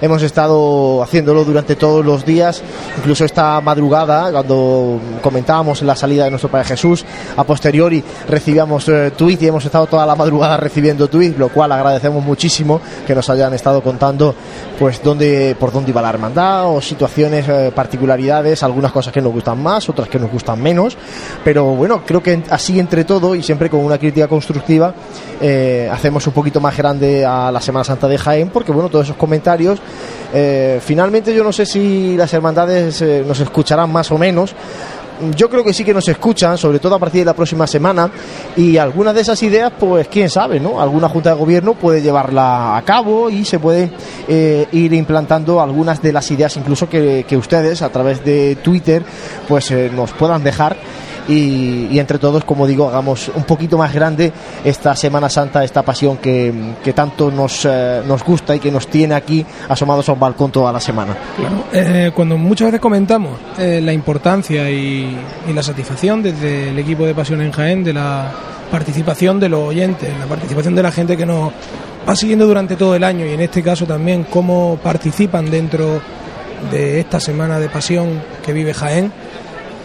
Hemos 0.01 0.23
estado 0.23 1.01
haciéndolo 1.03 1.43
durante 1.43 1.75
todos 1.75 2.05
los 2.05 2.25
días, 2.25 2.61
incluso 2.97 3.25
esta 3.25 3.59
madrugada, 3.61 4.31
cuando 4.31 4.99
comentábamos 5.21 5.81
la 5.81 5.95
salida 5.95 6.25
de 6.25 6.29
nuestro 6.29 6.49
Padre 6.49 6.69
Jesús, 6.69 7.05
a 7.37 7.43
posteriori 7.43 8.03
recibíamos 8.27 8.87
eh, 8.89 9.11
tweet 9.15 9.37
y 9.41 9.47
hemos 9.47 9.65
estado 9.65 9.87
toda 9.87 10.05
la 10.05 10.15
madrugada 10.15 10.57
recibiendo 10.57 11.07
tweet, 11.07 11.35
lo 11.37 11.49
cual 11.49 11.71
agradecemos 11.71 12.23
muchísimo 12.23 12.81
que 13.05 13.15
nos 13.15 13.29
hayan 13.29 13.53
estado 13.53 13.81
contando 13.81 14.35
pues 14.79 15.01
dónde, 15.03 15.55
por 15.59 15.71
dónde 15.71 15.91
iba 15.91 16.01
la 16.01 16.09
hermandad 16.09 16.67
o 16.67 16.81
situaciones, 16.81 17.47
eh, 17.47 17.71
particularidades, 17.73 18.63
algunas 18.63 18.91
cosas 18.91 19.13
que 19.13 19.21
nos 19.21 19.31
gustan 19.31 19.61
más, 19.61 19.87
otras 19.89 20.09
que 20.09 20.19
nos 20.23 20.31
gustan 20.31 20.61
menos, 20.61 20.97
pero 21.43 21.65
bueno, 21.75 22.03
creo 22.05 22.23
que 22.23 22.41
así 22.49 22.79
entre 22.79 23.03
todo 23.03 23.35
y 23.35 23.43
siempre 23.43 23.69
con 23.69 23.81
una 23.81 23.97
crítica 23.97 24.27
constructiva 24.27 24.93
eh, 25.41 25.89
hacemos 25.91 26.25
un 26.25 26.33
poquito 26.33 26.59
más 26.59 26.75
grande 26.75 27.25
a 27.25 27.51
la 27.51 27.61
Semana 27.61 27.83
Santa 27.83 28.07
de 28.07 28.17
Jaén, 28.17 28.49
porque 28.49 28.71
bueno, 28.71 28.89
todos 28.89 29.05
esos 29.05 29.17
comentarios, 29.17 29.79
eh, 30.33 30.79
finalmente 30.83 31.33
yo 31.35 31.43
no 31.43 31.51
sé 31.51 31.65
si 31.65 32.15
las 32.15 32.33
hermandades 32.33 33.01
eh, 33.01 33.23
nos 33.27 33.39
escucharán 33.39 33.91
más 33.91 34.11
o 34.11 34.17
menos, 34.17 34.55
yo 35.35 35.49
creo 35.49 35.63
que 35.63 35.73
sí 35.73 35.83
que 35.83 35.93
nos 35.93 36.07
escuchan, 36.07 36.57
sobre 36.57 36.79
todo 36.79 36.95
a 36.95 36.99
partir 36.99 37.21
de 37.21 37.25
la 37.25 37.33
próxima 37.33 37.67
semana, 37.67 38.09
y 38.55 38.77
algunas 38.77 39.13
de 39.15 39.21
esas 39.21 39.41
ideas, 39.43 39.71
pues 39.79 40.07
quién 40.07 40.29
sabe, 40.29 40.59
¿no? 40.59 40.81
Alguna 40.81 41.09
junta 41.09 41.31
de 41.31 41.39
gobierno 41.39 41.73
puede 41.73 42.01
llevarla 42.01 42.77
a 42.77 42.81
cabo 42.83 43.29
y 43.29 43.45
se 43.45 43.59
puede 43.59 43.91
eh, 44.27 44.67
ir 44.71 44.93
implantando 44.93 45.61
algunas 45.61 46.01
de 46.01 46.13
las 46.13 46.29
ideas, 46.31 46.55
incluso 46.57 46.89
que, 46.89 47.25
ustedes 47.33 47.81
a 47.81 47.89
través 47.89 48.23
de 48.23 48.57
Twitter, 48.57 49.03
pues 49.47 49.71
eh, 49.71 49.89
nos 49.93 50.11
puedan 50.11 50.43
dejar 50.43 50.77
y, 51.27 51.97
entre 51.97 52.19
todos, 52.19 52.43
como 52.43 52.67
digo, 52.67 52.87
hagamos 52.87 53.31
un 53.33 53.43
poquito 53.43 53.77
más 53.77 53.93
grande 53.93 54.31
esta 54.63 54.95
Semana 54.95 55.29
Santa, 55.29 55.63
esta 55.63 55.81
pasión 55.83 56.17
que, 56.17 56.53
que 56.83 56.93
tanto 56.93 57.31
nos, 57.31 57.65
eh, 57.65 58.01
nos 58.05 58.23
gusta 58.23 58.55
y 58.55 58.59
que 58.59 58.71
nos 58.71 58.87
tiene 58.87 59.15
aquí 59.15 59.45
asomados 59.69 60.09
a 60.09 60.13
un 60.13 60.19
balcón 60.19 60.51
toda 60.51 60.71
la 60.71 60.79
semana. 60.79 61.15
Eh, 61.71 62.11
cuando 62.13 62.37
muchas 62.37 62.67
veces 62.67 62.81
comentamos 62.81 63.39
eh, 63.57 63.81
la 63.81 63.93
importancia 63.93 64.69
y, 64.69 65.17
y 65.47 65.53
la 65.53 65.63
satisfacción 65.63 66.21
desde 66.21 66.69
el 66.69 66.79
equipo 66.79 67.05
de 67.05 67.15
Pasión 67.15 67.41
en 67.41 67.51
Jaén 67.51 67.83
de 67.83 67.93
la 67.93 68.31
participación 68.71 69.39
de 69.39 69.49
los 69.49 69.69
oyentes, 69.69 70.09
la 70.19 70.25
participación 70.25 70.75
de 70.75 70.83
la 70.83 70.91
gente 70.91 71.15
que 71.15 71.25
nos 71.25 71.51
va 72.07 72.15
siguiendo 72.15 72.47
durante 72.47 72.75
todo 72.75 72.95
el 72.95 73.03
año 73.03 73.25
y 73.25 73.29
en 73.29 73.41
este 73.41 73.61
caso 73.61 73.85
también 73.85 74.25
cómo 74.29 74.77
participan 74.81 75.49
dentro 75.49 76.01
de 76.71 76.99
esta 76.99 77.19
semana 77.19 77.59
de 77.59 77.69
pasión 77.69 78.21
que 78.43 78.53
vive 78.53 78.73
Jaén, 78.73 79.11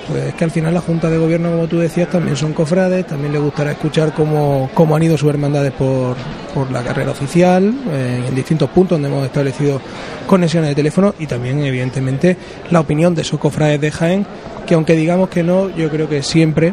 pues 0.08 0.24
es 0.24 0.34
que 0.34 0.44
al 0.44 0.50
final 0.50 0.72
la 0.72 0.80
Junta 0.80 1.10
de 1.10 1.18
Gobierno, 1.18 1.50
como 1.50 1.68
tú 1.68 1.78
decías, 1.78 2.08
también 2.08 2.36
son 2.36 2.54
cofrades, 2.54 3.06
también 3.06 3.32
les 3.32 3.42
gustará 3.42 3.72
escuchar 3.72 4.14
cómo, 4.14 4.70
cómo 4.72 4.96
han 4.96 5.02
ido 5.02 5.18
sus 5.18 5.28
hermandades 5.28 5.72
por, 5.72 6.16
por 6.54 6.70
la 6.70 6.82
carrera 6.82 7.10
oficial, 7.10 7.74
eh, 7.90 8.24
en 8.26 8.34
distintos 8.34 8.70
puntos 8.70 8.96
donde 8.96 9.08
hemos 9.08 9.26
establecido 9.26 9.80
conexiones 10.26 10.70
de 10.70 10.74
teléfono 10.74 11.14
y 11.18 11.26
también, 11.26 11.60
evidentemente, 11.60 12.36
la 12.70 12.80
opinión 12.80 13.14
de 13.14 13.22
esos 13.22 13.38
cofrades 13.38 13.80
de 13.80 13.90
Jaén, 13.90 14.26
que 14.66 14.74
aunque 14.74 14.94
digamos 14.94 15.28
que 15.28 15.42
no, 15.42 15.68
yo 15.76 15.90
creo 15.90 16.08
que 16.08 16.22
siempre 16.22 16.72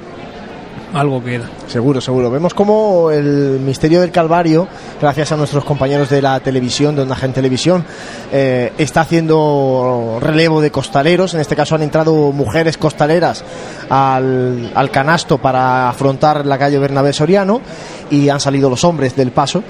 algo 0.93 1.23
queda. 1.23 1.49
Seguro, 1.67 1.99
seguro. 2.01 2.31
Vemos 2.31 2.53
como 2.53 3.11
el 3.11 3.59
misterio 3.59 4.01
del 4.01 4.11
Calvario, 4.11 4.67
gracias 5.01 5.31
a 5.31 5.35
nuestros 5.35 5.65
compañeros 5.65 6.09
de 6.09 6.21
la 6.21 6.39
televisión, 6.39 6.95
de 6.95 7.01
Onda 7.01 7.15
Gen 7.15 7.33
Televisión, 7.33 7.83
eh, 8.31 8.73
está 8.77 9.01
haciendo 9.01 10.19
relevo 10.21 10.61
de 10.61 10.71
costaleros. 10.71 11.33
En 11.33 11.41
este 11.41 11.55
caso 11.55 11.75
han 11.75 11.83
entrado 11.83 12.31
mujeres 12.31 12.77
costaleras 12.77 13.43
al, 13.89 14.71
al 14.73 14.91
canasto 14.91 15.37
para 15.37 15.89
afrontar 15.89 16.45
la 16.45 16.57
calle 16.57 16.79
Bernabé 16.79 17.13
Soriano 17.13 17.61
y 18.09 18.29
han 18.29 18.39
salido 18.39 18.69
los 18.69 18.83
hombres 18.83 19.15
del 19.15 19.31
paso. 19.31 19.63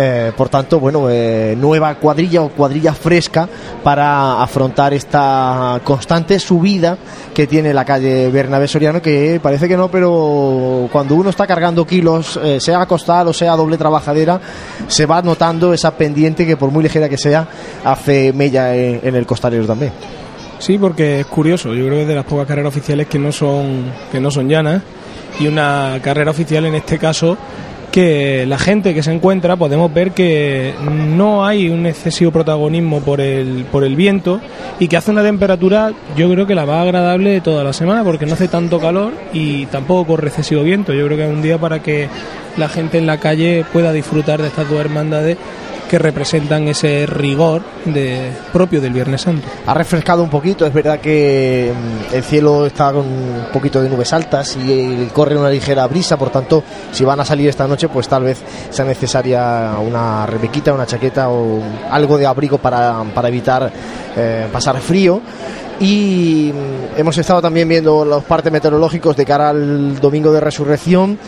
Eh, 0.00 0.30
por 0.36 0.48
tanto, 0.48 0.78
bueno, 0.78 1.10
eh, 1.10 1.56
nueva 1.58 1.92
cuadrilla 1.96 2.42
o 2.42 2.50
cuadrilla 2.50 2.94
fresca 2.94 3.48
para 3.82 4.40
afrontar 4.40 4.94
esta 4.94 5.80
constante 5.82 6.38
subida 6.38 6.96
que 7.34 7.48
tiene 7.48 7.74
la 7.74 7.84
calle 7.84 8.30
Bernabé 8.30 8.68
Soriano, 8.68 9.02
que 9.02 9.40
parece 9.42 9.66
que 9.66 9.76
no, 9.76 9.90
pero 9.90 10.88
cuando 10.92 11.16
uno 11.16 11.30
está 11.30 11.48
cargando 11.48 11.84
kilos, 11.84 12.38
eh, 12.44 12.60
sea 12.60 12.86
costal 12.86 13.26
o 13.26 13.32
sea 13.32 13.56
doble 13.56 13.76
trabajadera, 13.76 14.40
se 14.86 15.04
va 15.04 15.20
notando 15.20 15.74
esa 15.74 15.90
pendiente 15.96 16.46
que 16.46 16.56
por 16.56 16.70
muy 16.70 16.84
ligera 16.84 17.08
que 17.08 17.18
sea, 17.18 17.48
hace 17.84 18.32
mella 18.32 18.76
en, 18.76 19.16
el 19.16 19.26
costalero 19.26 19.66
también. 19.66 19.90
Sí, 20.60 20.78
porque 20.78 21.20
es 21.20 21.26
curioso. 21.26 21.74
Yo 21.74 21.86
creo 21.86 21.96
que 21.96 22.02
es 22.02 22.08
de 22.08 22.14
las 22.14 22.24
pocas 22.24 22.46
carreras 22.46 22.68
oficiales 22.68 23.08
que 23.08 23.18
no 23.18 23.32
son 23.32 23.92
que 24.12 24.20
no 24.20 24.30
son 24.30 24.48
llanas 24.48 24.80
y 25.40 25.48
una 25.48 25.98
carrera 26.02 26.30
oficial 26.30 26.66
en 26.66 26.76
este 26.76 26.98
caso 26.98 27.36
que 27.90 28.44
la 28.46 28.58
gente 28.58 28.94
que 28.94 29.02
se 29.02 29.12
encuentra 29.12 29.56
podemos 29.56 29.92
ver 29.92 30.12
que 30.12 30.74
no 30.80 31.46
hay 31.46 31.68
un 31.68 31.86
excesivo 31.86 32.30
protagonismo 32.30 33.00
por 33.00 33.20
el, 33.20 33.64
por 33.70 33.84
el 33.84 33.96
viento 33.96 34.40
y 34.78 34.88
que 34.88 34.96
hace 34.96 35.10
una 35.10 35.22
temperatura 35.22 35.92
yo 36.16 36.30
creo 36.30 36.46
que 36.46 36.54
la 36.54 36.66
más 36.66 36.82
agradable 36.82 37.30
de 37.30 37.40
toda 37.40 37.64
la 37.64 37.72
semana 37.72 38.04
porque 38.04 38.26
no 38.26 38.34
hace 38.34 38.48
tanto 38.48 38.78
calor 38.78 39.12
y 39.32 39.66
tampoco 39.66 40.08
corre 40.08 40.28
excesivo 40.28 40.62
viento. 40.62 40.92
Yo 40.92 41.06
creo 41.06 41.16
que 41.16 41.24
es 41.24 41.32
un 41.32 41.42
día 41.42 41.58
para 41.58 41.80
que 41.82 42.08
la 42.56 42.68
gente 42.68 42.98
en 42.98 43.06
la 43.06 43.18
calle 43.18 43.64
pueda 43.72 43.92
disfrutar 43.92 44.42
de 44.42 44.48
estas 44.48 44.68
dos 44.68 44.80
hermandades 44.80 45.38
que 45.88 45.98
representan 45.98 46.68
ese 46.68 47.06
rigor 47.06 47.62
de, 47.84 48.30
propio 48.52 48.80
del 48.80 48.92
Viernes 48.92 49.22
Santo. 49.22 49.46
Ha 49.66 49.74
refrescado 49.74 50.22
un 50.22 50.30
poquito, 50.30 50.66
es 50.66 50.72
verdad 50.72 51.00
que 51.00 51.72
mm, 51.72 52.14
el 52.14 52.22
cielo 52.22 52.66
está 52.66 52.92
con 52.92 53.06
un 53.06 53.46
poquito 53.52 53.82
de 53.82 53.88
nubes 53.88 54.12
altas 54.12 54.56
y 54.56 54.72
eh, 54.72 55.08
corre 55.12 55.36
una 55.36 55.50
ligera 55.50 55.86
brisa, 55.86 56.16
por 56.16 56.30
tanto, 56.30 56.62
si 56.92 57.04
van 57.04 57.20
a 57.20 57.24
salir 57.24 57.48
esta 57.48 57.66
noche, 57.66 57.88
pues 57.88 58.06
tal 58.06 58.24
vez 58.24 58.38
sea 58.70 58.84
necesaria 58.84 59.72
una 59.80 60.26
rebequita, 60.26 60.72
una 60.72 60.86
chaqueta 60.86 61.30
o 61.30 61.60
algo 61.90 62.18
de 62.18 62.26
abrigo 62.26 62.58
para, 62.58 63.02
para 63.14 63.28
evitar 63.28 63.70
eh, 64.16 64.46
pasar 64.52 64.78
frío. 64.80 65.20
Y 65.80 66.52
mm, 66.52 66.98
hemos 67.00 67.16
estado 67.16 67.40
también 67.40 67.68
viendo 67.68 68.04
los 68.04 68.24
partes 68.24 68.52
meteorológicos 68.52 69.16
de 69.16 69.24
cara 69.24 69.50
al 69.50 69.98
domingo 70.00 70.32
de 70.32 70.40
resurrección 70.40 71.18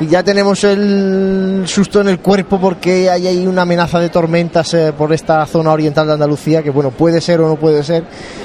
y 0.00 0.06
ya 0.06 0.22
tenemos 0.22 0.62
el 0.62 1.64
susto 1.66 2.00
en 2.00 2.08
el 2.08 2.20
cuerpo 2.20 2.60
porque 2.60 3.10
hay 3.10 3.26
ahí 3.26 3.46
una 3.46 3.62
amenaza 3.62 3.98
de 3.98 4.08
tormentas 4.08 4.72
eh, 4.74 4.92
por 4.96 5.12
esta 5.12 5.44
zona 5.46 5.72
oriental 5.72 6.06
de 6.06 6.12
Andalucía 6.12 6.62
que 6.62 6.70
bueno 6.70 6.90
puede 6.92 7.20
ser 7.20 7.40
o 7.40 7.48
no 7.48 7.56
puede 7.56 7.82
ser. 7.82 8.04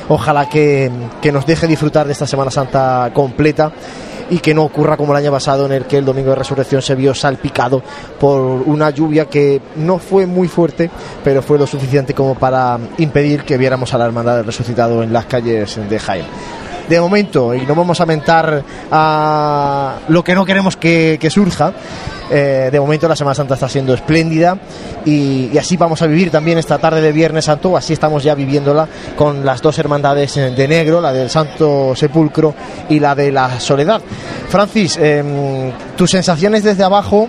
Ojalá 0.09 0.49
que, 0.49 0.91
que 1.21 1.31
nos 1.31 1.45
deje 1.45 1.67
disfrutar 1.67 2.07
de 2.07 2.13
esta 2.13 2.25
Semana 2.25 2.49
Santa 2.49 3.11
completa 3.13 3.71
y 4.29 4.39
que 4.39 4.53
no 4.53 4.63
ocurra 4.63 4.97
como 4.97 5.13
el 5.13 5.23
año 5.23 5.31
pasado 5.31 5.65
en 5.67 5.73
el 5.73 5.85
que 5.85 5.97
el 5.97 6.05
domingo 6.05 6.29
de 6.29 6.37
resurrección 6.37 6.81
se 6.81 6.95
vio 6.95 7.13
salpicado 7.13 7.83
por 8.19 8.41
una 8.41 8.89
lluvia 8.89 9.25
que 9.25 9.61
no 9.75 9.99
fue 9.99 10.25
muy 10.25 10.47
fuerte 10.47 10.89
pero 11.23 11.41
fue 11.41 11.59
lo 11.59 11.67
suficiente 11.67 12.13
como 12.13 12.33
para 12.33 12.79
impedir 12.97 13.43
que 13.43 13.57
viéramos 13.57 13.93
a 13.93 13.97
la 13.97 14.05
hermandad 14.05 14.37
del 14.37 14.45
resucitado 14.45 15.03
en 15.03 15.13
las 15.13 15.25
calles 15.25 15.77
de 15.89 15.99
Jaén 15.99 16.25
de 16.87 16.99
momento, 16.99 17.53
y 17.53 17.61
no 17.65 17.75
vamos 17.75 18.01
a 18.01 18.05
mentar 18.05 18.63
a 18.91 19.95
lo 20.07 20.23
que 20.23 20.35
no 20.35 20.45
queremos 20.45 20.77
que, 20.77 21.29
surja, 21.29 21.73
eh, 22.29 22.69
de 22.71 22.79
momento 22.79 23.07
la 23.07 23.15
Semana 23.15 23.35
Santa 23.35 23.53
está 23.55 23.69
siendo 23.69 23.93
espléndida 23.93 24.57
y, 25.05 25.57
así 25.57 25.77
vamos 25.77 26.01
a 26.01 26.07
vivir 26.07 26.31
también 26.31 26.57
esta 26.57 26.77
tarde 26.77 27.01
de 27.01 27.11
Viernes 27.11 27.45
Santo, 27.45 27.75
así 27.77 27.93
estamos 27.93 28.23
ya 28.23 28.35
viviéndola 28.35 28.87
con 29.15 29.45
las 29.45 29.61
dos 29.61 29.77
hermandades 29.79 30.35
de 30.35 30.67
negro, 30.67 31.01
la 31.01 31.13
del 31.13 31.29
Santo 31.29 31.93
Sepulcro 31.95 32.53
y 32.89 32.99
la 32.99 33.15
de 33.15 33.31
la 33.31 33.59
Soledad. 33.59 34.01
Francis, 34.49 34.97
eh, 34.99 35.71
tus 35.95 36.11
sensaciones 36.11 36.63
desde 36.63 36.83
abajo 36.83 37.27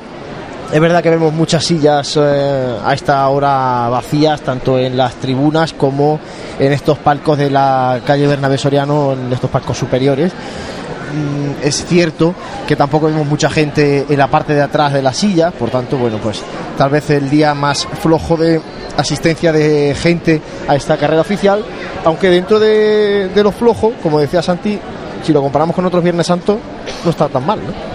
es 0.73 0.81
verdad 0.81 1.03
que 1.03 1.11
vemos 1.11 1.33
muchas 1.33 1.65
sillas 1.65 2.19
eh, 2.21 2.77
a 2.85 2.95
esta 2.95 3.29
hora 3.29 3.89
vacías, 3.89 4.41
tanto 4.41 4.79
en 4.79 4.97
las 4.97 5.15
tribunas 5.15 5.73
como 5.73 6.19
en 6.59 6.73
estos 6.73 6.99
palcos 6.99 7.39
de 7.39 7.51
la 7.51 8.01
calle 8.05 8.27
Bernabé 8.27 8.59
Soriano, 8.59 9.13
en 9.13 9.33
estos 9.33 9.51
palcos 9.51 9.79
superiores. 9.79 10.33
Mm, 10.33 11.65
es 11.65 11.87
cierto 11.87 12.35
que 12.67 12.75
tampoco 12.75 13.07
vemos 13.07 13.27
mucha 13.27 13.49
gente 13.51 14.07
en 14.09 14.19
la 14.19 14.27
parte 14.27 14.55
de 14.55 14.63
atrás 14.63 14.93
de 14.93 15.03
las 15.03 15.17
sillas, 15.17 15.53
por 15.53 15.71
tanto, 15.71 15.97
bueno, 15.97 16.19
pues 16.19 16.43
tal 16.77 16.91
vez 16.91 17.09
el 17.11 17.31
día 17.31 17.55
más 17.55 17.87
flojo 18.03 18.37
de 18.37 18.61
asistencia 18.97 19.53
de 19.53 19.95
gente 19.95 20.41
a 20.67 20.75
esta 20.75 20.97
carrera 20.97 21.21
oficial, 21.21 21.65
aunque 22.05 22.31
dentro 22.31 22.59
de, 22.59 23.29
de 23.29 23.43
lo 23.43 23.53
flojo, 23.53 23.93
como 24.03 24.19
decía 24.19 24.43
Santi, 24.43 24.79
si 25.23 25.33
lo 25.33 25.41
comparamos 25.41 25.77
con 25.77 25.85
otros 25.87 26.03
Viernes 26.03 26.27
Santos, 26.27 26.59
no 27.05 27.11
está 27.11 27.29
tan 27.29 27.47
mal, 27.47 27.61
¿no? 27.61 27.94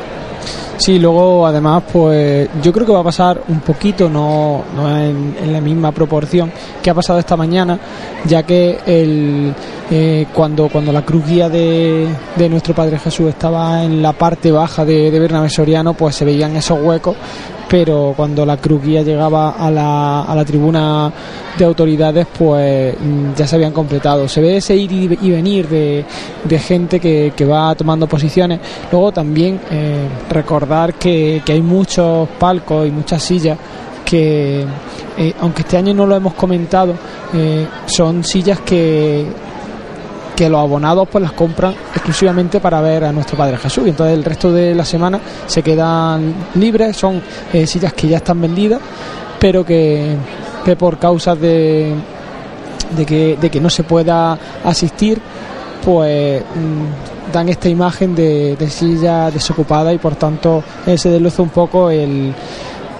Sí, 0.79 0.97
luego 0.97 1.45
además, 1.45 1.83
pues 1.91 2.47
yo 2.61 2.71
creo 2.71 2.85
que 2.85 2.93
va 2.93 3.01
a 3.01 3.03
pasar 3.03 3.41
un 3.49 3.59
poquito, 3.59 4.09
no, 4.09 4.63
no 4.73 4.97
en, 4.97 5.51
la 5.51 5.59
misma 5.59 5.91
proporción 5.91 6.49
que 6.81 6.89
ha 6.89 6.93
pasado 6.93 7.19
esta 7.19 7.35
mañana, 7.35 7.77
ya 8.25 8.43
que 8.43 8.79
el, 8.85 9.53
eh, 9.91 10.27
cuando, 10.33 10.69
cuando 10.69 10.93
la 10.93 11.03
cruz 11.03 11.27
guía 11.27 11.49
de, 11.49 12.07
de, 12.33 12.49
nuestro 12.49 12.73
Padre 12.73 12.97
Jesús 12.97 13.27
estaba 13.27 13.83
en 13.83 14.01
la 14.01 14.13
parte 14.13 14.53
baja 14.53 14.85
de, 14.85 15.11
de 15.11 15.19
Bernabé 15.19 15.49
Soriano, 15.49 15.95
pues 15.95 16.15
se 16.15 16.23
veían 16.23 16.55
esos 16.55 16.79
huecos 16.81 17.17
pero 17.69 18.13
cuando 18.17 18.45
la 18.45 18.57
cruz 18.57 18.83
guía 18.83 19.03
llegaba 19.03 19.51
a 19.51 19.69
la, 19.69 20.23
a 20.23 20.35
la 20.35 20.43
tribuna 20.43 21.11
de 21.57 21.65
autoridades, 21.65 22.25
pues 22.37 22.95
ya 23.35 23.45
se 23.45 23.55
habían 23.55 23.71
completado. 23.71 24.27
Se 24.27 24.41
ve 24.41 24.57
ese 24.57 24.75
ir 24.75 24.91
y 24.91 25.29
venir 25.29 25.67
de, 25.67 26.03
de 26.43 26.59
gente 26.59 26.99
que, 26.99 27.31
que, 27.35 27.45
va 27.45 27.75
tomando 27.75 28.07
posiciones. 28.07 28.59
Luego 28.91 29.11
también 29.11 29.59
eh, 29.69 30.07
recordar 30.29 30.95
que, 30.95 31.41
que 31.45 31.51
hay 31.53 31.61
muchos 31.61 32.27
palcos 32.39 32.87
y 32.87 32.91
muchas 32.91 33.21
sillas 33.21 33.57
que, 34.03 34.65
eh, 35.17 35.33
aunque 35.39 35.61
este 35.61 35.77
año 35.77 35.93
no 35.93 36.07
lo 36.07 36.15
hemos 36.15 36.33
comentado, 36.33 36.95
eh, 37.33 37.67
son 37.85 38.23
sillas 38.23 38.59
que 38.61 39.25
que 40.39 40.49
los 40.49 40.61
abonados 40.61 41.05
pues 41.11 41.21
las 41.21 41.33
compran 41.33 41.75
exclusivamente 41.93 42.61
para 42.61 42.79
ver 42.79 43.03
a 43.03 43.11
nuestro 43.11 43.35
Padre 43.35 43.57
Jesús. 43.57 43.85
Y 43.85 43.89
entonces 43.89 44.17
el 44.17 44.23
resto 44.23 44.53
de 44.53 44.73
la 44.73 44.85
semana 44.85 45.19
se 45.45 45.61
quedan 45.61 46.33
libres, 46.55 46.95
son 46.95 47.21
eh, 47.51 47.67
sillas 47.67 47.91
que 47.91 48.07
ya 48.07 48.17
están 48.17 48.39
vendidas, 48.39 48.79
pero 49.37 49.65
que, 49.65 50.15
que 50.63 50.77
por 50.77 50.97
causas 50.97 51.37
de, 51.41 51.93
de, 52.95 53.05
que, 53.05 53.37
de 53.41 53.49
que 53.49 53.59
no 53.59 53.69
se 53.69 53.83
pueda 53.83 54.39
asistir, 54.63 55.19
pues 55.83 56.41
mmm, 56.41 57.33
dan 57.33 57.49
esta 57.49 57.67
imagen 57.67 58.15
de, 58.15 58.55
de 58.55 58.69
silla 58.69 59.29
desocupada 59.31 59.91
y 59.91 59.97
por 59.97 60.15
tanto 60.15 60.63
eh, 60.87 60.97
se 60.97 61.09
desluce 61.09 61.41
un 61.41 61.49
poco 61.49 61.89
el, 61.89 62.33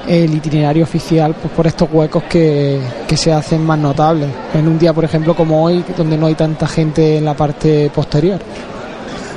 el 0.08 0.34
itinerario 0.34 0.84
oficial 0.84 1.36
pues, 1.39 1.54
por 1.54 1.68
estos 1.68 1.89
huecos 1.91 2.24
que, 2.24 2.80
que, 3.08 3.18
se 3.18 3.32
hacen 3.32 3.66
más 3.66 3.80
notables. 3.80 4.30
En 4.54 4.68
un 4.68 4.80
día, 4.80 4.93
por 4.93 5.04
ejemplo, 5.04 5.36
como 5.36 5.64
hoy, 5.64 5.84
donde 5.97 6.18
no 6.18 6.28
hay 6.28 6.36
tanta 6.36 6.68
gente 6.68 7.18
en 7.18 7.26
la 7.26 7.36
parte 7.36 7.91
posterior. 7.93 8.39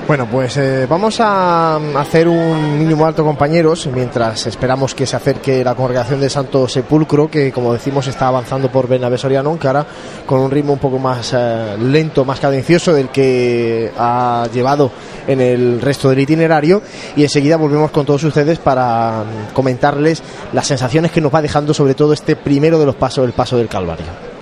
Bueno, 0.06 0.26
pues 0.26 0.56
eh, 0.56 0.84
vamos 0.88 1.20
a 1.20 1.76
hacer 1.98 2.26
un 2.26 2.76
mínimo 2.76 3.06
alto, 3.06 3.24
compañeros, 3.24 3.86
mientras 3.86 4.46
esperamos 4.48 4.96
que 4.96 5.06
se 5.06 5.14
acerque 5.14 5.62
la 5.62 5.76
congregación 5.76 6.20
de 6.20 6.28
Santo 6.28 6.66
Sepulcro, 6.66 7.30
que 7.30 7.52
como 7.52 7.72
decimos 7.72 8.08
está 8.08 8.26
avanzando 8.26 8.70
por 8.70 8.88
Bernabé 8.88 9.16
Soriano, 9.16 9.56
ahora 9.62 9.86
con 10.26 10.40
un 10.40 10.50
ritmo 10.50 10.72
un 10.72 10.80
poco 10.80 10.98
más 10.98 11.32
eh, 11.34 11.76
lento, 11.78 12.24
más 12.24 12.40
cadencioso 12.40 12.92
del 12.92 13.10
que 13.10 13.92
ha 13.96 14.48
llevado 14.52 14.90
en 15.28 15.40
el 15.40 15.80
resto 15.80 16.10
del 16.10 16.18
itinerario. 16.18 16.82
Y 17.14 17.22
enseguida 17.22 17.56
volvemos 17.56 17.92
con 17.92 18.04
todos 18.04 18.24
ustedes 18.24 18.58
para 18.58 19.22
mm, 19.22 19.54
comentarles 19.54 20.20
las 20.52 20.66
sensaciones 20.66 21.12
que 21.12 21.20
nos 21.20 21.32
va 21.32 21.40
dejando, 21.40 21.72
sobre 21.72 21.94
todo 21.94 22.12
este 22.12 22.34
primero 22.34 22.78
de 22.80 22.86
los 22.86 22.96
pasos, 22.96 23.24
el 23.24 23.32
paso 23.32 23.56
del 23.56 23.68
Calvario. 23.68 24.41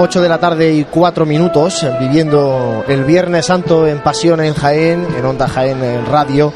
8 0.00 0.20
de 0.20 0.28
la 0.28 0.38
tarde 0.38 0.72
y 0.72 0.84
4 0.84 1.26
minutos, 1.26 1.84
viviendo 1.98 2.84
el 2.86 3.04
Viernes 3.04 3.46
Santo 3.46 3.84
en 3.84 3.98
Pasión 3.98 4.40
en 4.40 4.54
Jaén, 4.54 5.04
en 5.16 5.24
Onda 5.24 5.48
Jaén 5.48 5.82
en 5.82 6.06
Radio, 6.06 6.52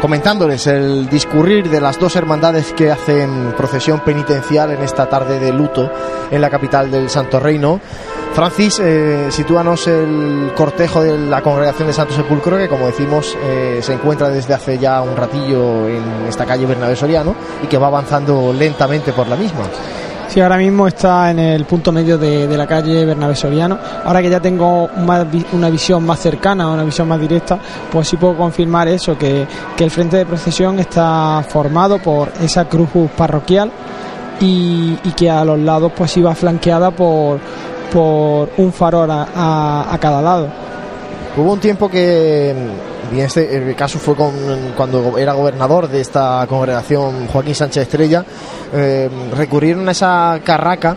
comentándoles 0.00 0.68
el 0.68 1.08
discurrir 1.08 1.68
de 1.68 1.80
las 1.80 1.98
dos 1.98 2.14
hermandades 2.14 2.72
que 2.74 2.92
hacen 2.92 3.54
procesión 3.56 4.00
penitencial 4.04 4.70
en 4.70 4.82
esta 4.82 5.08
tarde 5.08 5.40
de 5.40 5.52
luto 5.52 5.90
en 6.30 6.40
la 6.40 6.48
capital 6.48 6.88
del 6.88 7.10
Santo 7.10 7.40
Reino. 7.40 7.80
Francis, 8.34 8.78
eh, 8.78 9.26
sitúanos 9.30 9.88
el 9.88 10.52
cortejo 10.54 11.02
de 11.02 11.18
la 11.18 11.42
congregación 11.42 11.88
de 11.88 11.94
Santo 11.94 12.14
Sepulcro, 12.14 12.56
que 12.56 12.68
como 12.68 12.86
decimos 12.86 13.36
eh, 13.42 13.80
se 13.82 13.94
encuentra 13.94 14.28
desde 14.28 14.54
hace 14.54 14.78
ya 14.78 15.02
un 15.02 15.16
ratillo 15.16 15.88
en 15.88 16.26
esta 16.28 16.44
calle 16.44 16.66
Bernabé 16.66 16.94
Soriano 16.94 17.34
y 17.64 17.66
que 17.66 17.78
va 17.78 17.88
avanzando 17.88 18.52
lentamente 18.52 19.12
por 19.12 19.26
la 19.26 19.34
misma. 19.34 19.64
Sí, 20.36 20.42
ahora 20.42 20.58
mismo 20.58 20.86
está 20.86 21.30
en 21.30 21.38
el 21.38 21.64
punto 21.64 21.90
medio 21.90 22.18
de, 22.18 22.46
la 22.58 22.66
calle 22.66 23.06
Bernabé 23.06 23.34
Soriano. 23.34 23.78
Ahora 24.04 24.20
que 24.20 24.28
ya 24.28 24.38
tengo 24.38 24.90
una, 24.94 25.70
visión 25.70 26.04
más 26.04 26.20
cercana, 26.20 26.68
una 26.68 26.84
visión 26.84 27.08
más 27.08 27.18
directa, 27.18 27.58
pues 27.90 28.06
sí 28.06 28.18
puedo 28.18 28.36
confirmar 28.36 28.86
eso, 28.86 29.16
que, 29.16 29.46
el 29.78 29.90
frente 29.90 30.18
de 30.18 30.26
procesión 30.26 30.78
está 30.78 31.42
formado 31.48 31.98
por 32.02 32.30
esa 32.42 32.66
cruz 32.66 32.90
parroquial 33.16 33.72
y, 34.38 34.96
que 35.16 35.30
a 35.30 35.42
los 35.42 35.58
lados 35.58 35.92
pues 35.96 36.14
iba 36.18 36.34
flanqueada 36.34 36.90
por, 36.90 37.40
por 37.90 38.50
un 38.58 38.74
farol 38.74 39.08
a 39.10 39.98
cada 39.98 40.20
lado. 40.20 40.48
Hubo 41.34 41.54
un 41.54 41.60
tiempo 41.60 41.88
que 41.88 42.54
y 43.12 43.20
este 43.20 43.56
el 43.56 43.74
caso 43.74 43.98
fue 43.98 44.14
con, 44.14 44.32
cuando 44.76 45.18
era 45.18 45.32
gobernador 45.32 45.88
de 45.88 46.00
esta 46.00 46.46
congregación 46.48 47.26
Joaquín 47.28 47.54
Sánchez 47.54 47.82
Estrella, 47.82 48.24
eh, 48.72 49.08
recurrieron 49.36 49.88
a 49.88 49.92
esa 49.92 50.40
carraca 50.44 50.96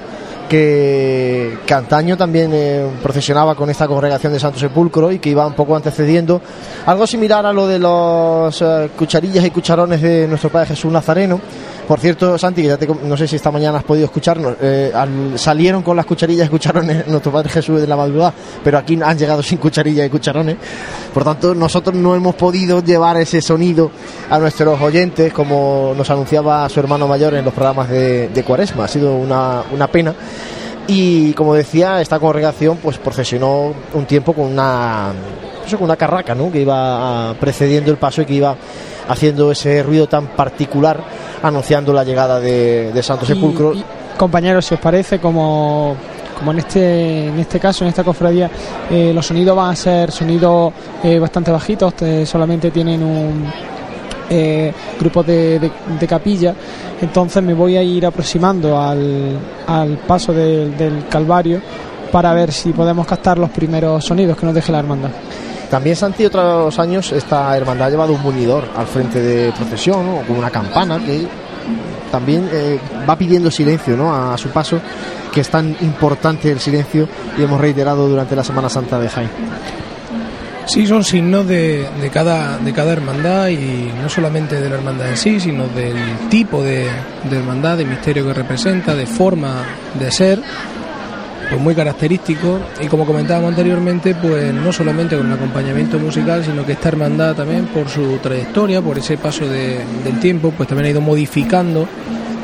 que, 0.49 1.59
que 1.65 1.73
antaño 1.73 2.17
también 2.17 2.51
eh, 2.53 2.85
procesionaba 3.01 3.55
con 3.55 3.69
esta 3.69 3.87
congregación 3.87 4.33
de 4.33 4.39
Santo 4.39 4.59
Sepulcro 4.59 5.11
y 5.11 5.19
que 5.19 5.29
iba 5.29 5.45
un 5.45 5.53
poco 5.53 5.75
antecediendo, 5.75 6.41
algo 6.85 7.05
similar 7.05 7.45
a 7.45 7.53
lo 7.53 7.67
de 7.67 7.79
los 7.79 8.61
eh, 8.61 8.89
cucharillas 8.97 9.45
y 9.45 9.51
cucharones 9.51 10.01
de 10.01 10.27
nuestro 10.27 10.49
Padre 10.49 10.69
Jesús 10.69 10.91
Nazareno, 10.91 11.39
por 11.89 11.99
cierto, 11.99 12.37
Santi, 12.37 12.61
que 12.61 12.67
ya 12.67 12.77
te, 12.77 12.85
no 12.85 13.17
sé 13.17 13.27
si 13.27 13.35
esta 13.35 13.49
mañana 13.49 13.79
has 13.79 13.83
podido 13.83 14.05
escucharnos, 14.05 14.57
eh, 14.61 14.93
salieron 15.37 15.81
con 15.81 15.97
las 15.97 16.05
cucharillas 16.05 16.45
y 16.45 16.49
cucharones 16.51 17.07
nuestro 17.07 17.31
Padre 17.31 17.49
Jesús 17.49 17.81
de 17.81 17.87
la 17.87 17.95
madrugada, 17.95 18.31
pero 18.63 18.77
aquí 18.77 18.99
han 19.03 19.17
llegado 19.17 19.41
sin 19.41 19.57
cucharillas 19.57 20.05
y 20.05 20.09
cucharones. 20.11 20.57
Por 21.11 21.23
tanto, 21.23 21.55
nosotros 21.55 21.95
no 21.95 22.13
hemos 22.13 22.35
podido 22.35 22.83
llevar 22.83 23.17
ese 23.17 23.41
sonido 23.41 23.89
a 24.29 24.37
nuestros 24.37 24.79
oyentes, 24.79 25.33
como 25.33 25.95
nos 25.97 26.07
anunciaba 26.11 26.69
su 26.69 26.79
hermano 26.79 27.07
mayor 27.07 27.33
en 27.33 27.43
los 27.43 27.55
programas 27.55 27.89
de, 27.89 28.43
Cuaresma. 28.45 28.85
Ha 28.85 28.87
sido 28.87 29.15
una, 29.15 29.63
una 29.73 29.87
pena. 29.87 30.13
Y 30.85 31.33
como 31.33 31.55
decía, 31.55 32.01
esta 32.01 32.19
congregación 32.19 32.77
pues 32.77 32.99
procesionó 32.99 33.73
un 33.95 34.05
tiempo 34.05 34.33
con 34.33 34.45
una, 34.45 35.11
pues, 35.75 35.79
con 35.79 35.85
una 35.85 35.97
carraca, 35.97 36.35
¿no? 36.35 36.51
Que 36.51 36.61
iba 36.61 37.33
precediendo 37.39 37.91
el 37.91 37.97
paso 37.97 38.21
y 38.21 38.25
que 38.25 38.33
iba 38.33 38.55
haciendo 39.07 39.51
ese 39.51 39.81
ruido 39.83 40.07
tan 40.07 40.27
particular 40.27 41.01
anunciando 41.41 41.93
la 41.93 42.03
llegada 42.03 42.39
de, 42.39 42.99
Santo 43.01 43.25
Sepulcro. 43.25 43.73
compañeros, 44.17 44.65
si 44.65 44.75
os 44.75 44.79
parece, 44.79 45.19
como 45.19 45.95
como 46.37 46.51
en 46.53 46.59
este 46.59 47.27
en 47.27 47.37
este 47.37 47.59
caso 47.59 47.83
en 47.83 47.89
esta 47.89 48.03
cofradía 48.03 48.49
eh, 48.89 49.11
los 49.13 49.25
sonidos 49.25 49.55
van 49.57 49.71
a 49.71 49.75
ser 49.75 50.09
sonidos 50.09 50.71
eh, 51.03 51.19
bastante 51.19 51.51
bajitos 51.51 51.93
solamente 52.23 52.71
tienen 52.71 53.03
un 53.03 53.45
eh, 54.29 54.71
grupo 54.97 55.21
de, 55.21 55.69
capilla 56.07 56.55
entonces 57.01 57.43
me 57.43 57.53
voy 57.53 57.75
a 57.75 57.83
ir 57.83 58.05
aproximando 58.05 58.79
al, 58.79 59.37
al 59.67 59.97
paso 59.97 60.31
del 60.31 61.05
Calvario 61.09 61.61
para 62.09 62.33
ver 62.33 62.53
si 62.53 62.71
podemos 62.71 63.05
captar 63.05 63.37
los 63.37 63.49
primeros 63.49 64.05
sonidos 64.05 64.37
que 64.37 64.45
nos 64.45 64.55
deje 64.55 64.71
la 64.71 64.79
hermandad 64.79 65.11
también 65.69 65.95
Santi 65.95 66.25
otros 66.25 66.77
años 66.79 67.11
esta 67.11 67.55
hermandad 67.55 67.87
ha 67.87 67.91
llevado 67.91 68.13
un 68.13 68.21
munidor 68.21 68.65
al 68.75 68.87
frente 68.87 69.21
de 69.21 69.51
procesión, 69.51 70.05
¿no? 70.05 70.21
con 70.21 70.37
una 70.37 70.49
campana 70.49 70.99
que 70.99 71.27
también 72.11 72.49
eh, 72.51 72.79
va 73.07 73.15
pidiendo 73.15 73.51
silencio 73.51 73.95
¿no? 73.95 74.13
a, 74.13 74.37
su 74.37 74.49
paso, 74.49 74.79
que 75.31 75.41
es 75.41 75.49
tan 75.49 75.75
importante 75.81 76.51
el 76.51 76.59
silencio 76.59 77.07
y 77.37 77.43
hemos 77.43 77.61
reiterado 77.61 78.07
durante 78.07 78.35
la 78.35 78.43
Semana 78.43 78.69
Santa 78.69 78.99
de 78.99 79.09
Jaén. 79.09 79.29
Sí, 80.65 80.85
son 80.85 81.03
signos 81.03 81.47
de, 81.47 81.87
de, 81.99 82.09
cada, 82.11 82.59
de 82.59 82.73
cada 82.73 82.93
hermandad 82.93 83.47
y 83.47 83.91
no 84.01 84.07
solamente 84.07 84.61
de 84.61 84.69
la 84.69 84.75
hermandad 84.75 85.09
en 85.09 85.17
sí, 85.17 85.39
sino 85.39 85.67
del 85.67 86.29
tipo 86.29 86.61
de, 86.61 86.87
de 87.27 87.37
hermandad, 87.37 87.77
de 87.77 87.85
misterio 87.85 88.25
que 88.25 88.33
representa, 88.33 88.93
de 88.93 89.07
forma 89.07 89.63
de 89.99 90.11
ser 90.11 90.39
pues 91.49 91.61
muy 91.61 91.73
característico 91.73 92.59
y 92.79 92.87
como 92.87 93.05
comentábamos 93.05 93.49
anteriormente, 93.49 94.15
pues 94.15 94.53
no 94.53 94.71
solamente 94.71 95.17
con 95.17 95.27
el 95.27 95.33
acompañamiento 95.33 95.97
musical, 95.97 96.43
sino 96.43 96.65
que 96.65 96.73
esta 96.73 96.89
hermandad 96.89 97.35
también 97.35 97.65
por 97.67 97.89
su 97.89 98.17
trayectoria, 98.17 98.81
por 98.81 98.97
ese 98.97 99.17
paso 99.17 99.47
del 99.47 100.19
tiempo, 100.19 100.53
pues 100.55 100.69
también 100.69 100.87
ha 100.87 100.89
ido 100.91 101.01
modificando 101.01 101.87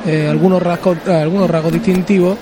eh, 0.07 0.27
algunos 0.29 0.61
rasgos, 0.61 0.97
algunos 1.07 1.49
rasgos 1.49 1.73
distintivos 1.73 2.37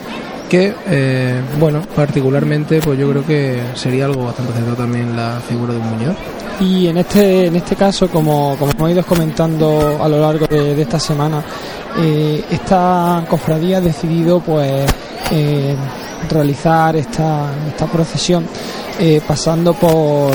que, 0.50 0.74
eh, 0.88 1.42
bueno, 1.60 1.82
particularmente, 1.96 2.80
pues 2.80 3.00
yo 3.00 3.10
creo 3.10 3.26
que 3.26 3.60
sería 3.74 4.06
algo 4.06 4.26
bastante 4.26 4.52
acertado 4.52 4.76
también 4.76 5.16
la 5.16 5.42
figura 5.48 5.74
de 5.74 5.80
un 5.80 5.90
Muñoz. 5.90 6.16
Y 6.60 6.88
en 6.88 6.98
este, 6.98 7.48
en 7.48 7.56
este 7.56 7.76
caso, 7.76 8.08
como, 8.08 8.56
como 8.58 8.72
hemos 8.72 8.92
ido 8.92 9.04
comentando 9.04 9.98
a 10.02 10.08
lo 10.08 10.20
largo 10.20 10.46
de, 10.46 10.80
esta 10.80 11.00
semana, 11.00 11.44
eh, 11.98 12.44
esta 12.52 13.26
cofradía 13.28 13.78
ha 13.78 13.82
decidido 13.82 14.40
pues 14.40 14.86
eh, 15.32 15.76
realizar 16.30 16.96
esta, 16.96 17.52
esta 17.68 17.86
procesión 17.88 18.46
eh, 19.00 19.22
pasando 19.28 19.74
por, 19.74 20.32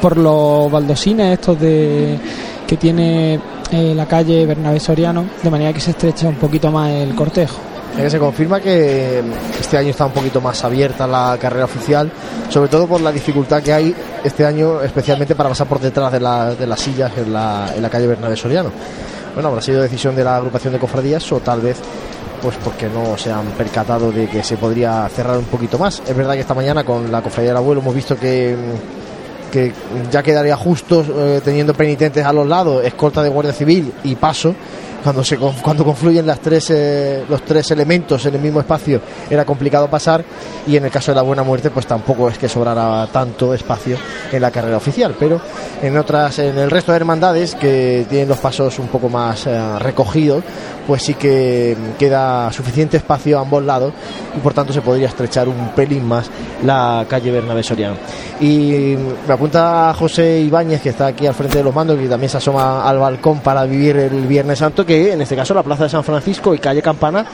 por 0.00 0.16
los 0.16 0.70
baldosines 0.70 1.32
estos 1.38 1.58
de 1.60 2.18
que 2.66 2.76
tiene 2.76 3.40
la 3.72 4.06
calle 4.06 4.46
Bernabé 4.46 4.78
Soriano, 4.78 5.24
de 5.42 5.50
manera 5.50 5.72
que 5.72 5.80
se 5.80 5.90
estrecha 5.90 6.28
un 6.28 6.36
poquito 6.36 6.70
más 6.70 6.90
el 6.90 7.12
cortejo 7.14 7.58
se 8.08 8.18
confirma 8.18 8.60
que 8.60 9.22
este 9.58 9.78
año 9.78 9.90
está 9.90 10.06
un 10.06 10.12
poquito 10.12 10.40
más 10.40 10.62
abierta 10.64 11.06
la 11.06 11.38
carrera 11.40 11.64
oficial, 11.64 12.10
sobre 12.50 12.68
todo 12.68 12.86
por 12.86 13.00
la 13.00 13.12
dificultad 13.12 13.62
que 13.62 13.72
hay 13.72 13.94
este 14.22 14.44
año, 14.44 14.82
especialmente 14.82 15.34
para 15.34 15.48
pasar 15.48 15.66
por 15.66 15.80
detrás 15.80 16.12
de, 16.12 16.18
de 16.18 16.66
las 16.66 16.80
sillas 16.80 17.12
en 17.16 17.32
la, 17.32 17.72
en 17.74 17.82
la 17.82 17.88
calle 17.88 18.06
Bernabé 18.06 18.36
Soriano. 18.36 18.70
Bueno, 19.34 19.48
habrá 19.48 19.62
sido 19.62 19.80
decisión 19.80 20.14
de 20.14 20.24
la 20.24 20.36
agrupación 20.36 20.72
de 20.72 20.78
cofradías 20.78 21.30
o 21.32 21.40
tal 21.40 21.60
vez 21.60 21.78
pues 22.44 22.56
porque 22.62 22.90
no 22.90 23.16
se 23.16 23.32
han 23.32 23.46
percatado 23.56 24.12
de 24.12 24.28
que 24.28 24.42
se 24.42 24.58
podría 24.58 25.08
cerrar 25.08 25.38
un 25.38 25.46
poquito 25.46 25.78
más. 25.78 26.02
Es 26.06 26.14
verdad 26.14 26.34
que 26.34 26.40
esta 26.40 26.52
mañana 26.52 26.84
con 26.84 27.10
la 27.10 27.22
cofradía 27.22 27.52
del 27.52 27.56
abuelo 27.56 27.80
hemos 27.80 27.94
visto 27.94 28.18
que 28.18 28.54
que 29.50 29.72
ya 30.10 30.22
quedaría 30.22 30.56
justo 30.56 31.04
eh, 31.08 31.40
teniendo 31.42 31.74
penitentes 31.74 32.26
a 32.26 32.32
los 32.32 32.46
lados, 32.46 32.84
escolta 32.84 33.22
de 33.22 33.30
Guardia 33.30 33.52
Civil 33.52 33.92
y 34.02 34.16
paso, 34.16 34.52
cuando 35.04 35.22
se 35.22 35.36
cuando 35.36 35.84
confluyen 35.84 36.26
las 36.26 36.40
tres 36.40 36.70
eh, 36.70 37.24
los 37.28 37.44
tres 37.44 37.70
elementos 37.70 38.24
en 38.24 38.34
el 38.34 38.40
mismo 38.40 38.60
espacio 38.60 39.02
era 39.28 39.44
complicado 39.44 39.88
pasar 39.88 40.24
y 40.66 40.78
en 40.78 40.86
el 40.86 40.90
caso 40.90 41.12
de 41.12 41.16
la 41.16 41.22
buena 41.22 41.42
muerte 41.42 41.70
pues 41.70 41.86
tampoco 41.86 42.30
es 42.30 42.38
que 42.38 42.48
sobrara 42.48 43.06
tanto 43.12 43.52
espacio 43.52 43.98
en 44.32 44.40
la 44.40 44.50
carrera 44.50 44.78
oficial 44.78 45.14
pero 45.20 45.38
en 45.82 45.96
otras 45.98 46.38
en 46.38 46.56
el 46.56 46.70
resto 46.70 46.92
de 46.92 46.96
hermandades 46.96 47.54
que 47.54 48.06
tienen 48.08 48.28
los 48.30 48.38
pasos 48.38 48.78
un 48.78 48.88
poco 48.88 49.10
más 49.10 49.46
eh, 49.46 49.78
recogidos 49.78 50.42
pues 50.86 51.02
sí 51.02 51.14
que 51.14 51.76
queda 51.98 52.52
suficiente 52.52 52.96
espacio 52.96 53.38
a 53.38 53.42
ambos 53.42 53.62
lados 53.62 53.92
y 54.36 54.40
por 54.40 54.54
tanto 54.54 54.72
se 54.72 54.80
podría 54.80 55.08
estrechar 55.08 55.48
un 55.48 55.70
pelín 55.74 56.06
más 56.06 56.30
la 56.64 57.06
calle 57.08 57.30
Bernabé 57.30 57.62
Soriano. 57.62 57.96
Y 58.40 58.96
me 59.26 59.34
apunta 59.34 59.94
José 59.98 60.40
Ibáñez 60.40 60.82
que 60.82 60.90
está 60.90 61.06
aquí 61.06 61.26
al 61.26 61.34
frente 61.34 61.58
de 61.58 61.64
los 61.64 61.74
mandos 61.74 61.98
y 62.02 62.08
también 62.08 62.30
se 62.30 62.38
asoma 62.38 62.88
al 62.88 62.98
balcón 62.98 63.40
para 63.40 63.64
vivir 63.64 63.96
el 63.96 64.26
Viernes 64.26 64.58
Santo 64.58 64.84
que 64.84 64.93
en 64.94 65.22
este 65.22 65.36
caso 65.36 65.54
la 65.54 65.62
Plaza 65.62 65.84
de 65.84 65.90
San 65.90 66.04
Francisco 66.04 66.54
y 66.54 66.58
calle 66.58 66.82
Campana 66.82 67.24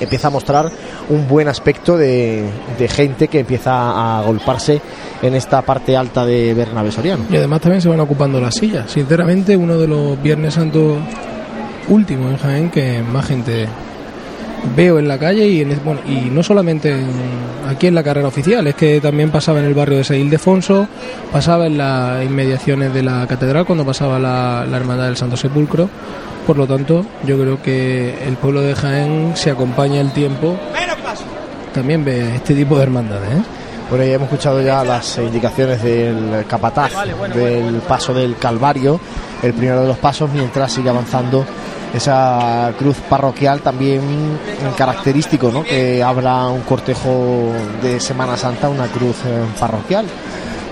empieza 0.00 0.28
a 0.28 0.30
mostrar 0.30 0.70
un 1.08 1.28
buen 1.28 1.48
aspecto 1.48 1.96
de, 1.96 2.48
gente 2.88 3.28
que 3.28 3.40
empieza 3.40 3.72
a 3.72 4.18
agolparse 4.18 4.80
en 5.22 5.34
esta 5.34 5.62
parte 5.62 5.96
alta 5.96 6.24
de 6.24 6.54
Bernabé 6.54 6.90
Soriano. 6.92 7.24
Y 7.30 7.36
además 7.36 7.60
también 7.60 7.80
se 7.80 7.88
van 7.88 8.00
ocupando 8.00 8.40
las 8.40 8.54
sillas. 8.54 8.90
Sinceramente, 8.90 9.56
uno 9.56 9.78
de 9.78 9.88
los 9.88 10.20
Viernes 10.22 10.54
Santos 10.54 10.98
últimos 11.88 12.32
en 12.32 12.36
Jaén 12.38 12.70
que 12.70 13.02
más 13.02 13.26
gente 13.26 13.66
veo 14.74 14.98
en 14.98 15.06
la 15.06 15.18
calle 15.18 15.46
y, 15.46 15.60
en, 15.60 15.78
no 16.34 16.42
solamente 16.42 16.94
aquí 17.68 17.86
en 17.86 17.94
la 17.94 18.02
carrera 18.02 18.28
oficial, 18.28 18.66
es 18.66 18.74
que 18.74 19.00
también 19.00 19.30
pasaba 19.30 19.60
en 19.60 19.66
el 19.66 19.74
barrio 19.74 19.98
de 19.98 20.04
San 20.04 20.16
Ildefonso, 20.16 20.88
pasaba 21.30 21.66
en 21.66 21.78
las 21.78 22.24
inmediaciones 22.24 22.92
de 22.92 23.02
la 23.02 23.26
catedral 23.26 23.64
cuando 23.64 23.84
pasaba 23.84 24.18
la 24.18 24.76
Hermandad 24.76 25.06
del 25.06 25.16
Santo 25.16 25.36
Sepulcro 25.36 25.88
por 26.46 26.56
lo 26.56 26.66
tanto, 26.66 27.04
yo 27.24 27.36
creo 27.38 27.60
que 27.60 28.24
el 28.24 28.36
pueblo 28.36 28.62
de 28.62 28.74
Jaén 28.74 29.32
se 29.34 29.50
acompaña 29.50 30.00
el 30.00 30.12
tiempo. 30.12 30.56
También 31.74 32.04
ve 32.04 32.36
este 32.36 32.54
tipo 32.54 32.76
de 32.76 32.84
hermandades. 32.84 33.30
¿eh? 33.30 33.42
Por 33.90 34.00
ahí 34.00 34.12
hemos 34.12 34.26
escuchado 34.26 34.62
ya 34.62 34.84
las 34.84 35.18
indicaciones 35.18 35.82
del 35.82 36.44
capataz 36.48 36.92
del 37.34 37.80
paso 37.86 38.14
del 38.14 38.36
Calvario, 38.36 39.00
el 39.42 39.52
primero 39.54 39.82
de 39.82 39.88
los 39.88 39.98
pasos, 39.98 40.30
mientras 40.30 40.72
sigue 40.72 40.88
avanzando 40.88 41.44
esa 41.92 42.72
cruz 42.78 42.96
parroquial 43.08 43.60
también 43.60 44.38
característico, 44.76 45.50
¿no? 45.50 45.64
que 45.64 46.02
habla 46.02 46.48
un 46.48 46.62
cortejo 46.62 47.52
de 47.82 47.98
Semana 48.00 48.36
Santa, 48.36 48.68
una 48.68 48.86
cruz 48.86 49.16
eh, 49.24 49.44
parroquial, 49.58 50.06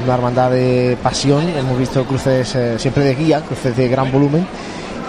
una 0.04 0.14
hermandad 0.14 0.50
de 0.50 0.96
pasión. 1.02 1.48
Hemos 1.48 1.78
visto 1.78 2.04
cruces 2.04 2.54
eh, 2.54 2.78
siempre 2.78 3.04
de 3.04 3.14
guía, 3.14 3.40
cruces 3.40 3.76
de 3.76 3.88
gran 3.88 4.12
volumen 4.12 4.46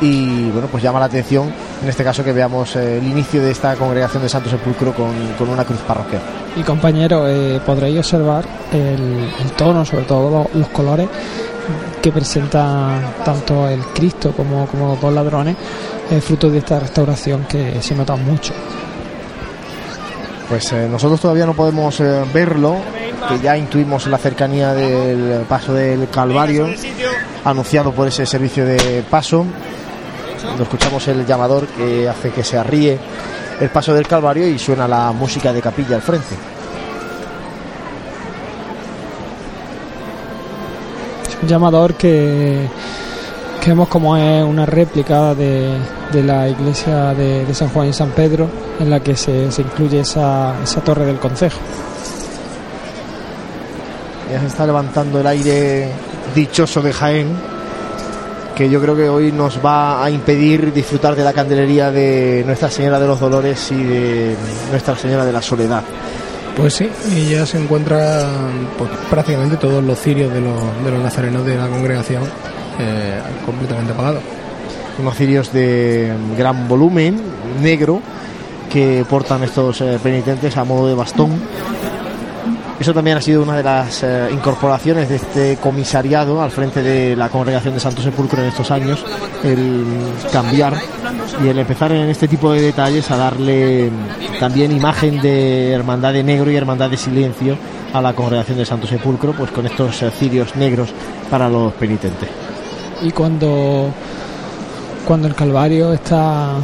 y 0.02 0.50
bueno, 0.50 0.68
pues 0.68 0.84
llama 0.84 1.00
la 1.00 1.06
atención 1.06 1.52
en 1.82 1.90
este 1.90 2.04
caso 2.04 2.24
que 2.24 2.34
veamos 2.34 2.76
eh, 2.76 2.98
el 2.98 3.08
inicio 3.08 3.42
de 3.42 3.52
esta 3.52 3.76
congregación 3.76 4.24
de 4.24 4.30
Santo 4.30 4.50
Sepulcro 4.50 4.94
con, 4.94 5.50
una 5.50 5.64
cruz 5.64 5.80
parroquial. 5.82 6.22
Y 6.56 6.64
compañero, 6.64 7.28
eh, 7.28 7.60
podréis 7.66 8.00
observar 8.00 8.46
el, 8.72 9.30
tono, 9.58 9.86
sobre 9.86 10.06
todo 10.06 10.50
los, 10.54 10.68
colores 10.70 11.08
que 12.02 12.12
presenta 12.12 13.14
tanto 13.24 13.68
el 13.70 13.82
Cristo 13.88 14.32
como, 14.32 14.68
como 14.68 14.90
los 14.90 15.02
dos 15.02 15.14
ladrones, 15.14 15.56
eh, 16.12 16.22
fruto 16.22 16.50
de 16.50 16.60
esta 16.60 16.80
restauración 16.80 17.46
que 17.46 17.82
se 17.82 17.96
nota 17.96 18.16
mucho. 18.16 18.54
Pues 20.50 20.72
eh, 20.74 20.88
nosotros 20.90 21.20
todavía 21.20 21.46
no 21.46 21.54
podemos 21.54 22.02
verlo, 22.34 22.78
que 23.28 23.40
ya 23.40 23.58
intuimos 23.58 24.06
la 24.08 24.18
cercanía 24.18 24.74
del 24.74 25.42
paso 25.46 25.74
del 25.74 26.08
Calvario, 26.10 26.68
anunciado 27.44 27.92
por 27.92 28.08
ese 28.08 28.26
servicio 28.26 28.66
de 28.66 29.04
paso 29.10 29.46
cuando 30.46 30.64
escuchamos 30.64 31.08
el 31.08 31.26
llamador 31.26 31.68
que 31.68 32.08
hace 32.08 32.32
que 32.32 32.44
se 32.44 32.58
arríe 32.58 32.98
el 33.60 33.70
paso 33.70 33.94
del 33.94 34.08
Calvario 34.08 34.48
y 34.48 34.60
suena 34.60 34.88
la 34.88 35.12
música 35.12 35.52
de 35.52 35.62
capilla 35.62 35.96
al 35.96 36.02
frente. 36.02 36.36
un 41.42 41.50
llamador 41.50 41.94
que, 41.94 42.68
que 43.62 43.70
vemos 43.70 43.88
como 43.88 44.18
es 44.18 44.44
una 44.44 44.66
réplica 44.66 45.36
de, 45.36 45.78
de 46.12 46.24
la 46.24 46.50
iglesia 46.50 47.14
de, 47.14 47.54
San 47.54 47.70
Juan 47.70 47.90
y 47.90 47.94
San 47.94 48.10
Pedro, 48.10 48.50
en 48.80 48.90
la 48.90 49.00
que 49.00 49.16
se, 49.16 49.52
se 49.52 49.62
incluye 49.62 50.00
esa, 50.00 50.56
esa 50.64 50.82
torre 50.82 51.06
del 51.06 51.20
concejo. 51.20 51.60
Ya 54.32 54.40
se 54.40 54.48
está 54.48 54.66
levantando 54.66 55.20
el 55.20 55.28
aire 55.28 55.92
dichoso 56.34 56.82
de 56.82 56.92
Jaén 56.92 57.55
que 58.56 58.70
yo 58.70 58.82
creo 58.82 58.96
que 58.96 59.10
hoy 59.10 59.32
nos 59.32 59.64
va 59.64 60.04
a 60.04 60.10
impedir 60.10 60.72
disfrutar 60.72 61.16
de 61.16 61.24
la 61.24 61.34
candelería 61.34 61.92
de 61.92 62.44
Nuestra 62.46 62.70
Señora 62.70 63.00
de 63.00 63.08
los 63.08 63.20
Dolores 63.20 63.72
y 63.72 63.84
de 63.84 64.36
Nuestra 64.72 64.96
Señora 64.96 65.26
de 65.26 65.34
la 65.34 65.42
Soledad. 65.42 65.84
Pues 66.56 66.74
sí, 66.76 66.90
y 67.14 67.32
ya 67.32 67.46
se 67.46 67.62
encuentran 67.62 68.70
pues, 68.78 68.90
prácticamente 69.10 69.58
todos 69.58 69.84
los 69.84 70.00
cirios 70.00 70.32
de 70.34 70.40
los, 70.40 70.86
de 70.86 70.92
los 70.92 71.04
nazarenos 71.04 71.46
de 71.46 71.58
la 71.58 71.68
congregación 71.68 72.24
eh, 72.80 73.20
completamente 73.46 73.92
apagados. 73.92 74.24
Unos 74.98 75.16
cirios 75.18 75.52
de 75.52 76.14
gran 76.38 76.70
volumen, 76.70 77.22
negro, 77.62 78.02
que 78.72 79.06
portan 79.10 79.44
estos 79.44 79.82
eh, 79.82 80.00
penitentes 80.02 80.56
a 80.56 80.64
modo 80.64 80.88
de 80.88 80.96
bastón 80.96 81.32
eso 82.80 82.94
también 82.94 83.18
ha 83.18 83.22
sido 83.22 83.42
una 83.42 83.56
de 83.56 83.64
las 83.64 84.04
eh, 84.04 84.28
incorporaciones 84.34 85.08
de 85.08 85.16
este 85.16 85.58
comisariado 85.58 86.42
al 86.42 86.52
frente 86.52 86.84
de 86.84 87.16
la 87.16 87.30
congregación 87.30 87.74
de 87.74 87.80
Santo 87.80 88.02
Sepulcro 88.02 88.42
en 88.42 88.50
estos 88.50 88.70
años, 88.70 89.04
el 89.44 89.86
cambiar 90.32 90.74
y 91.44 91.48
el 91.48 91.58
empezar 91.58 91.94
en 91.94 92.10
este 92.10 92.28
tipo 92.28 92.52
de 92.52 92.62
detalles 92.62 93.10
a 93.12 93.18
darle 93.18 93.90
también 94.40 94.72
imagen 94.74 95.22
de 95.22 95.72
hermandad 95.72 96.12
de 96.12 96.24
negro 96.24 96.52
y 96.52 96.58
hermandad 96.58 96.90
de 96.90 96.98
silencio 96.98 97.58
a 97.94 98.02
la 98.02 98.14
congregación 98.14 98.58
de 98.58 98.66
Santo 98.66 98.88
Sepulcro, 98.88 99.32
pues 99.32 99.52
con 99.52 99.66
estos 99.66 100.02
eh, 100.02 100.12
cirios 100.12 100.56
negros 100.58 100.90
para 101.30 101.48
los 101.48 101.72
penitentes. 101.74 102.28
Y 103.02 103.12
cuando, 103.12 103.90
cuando 105.08 105.30
el 105.30 105.36
Calvario 105.36 105.94
está 105.94 106.56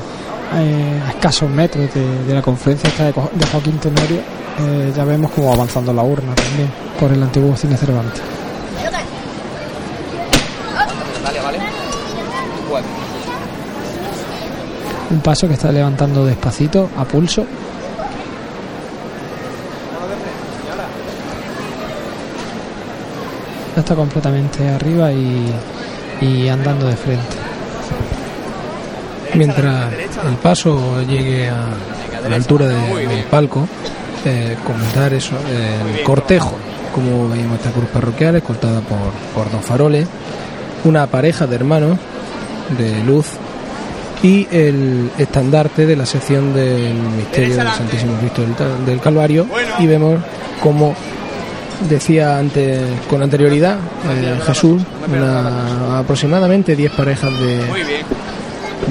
eh, 0.55 1.01
a 1.07 1.11
escasos 1.11 1.49
metros 1.49 1.89
de, 1.93 2.33
la 2.33 2.41
conferencia 2.41 2.89
de, 3.05 3.13
de 3.13 3.45
Joaquín 3.49 3.77
Tenorio, 3.77 4.40
eh, 4.59 4.93
ya 4.95 5.03
vemos 5.05 5.31
como 5.31 5.53
avanzando 5.53 5.93
la 5.93 6.03
urna 6.03 6.35
también 6.35 6.69
por 6.99 7.11
el 7.11 7.23
antiguo 7.23 7.55
cine 7.55 7.77
Cervantes. 7.77 8.21
Un 15.09 15.19
paso 15.19 15.45
que 15.47 15.55
está 15.55 15.71
levantando 15.71 16.25
despacito, 16.25 16.89
a 16.97 17.03
pulso. 17.03 17.45
Ya 23.75 23.81
está 23.81 23.93
completamente 23.95 24.69
arriba 24.69 25.11
y, 25.11 26.47
andando 26.47 26.87
de 26.87 26.95
frente. 26.95 27.35
Mientras 29.33 29.91
el 29.93 30.35
paso 30.41 31.01
llegue 31.03 31.49
a, 31.49 31.67
la 32.29 32.35
altura 32.35 32.67
del 32.67 33.23
palco, 33.25 33.67
eh, 34.25 34.55
comentar 34.65 35.13
eso, 35.13 35.35
el 35.49 36.03
cortejo, 36.03 36.53
como 36.93 37.29
veíamos 37.29 37.57
esta 37.59 37.71
cruz 37.71 37.89
parroquial, 37.89 38.35
escoltada 38.35 38.81
por, 38.81 38.97
por 39.33 39.51
dos 39.51 39.65
faroles, 39.65 40.07
una 40.83 41.07
pareja 41.07 41.47
de 41.47 41.55
hermanos 41.55 41.97
de 42.77 43.03
luz 43.03 43.27
y 44.23 44.47
el 44.51 45.09
estandarte 45.17 45.85
de 45.85 45.95
la 45.95 46.05
sección 46.05 46.53
del 46.53 46.93
misterio 46.93 47.55
del 47.55 47.67
Santísimo 47.69 48.17
Cristo 48.19 48.41
del, 48.41 48.85
del 48.85 48.99
Calvario. 48.99 49.47
Y 49.79 49.87
vemos 49.87 50.19
como 50.61 50.95
decía 51.89 52.37
antes 52.37 52.79
con 53.09 53.23
anterioridad 53.23 53.77
eh, 54.09 54.39
Jesús 54.45 54.83
una, 55.07 55.99
aproximadamente 55.99 56.75
10 56.75 56.91
parejas 56.91 57.31
de 57.39 57.59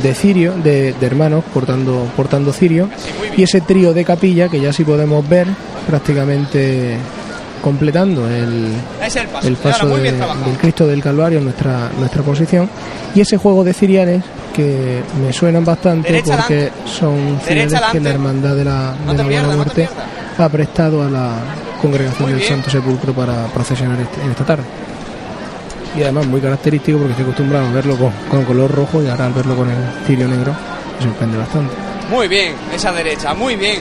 de 0.03 0.15
cirio 0.15 0.55
de, 0.63 0.93
de 0.93 1.07
hermanos 1.07 1.45
portando 1.53 2.07
portando 2.17 2.53
cirio 2.53 2.89
y 3.37 3.43
ese 3.43 3.61
trío 3.61 3.93
de 3.93 4.05
capilla 4.05 4.49
que 4.49 4.61
ya 4.61 4.73
sí 4.73 4.85
podemos 4.85 5.27
ver 5.29 5.47
prácticamente 5.89 6.97
completando 7.63 8.27
el, 8.29 8.73
el 9.43 9.57
paso 9.57 9.87
de- 9.97 10.13
del 10.47 10.57
Cristo 10.59 10.87
del 10.87 11.03
Calvario 11.03 11.39
en 11.39 11.45
nuestra, 11.45 11.91
nuestra 11.99 12.23
posición 12.23 12.69
y 13.15 13.21
ese 13.21 13.37
juego 13.37 13.63
de 13.65 13.75
ciriales 13.75 14.23
que 14.55 15.03
me 15.23 15.33
suenan 15.33 15.65
bastante 15.65 16.11
Derecha 16.11 16.37
porque 16.39 16.71
son 16.87 17.39
ciriales 17.47 17.75
que 17.93 18.01
la. 18.01 18.11
Hermandad 18.11 18.57
de 18.57 18.65
la, 18.65 18.95
No 19.05 19.13
de 19.13 19.17
te 19.19 19.23
la 19.23 19.29
pierdas, 19.29 19.51
no 19.51 19.57
Muerte 19.57 19.89
ha 20.39 20.49
prestado 20.49 21.03
a 21.03 21.11
la 21.11 21.33
congregación 21.83 22.31
del. 22.31 22.43
Santo 22.43 22.71
Sepulcro 22.71 23.13
para 23.13 23.45
procesionar 23.49 24.01
este- 24.01 24.23
en 24.23 24.31
esta 24.31 24.45
tarde. 24.45 24.65
Y 25.97 26.03
además 26.03 26.27
muy 26.27 26.41
característico 26.41 26.99
porque 26.99 27.13
estoy 27.13 27.25
acostumbrado 27.25 27.67
a 27.67 27.73
verlo 27.73 27.97
con, 27.97 28.13
con 28.31 28.45
color 28.45 28.71
rojo 28.71 29.03
y 29.03 29.09
ahora 29.09 29.27
al 29.27 29.33
verlo 29.33 29.57
con 29.57 29.69
el 29.69 29.77
cirio 30.07 30.29
negro 30.29 30.55
me 30.99 31.07
sorprende 31.07 31.37
bastante. 31.39 31.75
Muy 32.11 32.29
bien, 32.29 32.55
esa 32.75 32.93
derecha, 32.93 33.35
muy 33.35 33.57
bien. 33.57 33.81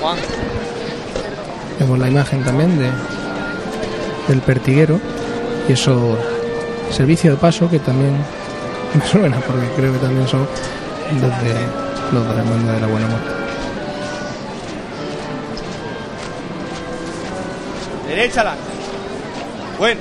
Juan. 0.00 0.16
Vemos 1.80 1.98
la 1.98 2.08
imagen 2.08 2.42
también 2.44 2.78
de 2.78 2.90
del 4.28 4.40
pertiguero 4.40 5.00
y 5.68 5.72
eso 5.72 6.18
servicio 6.90 7.32
de 7.32 7.36
paso 7.36 7.68
que 7.68 7.78
también 7.78 8.16
me 8.94 9.06
suena 9.06 9.38
porque 9.40 9.66
creo 9.76 9.92
que 9.92 9.98
también 9.98 10.26
son 10.28 10.46
los 11.20 11.42
de 12.20 12.34
la 12.34 12.40
Hermandad 12.40 12.74
de 12.74 12.80
la 12.80 12.86
Buena 12.86 13.06
Muerte. 13.06 13.30
Derecha 18.08 18.40
adelante. 18.42 18.62
Bueno. 19.78 20.00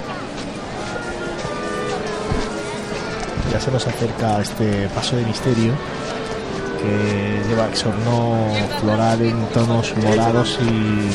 Ya 3.52 3.60
se 3.60 3.72
nos 3.72 3.88
acerca 3.88 4.42
este 4.42 4.88
paso 4.90 5.16
de 5.16 5.26
misterio 5.26 5.74
que 6.82 7.48
lleva 7.48 7.68
exorno 7.68 8.48
floral 8.80 9.22
en 9.22 9.46
tonos 9.48 9.94
morados 9.98 10.60
y 10.62 11.10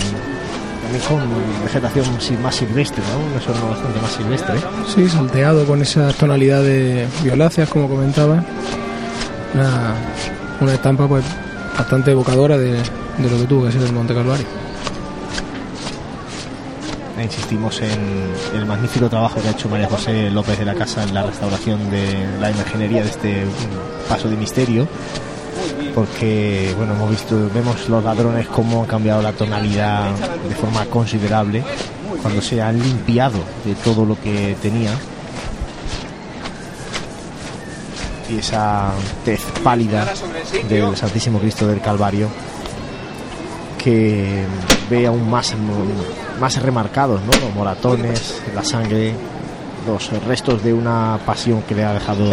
también 0.82 1.04
con 1.06 1.64
vegetación 1.64 2.06
sí, 2.20 2.36
más 2.42 2.56
silvestre, 2.56 3.02
¿no? 3.12 3.30
Un 3.30 3.36
exorno 3.36 3.68
bastante 3.68 4.00
más 4.00 4.12
silvestre. 4.12 4.54
Sí, 4.94 5.08
salteado 5.08 5.66
con 5.66 5.82
esas 5.82 6.14
tonalidades 6.14 7.08
violáceas 7.22 7.68
como 7.68 7.88
comentaba. 7.88 8.42
Una, 9.54 9.94
una 10.60 10.74
estampa 10.74 11.06
pues 11.06 11.24
bastante 11.76 12.10
evocadora 12.10 12.58
de, 12.58 12.72
de 12.72 13.30
lo 13.30 13.38
que 13.38 13.44
tuvo 13.46 13.66
que 13.66 13.72
ser 13.72 13.82
el 13.82 13.92
Monte 13.92 14.14
Calvario. 14.14 14.46
Insistimos 17.22 17.80
en 17.80 18.32
el 18.54 18.64
magnífico 18.64 19.08
trabajo 19.08 19.40
que 19.40 19.48
ha 19.48 19.50
hecho 19.50 19.68
María 19.68 19.88
José 19.88 20.30
López 20.30 20.58
de 20.58 20.64
la 20.64 20.74
Casa 20.74 21.02
en 21.02 21.12
la 21.12 21.24
restauración 21.24 21.90
de 21.90 22.26
la 22.40 22.50
imaginería 22.50 23.02
de 23.02 23.08
este 23.08 23.44
paso 24.08 24.28
de 24.28 24.36
misterio. 24.36 24.86
Porque, 25.94 26.72
bueno, 26.76 26.94
hemos 26.94 27.10
visto, 27.10 27.50
vemos 27.52 27.88
los 27.88 28.04
ladrones 28.04 28.46
cómo 28.46 28.82
han 28.82 28.86
cambiado 28.86 29.20
la 29.20 29.32
tonalidad 29.32 30.10
de 30.48 30.54
forma 30.54 30.84
considerable 30.86 31.64
cuando 32.22 32.40
se 32.40 32.62
han 32.62 32.80
limpiado 32.80 33.38
de 33.64 33.74
todo 33.74 34.04
lo 34.04 34.20
que 34.20 34.56
tenía. 34.62 34.92
Y 38.28 38.38
esa 38.38 38.90
tez 39.24 39.40
pálida 39.62 40.06
del 40.68 40.96
Santísimo 40.96 41.38
Cristo 41.38 41.66
del 41.66 41.80
Calvario 41.80 42.28
que 43.78 44.44
ve 44.90 45.06
aún 45.06 45.30
más, 45.30 45.54
más 46.40 46.60
remarcados 46.60 47.20
¿no? 47.22 47.30
los 47.40 47.54
moratones, 47.54 48.42
la 48.54 48.64
sangre, 48.64 49.14
los 49.86 50.10
restos 50.24 50.62
de 50.62 50.72
una 50.72 51.18
pasión 51.24 51.62
que 51.62 51.74
le 51.74 51.84
ha 51.84 51.94
dejado 51.94 52.30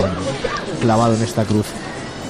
clavado 0.81 1.15
en 1.15 1.21
esta 1.21 1.45
cruz 1.45 1.67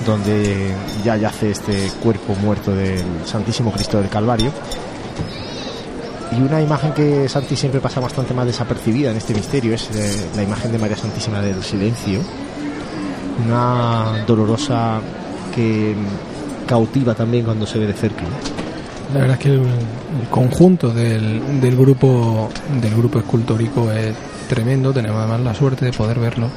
donde 0.05 0.73
ya 1.03 1.15
yace 1.15 1.51
este 1.51 1.89
cuerpo 2.03 2.35
muerto 2.35 2.71
del 2.71 3.03
Santísimo 3.25 3.71
Cristo 3.71 3.99
del 3.99 4.09
Calvario. 4.09 4.51
Y 6.31 6.41
una 6.41 6.61
imagen 6.61 6.91
que 6.91 7.29
Santi 7.29 7.55
siempre 7.55 7.79
pasa 7.79 8.01
bastante 8.01 8.33
más 8.33 8.45
desapercibida 8.45 9.11
en 9.11 9.17
este 9.17 9.33
misterio 9.33 9.73
es 9.73 9.89
eh, 9.95 10.27
la 10.35 10.43
imagen 10.43 10.71
de 10.71 10.77
María 10.77 10.97
Santísima 10.97 11.39
del 11.39 11.63
Silencio, 11.63 12.19
una 13.43 14.23
dolorosa 14.25 14.99
que 15.53 15.95
cautiva 16.67 17.13
también 17.13 17.45
cuando 17.45 17.65
se 17.65 17.79
ve 17.79 17.87
de 17.87 17.93
cerca. 17.93 18.23
La 19.13 19.21
verdad 19.21 19.37
es 19.37 19.43
que 19.43 19.53
el, 19.53 19.61
el 19.61 20.29
conjunto 20.29 20.89
del, 20.89 21.61
del 21.61 21.75
grupo 21.75 22.49
del 22.81 22.95
grupo 22.95 23.19
escultórico 23.19 23.91
es 23.91 24.15
tremendo. 24.47 24.93
Tenemos 24.93 25.19
además 25.19 25.41
la 25.41 25.53
suerte 25.53 25.85
de 25.85 25.93
poder 25.93 26.19
verlo 26.19 26.49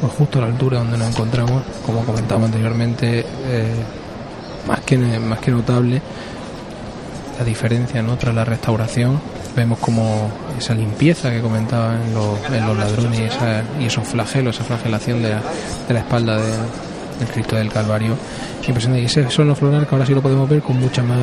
pues 0.00 0.12
justo 0.14 0.38
a 0.38 0.42
la 0.42 0.48
altura 0.48 0.78
donde 0.78 0.96
nos 0.96 1.08
encontramos, 1.08 1.62
como 1.84 2.04
comentaba 2.04 2.46
anteriormente, 2.46 3.20
eh, 3.20 3.74
más 4.66 4.80
que 4.80 4.96
más 4.96 5.38
que 5.40 5.50
notable 5.50 6.00
la 7.38 7.44
diferencia 7.44 8.02
¿no? 8.02 8.16
tras 8.16 8.34
la 8.34 8.44
restauración. 8.44 9.20
Vemos 9.56 9.78
como 9.80 10.30
esa 10.58 10.74
limpieza 10.74 11.30
que 11.30 11.40
comentaba 11.40 11.94
en 11.94 12.14
los, 12.14 12.38
en 12.52 12.66
los 12.66 12.76
ladrones 12.78 13.18
y, 13.18 13.22
esa- 13.24 13.62
y 13.80 13.84
esos 13.86 14.06
flagelos, 14.06 14.54
esa 14.56 14.64
flagelación 14.64 15.22
de 15.22 15.30
la, 15.30 15.42
de 15.88 15.94
la 15.94 16.00
espalda 16.00 16.36
de- 16.36 16.52
del 17.18 17.28
Cristo 17.32 17.56
del 17.56 17.70
Calvario. 17.70 18.14
Impresionante. 18.66 19.02
Y 19.02 19.06
ese 19.06 19.28
sono 19.30 19.54
floral 19.56 19.86
que 19.86 19.94
ahora 19.94 20.06
sí 20.06 20.14
lo 20.14 20.22
podemos 20.22 20.48
ver 20.48 20.62
con 20.62 20.78
mucha 20.78 21.02
más 21.02 21.18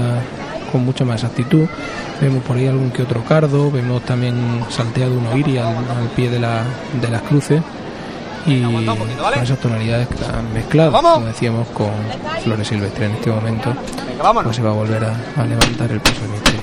con 0.71 0.83
mucha 0.83 1.05
más 1.05 1.23
exactitud. 1.23 1.65
Vemos 2.19 2.43
por 2.43 2.57
ahí 2.57 2.67
algún 2.67 2.91
que 2.91 3.01
otro 3.03 3.23
cardo, 3.23 3.71
vemos 3.71 4.01
también 4.03 4.35
salteado 4.69 5.13
un 5.17 5.25
oiri 5.27 5.57
al, 5.57 5.67
al 5.77 6.09
pie 6.13 6.29
de, 6.29 6.39
la, 6.39 6.61
de 7.01 7.07
las 7.07 7.21
cruces 7.21 7.61
y 8.45 8.61
con 8.97 9.09
esas 9.43 9.57
tonalidades 9.59 10.07
que 10.09 10.15
están 10.15 10.53
mezcladas, 10.53 10.91
como 11.13 11.25
decíamos, 11.27 11.67
con 11.69 11.89
flores 12.43 12.67
silvestres 12.67 13.09
en 13.09 13.15
este 13.15 13.29
momento. 13.29 13.73
Pues 14.43 14.57
se 14.57 14.61
va 14.61 14.71
a 14.71 14.73
volver 14.73 15.05
a, 15.05 15.41
a 15.41 15.45
levantar 15.45 15.89
el 15.89 16.01
paso 16.01 16.21
misterio. 16.33 16.56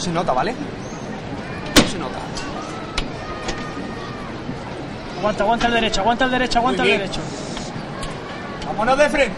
No 0.00 0.04
se 0.04 0.12
nota, 0.12 0.32
¿vale? 0.32 0.54
No 0.54 1.82
se 1.86 1.98
nota. 1.98 2.18
Aguanta, 5.18 5.44
aguanta 5.44 5.66
el 5.66 5.72
derecho, 5.74 6.00
aguanta 6.00 6.24
el 6.24 6.30
derecho, 6.30 6.58
aguanta 6.58 6.82
el 6.84 6.88
derecho. 6.88 7.20
Vámonos 8.66 8.96
de 8.96 9.10
frente. 9.10 9.36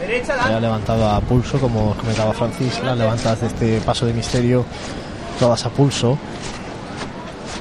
Derecha 0.00 0.34
Se 0.46 0.52
ha 0.52 0.60
levantado 0.60 1.08
a 1.08 1.18
pulso, 1.22 1.58
como 1.58 1.92
os 1.92 1.96
comentaba 1.96 2.34
Francis, 2.34 2.78
las 2.84 2.98
levantadas 2.98 3.40
de 3.40 3.46
este 3.46 3.80
paso 3.80 4.04
de 4.04 4.12
misterio, 4.12 4.66
todas 5.40 5.64
a 5.64 5.70
pulso. 5.70 6.18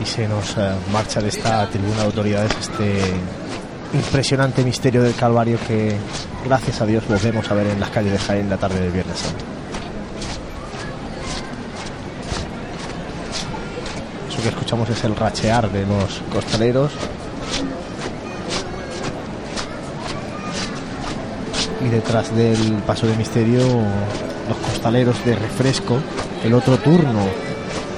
Y 0.01 0.05
se 0.05 0.27
nos 0.27 0.57
eh, 0.57 0.73
marcha 0.91 1.21
de 1.21 1.29
esta 1.29 1.65
tribuna 1.69 1.99
de 1.99 2.05
autoridades 2.05 2.51
este 2.59 3.13
impresionante 3.97 4.63
misterio 4.63 5.03
del 5.03 5.15
Calvario 5.15 5.57
que, 5.67 5.95
gracias 6.45 6.81
a 6.81 6.85
Dios, 6.85 7.03
volvemos 7.07 7.49
a 7.49 7.53
ver 7.53 7.67
en 7.67 7.79
las 7.79 7.89
calles 7.89 8.11
de 8.11 8.19
Jaén 8.19 8.49
la 8.49 8.57
tarde 8.57 8.79
del 8.79 8.91
Viernes 8.91 9.17
Santo. 9.17 9.43
Eso 14.29 14.41
que 14.41 14.49
escuchamos 14.49 14.89
es 14.89 15.03
el 15.03 15.15
rachear 15.15 15.69
de 15.71 15.85
los 15.85 16.21
costaleros. 16.31 16.91
y 21.79 21.89
detrás 21.89 22.35
del 22.35 22.81
paso 22.87 23.05
de 23.05 23.15
misterio 23.15 23.59
los 23.59 24.57
costaleros 24.71 25.23
de 25.23 25.35
refresco 25.35 25.99
el 26.43 26.53
otro 26.55 26.77
turno 26.77 27.46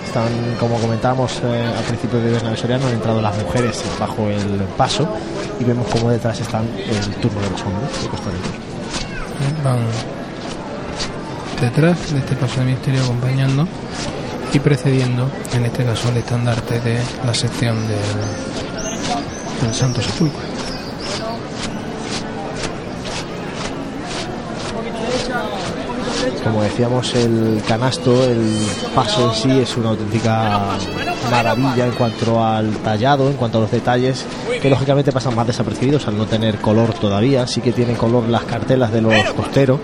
están 0.09 0.27
como 0.59 0.75
comentábamos 0.79 1.39
eh, 1.43 1.71
al 1.77 1.83
principio 1.83 2.19
de 2.19 2.31
Bernabé 2.31 2.57
Soriano 2.57 2.87
han 2.87 2.93
entrado 2.93 3.21
las 3.21 3.37
mujeres 3.37 3.83
bajo 3.99 4.27
el 4.27 4.65
paso 4.75 5.07
y 5.59 5.63
vemos 5.63 5.85
como 5.87 6.09
detrás 6.09 6.39
están 6.39 6.65
el 6.77 7.15
turno 7.21 7.39
de 7.41 7.49
los 7.51 7.61
hombres 7.61 8.01
de 8.01 8.09
costaleros 8.09 8.49
van 9.63 9.79
detrás 11.61 12.11
de 12.11 12.19
este 12.19 12.35
paso 12.35 12.59
de 12.61 12.65
misterio 12.65 13.03
acompañando 13.03 13.67
y 14.51 14.59
precediendo, 14.59 15.29
en 15.53 15.65
este 15.65 15.85
caso, 15.85 16.09
el 16.09 16.17
estandarte 16.17 16.79
de 16.79 16.97
la 17.23 17.33
sección 17.35 17.77
del, 17.87 17.99
del 19.61 19.73
Santo 19.75 20.01
Sepulcro. 20.01 20.39
Un 24.69 24.75
poquito 24.75 24.97
derecha, 25.03 25.43
un 25.43 25.85
poquito 25.85 26.11
Como 26.43 26.63
decíamos, 26.63 27.13
el 27.15 27.61
canasto, 27.67 28.23
el 28.23 28.65
paso 28.95 29.29
en 29.29 29.35
sí 29.35 29.59
es 29.59 29.75
una 29.77 29.89
auténtica 29.89 30.77
maravilla 31.29 31.85
en 31.85 31.91
cuanto 31.91 32.43
al 32.43 32.71
tallado, 32.77 33.29
en 33.29 33.35
cuanto 33.35 33.57
a 33.57 33.61
los 33.61 33.71
detalles, 33.71 34.25
que 34.61 34.69
lógicamente 34.69 35.11
pasan 35.11 35.35
más 35.35 35.47
desapercibidos 35.47 36.07
al 36.07 36.17
no 36.17 36.25
tener 36.25 36.57
color 36.57 36.93
todavía. 36.93 37.45
Sí 37.47 37.61
que 37.61 37.71
tienen 37.71 37.95
color 37.95 38.27
las 38.27 38.43
cartelas 38.43 38.91
de 38.91 39.01
los 39.01 39.13
costeros, 39.33 39.79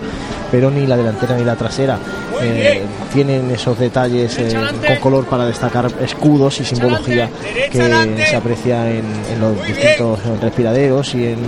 pero 0.50 0.70
ni 0.70 0.86
la 0.86 0.96
delantera 0.96 1.36
ni 1.36 1.44
la 1.44 1.56
trasera 1.56 1.98
eh, 2.42 2.82
tienen 3.12 3.50
esos 3.50 3.78
detalles 3.78 4.38
eh, 4.38 4.54
con 4.86 4.96
color 4.96 5.26
para 5.26 5.46
destacar 5.46 5.90
escudos 6.00 6.60
y 6.60 6.64
simbología 6.64 7.30
que 7.70 8.26
se 8.28 8.36
aprecia 8.36 8.90
en, 8.90 9.04
en 9.30 9.40
los 9.40 9.66
distintos 9.66 10.20
respiraderos 10.40 11.14
y 11.14 11.28
en 11.28 11.38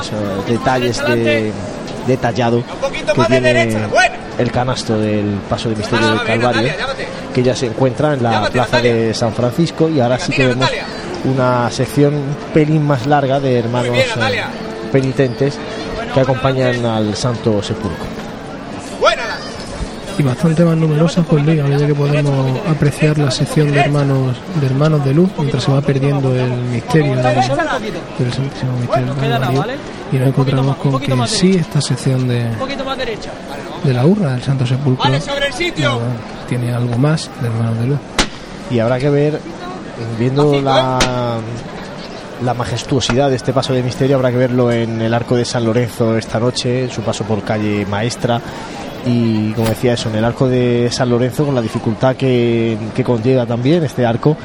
esos 0.00 0.46
detalles 0.46 0.98
de 1.06 1.52
detallado 2.06 2.62
que 3.14 3.24
tiene 3.24 3.76
el 4.38 4.52
canasto 4.52 4.98
del 4.98 5.38
paso 5.48 5.68
de 5.68 5.76
misterio 5.76 6.08
del 6.10 6.22
Calvario, 6.22 6.70
que 7.34 7.42
ya 7.42 7.54
se 7.54 7.66
encuentra 7.66 8.14
en 8.14 8.22
la 8.22 8.48
plaza 8.50 8.80
de 8.80 9.12
San 9.14 9.32
Francisco 9.32 9.88
y 9.88 10.00
ahora 10.00 10.18
sí 10.18 10.32
que 10.32 10.46
vemos 10.46 10.70
una 11.24 11.70
sección 11.70 12.14
un 12.14 12.36
pelín 12.54 12.86
más 12.86 13.06
larga 13.06 13.40
de 13.40 13.58
hermanos 13.58 13.96
eh, 13.96 14.42
penitentes 14.92 15.58
que 16.14 16.20
acompañan 16.20 16.84
al 16.86 17.14
Santo 17.16 17.62
Sepulcro. 17.62 18.17
Y 20.18 20.22
bastante 20.22 20.64
más 20.64 20.76
numerosas 20.76 21.24
pues 21.26 21.44
Liga, 21.46 21.64
a 21.64 21.68
medida 21.68 21.86
que 21.86 21.94
podemos 21.94 22.58
apreciar 22.66 23.18
la 23.18 23.30
sección 23.30 23.70
de 23.70 23.80
hermanos 23.80 24.36
de 24.60 24.66
hermanos 24.66 25.04
de 25.04 25.14
luz 25.14 25.30
mientras 25.38 25.62
se 25.62 25.70
va 25.70 25.80
perdiendo 25.80 26.34
el 26.34 26.50
misterio 26.50 27.14
del, 27.16 27.24
del 27.24 28.32
Santísimo 28.32 28.72
Misterio 28.80 29.14
del 29.14 29.30
Calvario 29.30 29.74
y 30.10 30.16
nos 30.16 30.28
encontramos 30.28 30.76
con 30.76 31.00
que 31.00 31.26
sí 31.26 31.52
esta 31.52 31.80
sección 31.80 32.26
de, 32.26 32.50
de 33.84 33.94
la 33.94 34.06
urna 34.06 34.32
del 34.32 34.42
Santo 34.42 34.66
Sepulcro 34.66 35.08
tiene 36.48 36.74
algo 36.74 36.98
más 36.98 37.30
de 37.40 37.46
hermanos 37.46 37.78
de 37.78 37.86
luz. 37.86 37.98
Y 38.70 38.78
habrá 38.80 38.98
que 38.98 39.10
ver 39.10 39.40
viendo 40.18 40.60
la 40.60 41.38
la 42.42 42.54
majestuosidad 42.54 43.30
de 43.30 43.36
este 43.36 43.52
paso 43.52 43.72
de 43.72 43.82
misterio 43.82 44.14
habrá 44.14 44.30
que 44.30 44.36
verlo 44.36 44.70
en 44.70 45.02
el 45.02 45.12
arco 45.12 45.34
de 45.34 45.44
San 45.44 45.64
Lorenzo 45.64 46.16
esta 46.16 46.38
noche, 46.38 46.84
en 46.84 46.90
su 46.90 47.02
paso 47.02 47.24
por 47.24 47.42
calle 47.42 47.84
Maestra 47.86 48.40
y 49.06 49.52
como 49.52 49.68
decía 49.68 49.94
eso, 49.94 50.08
en 50.08 50.16
el 50.16 50.24
arco 50.24 50.48
de 50.48 50.88
San 50.90 51.08
Lorenzo 51.08 51.44
con 51.44 51.54
la 51.54 51.62
dificultad 51.62 52.16
que, 52.16 52.76
que 52.94 53.04
conlleva 53.04 53.46
también 53.46 53.84
este 53.84 54.04
arco 54.04 54.36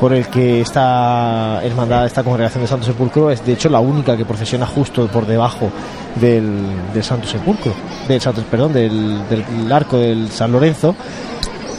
por 0.00 0.12
el 0.12 0.26
que 0.28 0.60
esta 0.60 1.60
hermandad, 1.62 2.06
esta 2.06 2.22
congregación 2.22 2.62
de 2.62 2.68
Santo 2.68 2.86
Sepulcro 2.86 3.30
es 3.30 3.44
de 3.44 3.52
hecho 3.52 3.68
la 3.68 3.80
única 3.80 4.16
que 4.16 4.24
procesiona 4.24 4.66
justo 4.66 5.06
por 5.08 5.26
debajo 5.26 5.70
del, 6.16 6.52
del 6.92 7.02
Santo 7.02 7.26
Sepulcro, 7.26 7.72
del 8.08 8.20
Santo, 8.20 8.42
perdón, 8.50 8.72
del, 8.72 9.28
del 9.28 9.72
arco 9.72 9.96
del 9.98 10.28
San 10.30 10.52
Lorenzo 10.52 10.94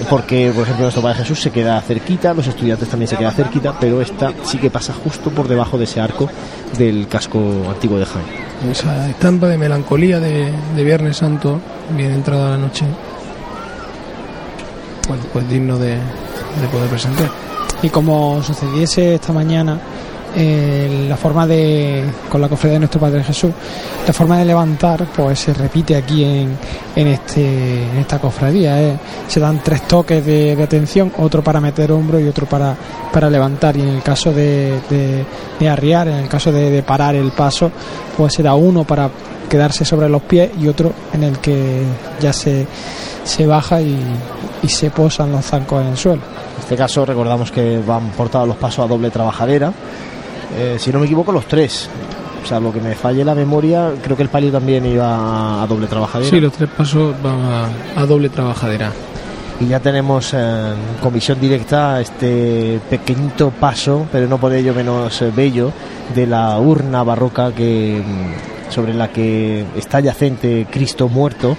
porque 0.09 0.51
por 0.53 0.63
ejemplo 0.63 0.83
nuestro 0.83 1.01
Padre 1.01 1.19
Jesús 1.19 1.41
se 1.41 1.51
queda 1.51 1.79
cerquita, 1.81 2.33
los 2.33 2.47
estudiantes 2.47 2.87
también 2.89 3.07
se 3.07 3.17
quedan 3.17 3.33
cerquita, 3.33 3.77
pero 3.79 4.01
esta 4.01 4.33
sí 4.43 4.57
que 4.57 4.69
pasa 4.69 4.93
justo 4.93 5.29
por 5.29 5.47
debajo 5.47 5.77
de 5.77 5.85
ese 5.85 6.01
arco 6.01 6.29
del 6.77 7.07
casco 7.07 7.39
antiguo 7.69 7.97
de 7.97 8.05
Jaén. 8.05 8.25
esa 8.71 9.09
estampa 9.09 9.47
de 9.47 9.57
melancolía 9.57 10.19
de, 10.19 10.51
de 10.75 10.83
Viernes 10.83 11.17
Santo 11.17 11.59
bien 11.95 12.11
entrada 12.11 12.51
la 12.51 12.57
noche 12.57 12.85
pues, 15.07 15.19
pues 15.31 15.49
digno 15.49 15.77
de, 15.77 15.91
de 15.91 16.67
poder 16.71 16.89
presentar 16.89 17.29
y 17.81 17.89
como 17.89 18.41
sucediese 18.43 19.15
esta 19.15 19.33
mañana 19.33 19.79
eh, 20.35 21.05
la 21.07 21.17
forma 21.17 21.47
de 21.47 22.03
con 22.29 22.41
la 22.41 22.49
cofradía 22.49 22.73
de 22.73 22.79
nuestro 22.79 22.99
Padre 22.99 23.23
Jesús 23.23 23.51
la 24.05 24.13
forma 24.13 24.37
de 24.37 24.45
levantar 24.45 25.05
pues 25.15 25.39
se 25.39 25.53
repite 25.53 25.95
aquí 25.95 26.23
en, 26.23 26.57
en 26.95 27.07
este 27.07 27.83
en 27.83 27.97
esta 27.97 28.19
cofradía 28.19 28.81
eh. 28.81 28.97
se 29.27 29.39
dan 29.39 29.61
tres 29.63 29.87
toques 29.87 30.25
de, 30.25 30.55
de 30.55 30.63
atención 30.63 31.11
otro 31.17 31.43
para 31.43 31.61
meter 31.61 31.91
hombro 31.91 32.19
y 32.19 32.27
otro 32.27 32.45
para, 32.45 32.75
para 33.11 33.29
levantar 33.29 33.77
y 33.77 33.81
en 33.81 33.89
el 33.89 34.03
caso 34.03 34.33
de, 34.33 34.79
de, 35.59 35.69
arriar 35.69 36.07
en 36.07 36.15
el 36.15 36.27
caso 36.27 36.51
de, 36.51 36.69
de 36.69 36.83
parar 36.83 37.15
el 37.15 37.31
paso 37.31 37.71
pues 38.17 38.33
se 38.33 38.43
da 38.43 38.55
uno 38.55 38.83
para 38.83 39.09
quedarse 39.49 39.85
sobre 39.85 40.09
los 40.09 40.21
pies 40.23 40.51
y 40.59 40.67
otro 40.67 40.91
en 41.13 41.23
el 41.23 41.39
que 41.39 41.83
ya 42.19 42.33
se, 42.33 42.67
se 43.23 43.45
baja 43.45 43.81
y, 43.81 43.97
y 44.61 44.67
se 44.67 44.89
posan 44.91 45.31
los 45.31 45.45
zancos 45.45 45.81
en 45.81 45.87
el 45.87 45.97
suelo 45.97 46.21
En 46.55 46.61
este 46.61 46.75
caso 46.75 47.05
recordamos 47.05 47.51
que 47.51 47.79
van 47.85 48.09
portados 48.09 48.47
los 48.47 48.57
pasos 48.57 48.85
a 48.85 48.87
doble 48.87 49.11
trabajadera. 49.11 49.71
Eh, 50.57 50.77
si 50.79 50.91
no 50.91 50.99
me 50.99 51.05
equivoco, 51.05 51.31
los 51.31 51.45
tres. 51.45 51.89
O 52.43 52.47
sea, 52.47 52.59
lo 52.59 52.71
que 52.71 52.79
me 52.79 52.93
falle 52.93 53.25
la 53.25 53.33
memoria, 53.33 53.91
creo 54.03 54.15
que 54.15 54.23
el 54.23 54.29
palio 54.29 54.51
también 54.51 54.85
iba 54.85 55.63
a 55.63 55.67
doble 55.67 55.87
trabajadera. 55.87 56.29
sí 56.29 56.39
los 56.39 56.53
tres 56.53 56.69
pasos 56.69 57.15
van 57.23 57.41
a, 57.41 57.69
a 57.95 58.05
doble 58.05 58.29
trabajadera 58.29 58.91
Y 59.59 59.65
ya 59.65 59.79
tenemos 59.79 60.31
en 60.35 60.75
comisión 61.01 61.39
directa 61.39 61.99
este 61.99 62.79
pequeñito 62.87 63.49
paso, 63.49 64.05
pero 64.11 64.27
no 64.27 64.37
por 64.37 64.53
ello 64.53 64.75
menos 64.75 65.19
eh, 65.23 65.31
bello, 65.35 65.71
de 66.13 66.27
la 66.27 66.59
urna 66.59 67.01
barroca 67.03 67.51
que 67.51 68.03
mm, 68.05 68.71
sobre 68.71 68.93
la 68.93 69.07
que 69.07 69.65
está 69.75 69.99
yacente 69.99 70.67
Cristo 70.69 71.07
muerto 71.09 71.57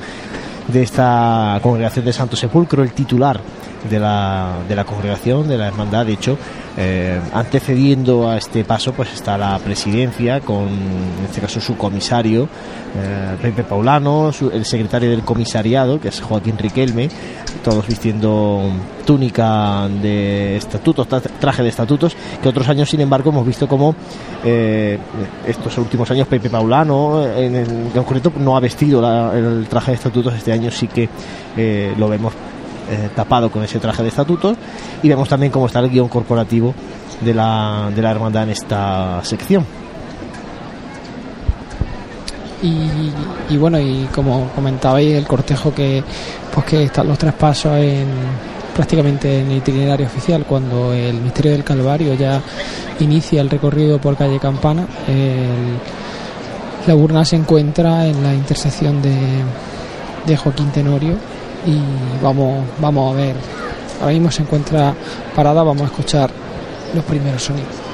de 0.68 0.82
esta 0.82 1.59
congregación 1.62 2.05
de 2.05 2.12
Santo 2.12 2.37
Sepulcro, 2.37 2.82
el 2.82 2.93
titular 2.93 3.41
de 3.89 3.99
la, 3.99 4.55
de 4.68 4.74
la 4.76 4.84
congregación, 4.84 5.49
de 5.49 5.59
la 5.59 5.66
hermandad, 5.68 6.07
de 6.07 6.12
hecho, 6.12 6.37
eh, 6.76 7.18
antecediendo 7.32 8.28
a 8.28 8.37
este 8.37 8.64
paso 8.64 8.93
pues 8.93 9.12
está 9.14 9.39
la 9.39 9.59
presidencia 9.59 10.41
con 10.41 10.64
en 10.68 11.24
este 11.26 11.41
caso 11.41 11.59
su 11.59 11.74
comisario 11.78 12.45
eh, 12.95 13.37
Pepe 13.41 13.62
Paulano 13.64 14.30
su- 14.30 14.51
el 14.51 14.66
secretario 14.66 15.09
del 15.09 15.22
comisariado 15.22 15.99
que 15.99 16.09
es 16.09 16.20
Joaquín 16.20 16.59
Riquelme 16.59 17.09
todos 17.64 17.87
vistiendo 17.87 18.61
túnica 19.07 19.89
de 20.03 20.57
estatutos 20.59 21.09
tra- 21.09 21.22
traje 21.41 21.62
de 21.62 21.70
estatutos 21.70 22.14
que 22.43 22.49
otros 22.51 22.68
años 22.68 22.91
sin 22.91 23.01
embargo 23.01 23.30
hemos 23.30 23.47
visto 23.47 23.66
como 23.66 23.95
eh, 24.45 24.99
estos 25.47 25.78
últimos 25.78 26.11
años 26.11 26.28
Pepe 26.28 26.51
Paulano 26.51 27.24
en, 27.26 27.89
concreto 27.95 28.30
no 28.39 28.55
ha 28.55 28.61
vestido 28.61 29.01
la- 29.01 29.32
el 29.34 29.66
traje 29.68 29.93
de 29.93 29.97
estatutos. 29.97 30.34
Este 30.34 30.53
año 30.53 30.70
sí 30.70 30.89
que 30.89 31.09
lo 31.96 32.08
vemos 32.08 32.33
eh, 32.91 33.08
tapado 33.14 33.50
con 33.50 33.63
ese 33.64 33.79
traje 33.79 34.03
de 34.03 34.08
estatutos 34.08 34.57
y 35.03 35.08
vemos 35.08 35.29
también 35.29 35.50
cómo 35.53 35.67
está 35.67 35.80
el 35.80 35.91
guion 35.91 36.08
corporativo 36.08 36.75
de 37.21 37.34
la, 37.34 37.91
de 37.95 38.03
la 38.03 38.11
hermandad 38.11 38.45
en 38.45 38.50
esta 38.50 39.21
sección. 39.25 39.64
y, 42.63 43.57
bueno 43.58 43.79
y 43.79 44.08
como 44.14 44.49
comentabais 44.54 45.14
el 45.17 45.26
cortejo 45.26 45.72
que 45.75 46.03
pues 46.53 46.67
que 46.67 46.84
están 46.84 47.07
los 47.07 47.18
tres 47.18 47.34
pasos 47.34 47.76
en 47.79 48.07
prácticamente 48.75 49.41
en 49.41 49.50
el 49.50 49.58
itinerario 49.58 50.07
oficial 50.07 50.45
cuando 50.45 50.92
el 50.92 51.14
misterio 51.21 51.53
del 51.53 51.63
Calvario 51.64 52.14
ya 52.14 52.41
inicia 53.00 53.41
el 53.41 53.50
recorrido 53.50 53.99
por 54.00 54.17
calle 54.17 54.38
Campana 54.41 54.87
el- 55.07 55.76
la 56.87 56.95
urna 56.95 57.25
se 57.25 57.37
encuentra 57.37 58.07
en 58.07 58.22
la 58.22 58.33
intersección 58.33 59.03
de, 59.03 59.17
de 60.25 60.37
Joaquín 60.37 60.71
Tenorio 60.71 61.14
y 61.67 61.79
vamos 62.22 62.64
vamos 62.80 63.14
a 63.14 63.17
ver 63.17 63.37
ahora 64.01 64.13
mismo 64.13 64.30
se 64.30 64.43
encuentra 64.43 64.95
parada 65.34 65.63
vamos 65.63 65.83
a 65.83 65.87
escuchar 65.87 66.30
los 66.95 67.05
primeros 67.05 67.43
sonidos 67.43 67.87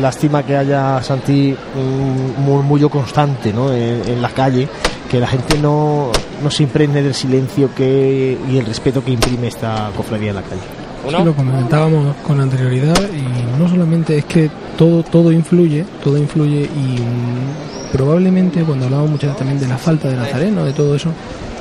Lástima 0.00 0.44
que 0.44 0.56
haya 0.56 1.02
Santi 1.02 1.56
un 1.74 2.44
murmullo 2.44 2.88
constante 2.88 3.52
¿no? 3.52 3.72
en, 3.72 4.00
en 4.06 4.22
la 4.22 4.28
calle, 4.28 4.68
que 5.10 5.18
la 5.18 5.26
gente 5.26 5.58
no, 5.58 6.12
no 6.42 6.50
se 6.50 6.62
impregne 6.62 7.02
del 7.02 7.14
silencio 7.14 7.70
que, 7.74 8.38
y 8.48 8.58
el 8.58 8.66
respeto 8.66 9.04
que 9.04 9.10
imprime 9.10 9.48
esta 9.48 9.90
cofradía 9.96 10.30
en 10.30 10.36
la 10.36 10.42
calle. 10.42 10.60
Sí, 11.08 11.24
lo 11.24 11.34
comentábamos 11.34 12.14
con 12.26 12.40
anterioridad 12.40 12.96
y 13.12 13.60
no 13.60 13.68
solamente 13.68 14.18
es 14.18 14.24
que 14.24 14.50
todo 14.76 15.02
todo 15.02 15.32
influye, 15.32 15.84
todo 16.04 16.18
influye 16.18 16.62
y 16.64 17.96
probablemente 17.96 18.62
cuando 18.62 18.86
hablamos 18.86 19.10
muchas 19.10 19.30
veces 19.30 19.38
también 19.38 19.60
de 19.60 19.68
la 19.68 19.78
falta 19.78 20.08
de 20.08 20.16
Nazareno, 20.16 20.64
de 20.64 20.72
todo 20.72 20.94
eso, 20.94 21.10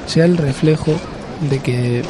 sea 0.07 0.25
el 0.25 0.37
reflejo 0.37 0.93
de 1.49 1.59
que 1.59 2.01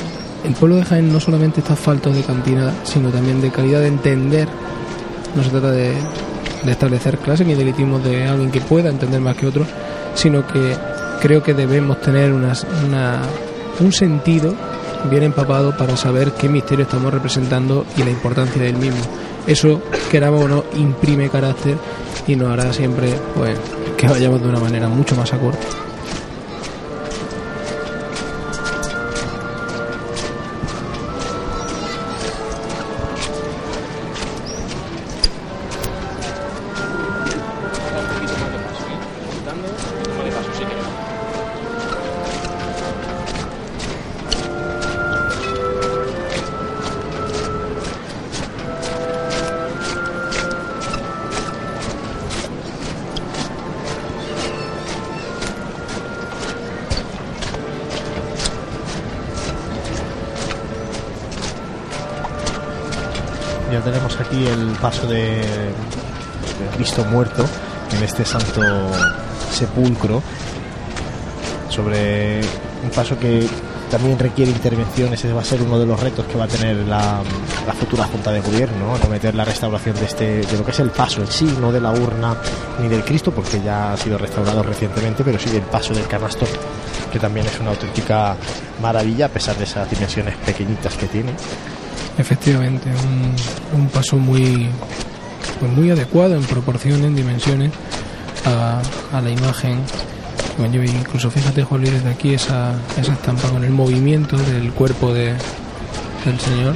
el 0.45 0.53
pueblo 0.53 0.77
de 0.77 0.85
Jaén 0.85 1.11
no 1.11 1.19
solamente 1.19 1.59
está 1.59 1.75
falto 1.75 2.11
de 2.11 2.21
cantina, 2.21 2.73
sino 2.83 3.09
también 3.09 3.41
de 3.41 3.51
calidad 3.51 3.81
de 3.81 3.87
entender. 3.87 4.47
No 5.35 5.43
se 5.43 5.49
trata 5.49 5.71
de, 5.71 5.93
de 6.63 6.71
establecer 6.71 7.17
clases 7.17 7.45
ni 7.45 7.53
de 7.53 7.65
de 7.65 8.27
alguien 8.27 8.51
que 8.51 8.61
pueda 8.61 8.89
entender 8.89 9.19
más 9.19 9.35
que 9.35 9.47
otro, 9.47 9.65
sino 10.15 10.45
que 10.47 10.75
creo 11.21 11.43
que 11.43 11.53
debemos 11.53 11.99
tener 12.01 12.31
una, 12.31 12.53
un 13.79 13.91
sentido 13.91 14.53
bien 15.09 15.23
empapado 15.23 15.75
para 15.75 15.95
saber 15.95 16.31
qué 16.33 16.49
misterio 16.49 16.83
estamos 16.83 17.13
representando 17.13 17.85
y 17.97 18.03
la 18.03 18.09
importancia 18.09 18.61
del 18.61 18.75
mismo. 18.75 19.01
Eso, 19.45 19.81
queramos 20.11 20.43
o 20.43 20.47
no, 20.47 20.63
imprime 20.75 21.29
carácter 21.29 21.77
y 22.27 22.35
nos 22.35 22.49
hará 22.49 22.73
siempre 22.73 23.13
pues, 23.35 23.57
que 23.95 24.07
vayamos 24.07 24.41
de 24.41 24.49
una 24.49 24.59
manera 24.59 24.87
mucho 24.87 25.15
más 25.15 25.31
acorde. 25.33 25.59
El 64.45 64.75
paso 64.81 65.07
de, 65.07 65.41
Cristo 66.75 67.03
muerto 67.05 67.45
en 67.95 68.03
este 68.03 68.25
santo 68.25 68.61
sepulcro 69.51 70.21
sobre 71.69 72.41
un 72.83 72.89
paso 72.93 73.17
que 73.19 73.47
también 73.89 74.17
requiere 74.19 74.51
intervención. 74.51 75.13
Ese 75.13 75.31
va 75.33 75.41
a 75.41 75.45
ser 75.45 75.61
uno 75.61 75.79
de 75.79 75.85
los 75.85 75.99
retos 75.99 76.25
que 76.25 76.37
va 76.37 76.45
a 76.45 76.47
tener 76.47 76.75
la, 76.87 77.21
la 77.65 77.73
futura 77.73 78.05
Junta 78.05 78.31
de 78.31 78.41
Gobierno, 78.41 78.95
acometer 78.95 79.35
la 79.35 79.45
restauración 79.45 79.95
de, 79.95 80.05
este, 80.05 80.41
de 80.41 80.57
lo 80.57 80.65
que 80.65 80.71
es 80.71 80.79
el 80.79 80.89
paso 80.89 81.21
en 81.21 81.27
sí, 81.27 81.57
no 81.59 81.71
de 81.71 81.81
la 81.81 81.91
urna 81.91 82.35
ni 82.81 82.87
del 82.87 83.03
Cristo, 83.03 83.31
porque 83.31 83.61
ya 83.61 83.93
ha 83.93 83.97
sido 83.97 84.17
restaurado 84.17 84.63
recientemente, 84.63 85.23
pero 85.23 85.39
sí 85.39 85.49
del 85.49 85.63
paso 85.63 85.93
del 85.93 86.07
canasto, 86.07 86.45
que 87.11 87.19
también 87.19 87.45
es 87.45 87.59
una 87.59 87.71
auténtica 87.71 88.35
maravilla, 88.81 89.27
a 89.27 89.29
pesar 89.29 89.55
de 89.55 89.63
esas 89.63 89.89
dimensiones 89.89 90.35
pequeñitas 90.37 90.95
que 90.95 91.07
tiene. 91.07 91.31
Efectivamente, 92.17 92.89
un, 92.89 93.79
un 93.79 93.87
paso 93.89 94.17
muy, 94.17 94.69
pues 95.59 95.71
muy 95.71 95.91
adecuado 95.91 96.35
en 96.35 96.43
proporción, 96.43 97.03
en 97.03 97.15
dimensiones 97.15 97.71
a, 98.45 98.81
a 99.15 99.21
la 99.21 99.29
imagen. 99.29 99.79
Bueno, 100.57 100.73
yo 100.73 100.83
incluso 100.83 101.29
fíjate, 101.29 101.63
Juan 101.63 101.81
Luis, 101.81 101.93
desde 101.93 102.09
aquí 102.09 102.33
esa, 102.33 102.73
esa 102.99 103.13
estampa 103.13 103.47
con 103.49 103.63
el 103.63 103.69
movimiento 103.69 104.35
del 104.37 104.71
cuerpo 104.71 105.13
de, 105.13 105.35
del 106.25 106.39
Señor, 106.39 106.75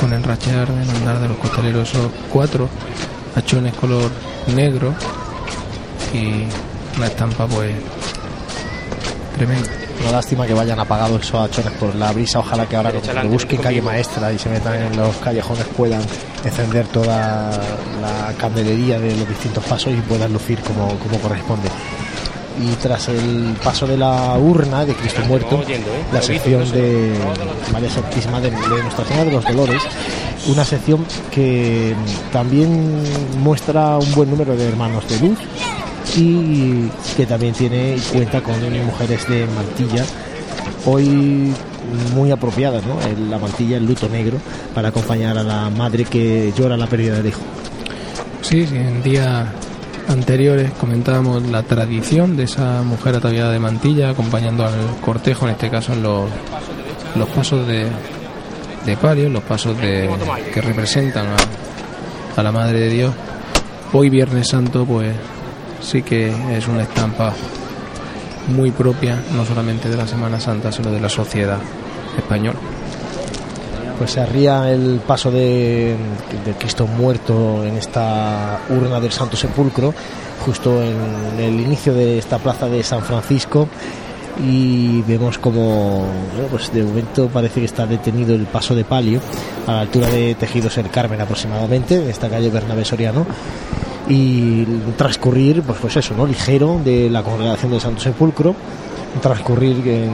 con 0.00 0.12
el 0.12 0.22
rachar 0.24 0.66
del 0.72 0.90
andar 0.90 1.20
de 1.20 1.28
los 1.28 1.36
costaleros, 1.36 1.90
esos 1.90 2.10
cuatro 2.32 2.68
hachones 3.36 3.74
color 3.74 4.10
negro 4.56 4.92
y 6.12 6.46
una 6.96 7.06
estampa 7.06 7.46
pues 7.46 7.72
tremenda. 9.36 9.79
Una 10.00 10.12
lástima 10.12 10.46
que 10.46 10.54
vayan 10.54 10.80
apagados 10.80 11.20
esos 11.22 11.40
hachones 11.40 11.72
por 11.78 11.94
la 11.94 12.10
brisa. 12.12 12.38
Ojalá 12.38 12.66
que 12.66 12.76
ahora 12.76 12.90
cuando 12.90 13.28
busquen 13.28 13.60
calle 13.60 13.82
maestra 13.82 14.32
y 14.32 14.38
se 14.38 14.48
metan 14.48 14.74
en 14.74 14.96
los 14.96 15.14
callejones 15.16 15.64
puedan 15.76 16.00
encender 16.44 16.86
toda 16.86 17.50
la 18.00 18.32
candelería 18.38 18.98
de 18.98 19.14
los 19.14 19.28
distintos 19.28 19.62
pasos 19.64 19.92
y 19.92 20.00
puedan 20.00 20.32
lucir 20.32 20.58
como, 20.60 20.88
como 20.98 21.18
corresponde. 21.18 21.68
Y 22.60 22.74
tras 22.76 23.08
el 23.08 23.56
paso 23.62 23.86
de 23.86 23.96
la 23.96 24.36
urna 24.38 24.84
de 24.84 24.94
Cristo 24.94 25.22
Muerto, 25.26 25.62
la 26.12 26.20
sección 26.20 26.70
de 26.72 27.14
María 27.72 27.90
Santísima 27.90 28.40
de, 28.40 28.50
de 28.50 28.82
Nuestra 28.82 29.04
Señora 29.04 29.24
de 29.24 29.32
los 29.32 29.44
Dolores, 29.44 29.82
una 30.48 30.64
sección 30.64 31.04
que 31.30 31.94
también 32.32 33.02
muestra 33.38 33.98
un 33.98 34.12
buen 34.12 34.30
número 34.30 34.56
de 34.56 34.68
hermanos 34.68 35.08
de 35.08 35.28
luz 35.28 35.38
y 36.16 36.90
que 37.16 37.26
también 37.26 37.54
tiene 37.54 37.96
cuenta 38.12 38.40
con 38.40 38.54
mujeres 38.84 39.28
de 39.28 39.46
mantilla 39.46 40.04
hoy 40.86 41.52
muy 42.14 42.30
apropiadas 42.30 42.82
¿no? 42.84 42.96
La 43.28 43.38
mantilla 43.38 43.76
el 43.76 43.86
luto 43.86 44.08
negro 44.08 44.38
para 44.74 44.88
acompañar 44.88 45.38
a 45.38 45.42
la 45.42 45.70
madre 45.70 46.04
que 46.04 46.52
llora 46.56 46.76
la 46.76 46.86
pérdida 46.86 47.16
del 47.16 47.26
hijo 47.28 47.40
Sí, 48.42 48.66
sí, 48.66 48.76
en 48.76 49.02
días 49.02 49.46
anteriores 50.08 50.72
comentábamos 50.72 51.42
la 51.46 51.62
tradición 51.62 52.36
de 52.36 52.44
esa 52.44 52.82
mujer 52.82 53.14
ataviada 53.14 53.52
de 53.52 53.58
mantilla 53.58 54.10
acompañando 54.10 54.64
al 54.66 54.96
cortejo, 55.00 55.46
en 55.46 55.52
este 55.52 55.70
caso 55.70 55.92
en 55.92 56.02
los, 56.02 56.28
los 57.16 57.28
pasos 57.28 57.66
de, 57.66 57.86
de 58.86 59.28
los 59.28 59.42
pasos 59.42 59.76
de, 59.78 60.08
que 60.52 60.60
representan 60.60 61.26
a, 61.26 62.40
a 62.40 62.42
la 62.42 62.50
Madre 62.50 62.80
de 62.80 62.88
Dios. 62.88 63.14
Hoy 63.92 64.08
Viernes 64.08 64.48
Santo, 64.48 64.84
pues 64.84 65.14
sí 65.80 66.02
que 66.02 66.32
es 66.56 66.68
una 66.68 66.82
estampa 66.82 67.34
muy 68.48 68.70
propia, 68.70 69.22
no 69.32 69.44
solamente 69.44 69.88
de 69.88 69.96
la 69.96 70.06
Semana 70.06 70.40
Santa, 70.40 70.72
sino 70.72 70.90
de 70.90 71.00
la 71.00 71.08
sociedad 71.08 71.58
española. 72.16 72.58
pues 73.98 74.12
se 74.12 74.20
arría 74.20 74.70
el 74.70 75.00
paso 75.06 75.30
de, 75.30 75.94
Cristo 76.58 76.86
muerto 76.86 77.64
en 77.64 77.76
esta 77.76 78.60
urna 78.70 78.98
del 78.98 79.12
Santo 79.12 79.36
Sepulcro, 79.36 79.92
justo 80.44 80.82
en 80.82 81.38
el 81.38 81.60
inicio 81.60 81.92
de 81.92 82.18
esta 82.18 82.38
plaza 82.38 82.66
de 82.68 82.82
San 82.82 83.02
Francisco. 83.02 83.68
Y 84.42 85.02
vemos 85.02 85.36
como, 85.36 86.06
pues 86.50 86.72
de 86.72 86.82
momento 86.82 87.28
parece 87.28 87.60
que 87.60 87.66
está 87.66 87.84
detenido 87.84 88.34
el 88.34 88.46
paso 88.46 88.74
de 88.74 88.84
palio 88.84 89.20
a 89.66 89.72
la 89.72 89.80
altura 89.80 90.06
de 90.08 90.34
Tejidos 90.34 90.78
el 90.78 90.88
Carmen 90.88 91.20
aproximadamente, 91.20 91.96
en 91.96 92.08
esta 92.08 92.30
calle 92.30 92.48
Bernabé 92.48 92.86
Soriano. 92.86 93.26
Y 94.08 94.64
transcurrir, 94.96 95.62
pues, 95.62 95.78
pues 95.80 95.96
eso, 95.96 96.14
¿no? 96.16 96.26
Ligero 96.26 96.80
de 96.84 97.08
la 97.10 97.22
congregación 97.22 97.70
del 97.70 97.80
Santo 97.80 98.00
Sepulcro, 98.00 98.54
transcurrir 99.20 99.86
en, 99.86 100.10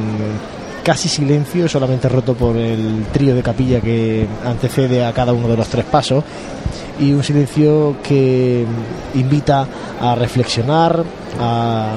casi 0.87 1.09
silencio, 1.09 1.69
solamente 1.69 2.09
roto 2.09 2.35
por 2.35 2.57
el 2.57 3.07
trío 3.13 3.35
de 3.35 3.43
capilla 3.43 3.81
que 3.81 4.25
antecede 4.45 5.05
a 5.05 5.13
cada 5.13 5.33
uno 5.33 5.49
de 5.49 5.57
los 5.57 5.67
tres 5.67 5.85
pasos 5.85 6.23
y 7.01 7.13
un 7.13 7.25
silencio 7.25 7.97
que 8.05 8.65
invita 9.17 9.67
a 10.01 10.15
reflexionar, 10.15 11.03
a 11.41 11.95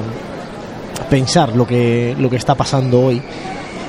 pensar 1.07 1.55
lo 1.55 1.67
que, 1.67 2.15
lo 2.17 2.31
que 2.31 2.37
está 2.37 2.55
pasando 2.55 2.99
hoy. 2.99 3.21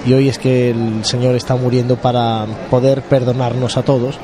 Y 0.05 0.13
hoy 0.13 0.29
es 0.29 0.39
que 0.39 0.69
el 0.73 1.03
Señor 1.03 1.35
está 1.35 1.57
muriendo 1.57 1.97
para 1.97 2.45
poder 2.71 3.01
perdonarnos 3.01 3.79
a 3.79 3.83
todos, 3.83 4.19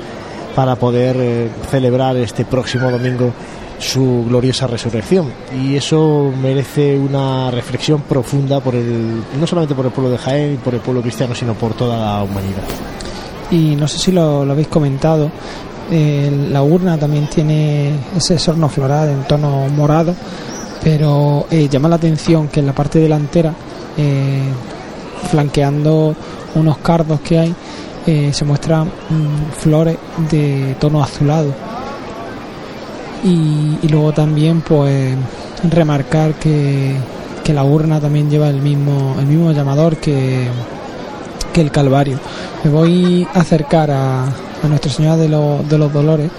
para 0.56 0.74
poder 0.74 1.16
eh, 1.18 1.50
celebrar 1.70 2.16
este 2.16 2.46
próximo 2.46 2.90
domingo 2.90 3.30
su 3.78 4.24
gloriosa 4.26 4.66
resurrección. 4.66 5.30
Y 5.54 5.76
eso 5.76 6.32
merece 6.42 6.98
una 6.98 7.50
reflexión 7.50 8.00
profunda 8.00 8.60
por 8.60 8.74
el 8.74 9.22
no 9.38 9.46
solamente 9.46 9.74
por 9.74 9.84
el 9.84 9.92
pueblo 9.92 10.10
de 10.10 10.16
Jaén 10.16 10.54
y 10.54 10.56
por 10.56 10.74
el 10.74 10.80
pueblo 10.80 11.02
cristiano 11.02 11.34
sino 11.34 11.52
por 11.52 11.74
toda 11.74 11.98
la 11.98 12.22
humanidad. 12.22 12.62
Y 13.50 13.76
no 13.76 13.86
sé 13.86 13.98
si 13.98 14.12
lo, 14.12 14.50
habéis 14.50 14.68
comentado 14.68 15.30
eh, 15.90 16.48
la 16.50 16.62
urna 16.62 16.96
también 16.96 17.28
tiene 17.28 17.90
ese 18.16 18.38
sorno 18.38 18.70
floral 18.70 19.10
en 19.10 19.24
tono 19.24 19.68
morado 19.68 20.14
pero 20.82 21.46
eh, 21.50 21.68
llama 21.68 21.90
la 21.90 21.96
atención 21.96 22.48
que 22.48 22.60
en 22.60 22.66
la 22.66 22.72
parte 22.72 22.98
delantera 22.98 23.52
flanqueando 25.30 26.14
unos 26.54 26.78
cardos 26.78 27.20
que 27.20 27.38
hay 27.38 27.54
eh, 28.06 28.32
se 28.32 28.44
muestran 28.44 28.86
mm, 28.86 29.52
flores 29.58 29.96
de 30.30 30.76
tono 30.78 31.02
azulado 31.02 31.52
y, 33.24 33.88
luego 33.88 34.12
también 34.12 34.60
pues 34.60 35.16
remarcar 35.70 36.34
que, 36.34 36.94
que 37.42 37.52
la 37.52 37.64
urna 37.64 38.00
también 38.00 38.30
lleva 38.30 38.48
el 38.48 38.60
mismo 38.60 39.16
el 39.18 39.26
mismo 39.26 39.52
llamador 39.52 39.96
que, 39.96 40.46
que 41.52 41.60
el 41.60 41.70
Calvario. 41.70 42.18
Me 42.64 42.70
voy 42.70 43.26
a 43.34 43.40
acercar 43.40 43.90
a, 43.90 44.24
a 44.24 44.68
Nuestra 44.68 44.90
Señora 44.90 45.16
de, 45.16 45.28
de 45.28 45.78
los 45.78 45.92
Dolores, 45.92 46.30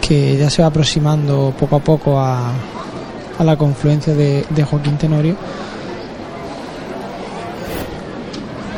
que 0.00 0.36
ya 0.36 0.50
se 0.50 0.62
va 0.62 0.68
aproximando 0.68 1.54
poco 1.58 1.76
a 1.76 1.80
poco 1.80 2.18
a, 2.18 2.52
a 3.38 3.44
la 3.44 3.56
confluencia 3.56 4.14
de, 4.14 4.44
de 4.50 4.64
Joaquín 4.64 4.98
Tenorio. 4.98 5.36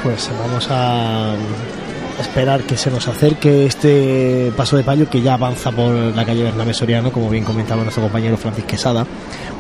pues 0.02 0.30
vamos 0.38 0.66
a 0.70 1.34
esperar 2.20 2.62
que 2.62 2.76
se 2.76 2.90
nos 2.90 3.08
acerque 3.08 3.66
este 3.66 4.52
paso 4.56 4.76
de 4.76 4.84
palio 4.84 5.08
que 5.08 5.22
ya 5.22 5.34
avanza 5.34 5.72
por 5.72 5.92
la 5.94 6.24
calle 6.24 6.42
Bernabé 6.42 6.74
Soriano, 6.74 7.10
como 7.10 7.30
bien 7.30 7.44
comentaba 7.44 7.82
nuestro 7.82 8.02
compañero 8.02 8.36
Francis 8.36 8.64
Quesada, 8.64 9.06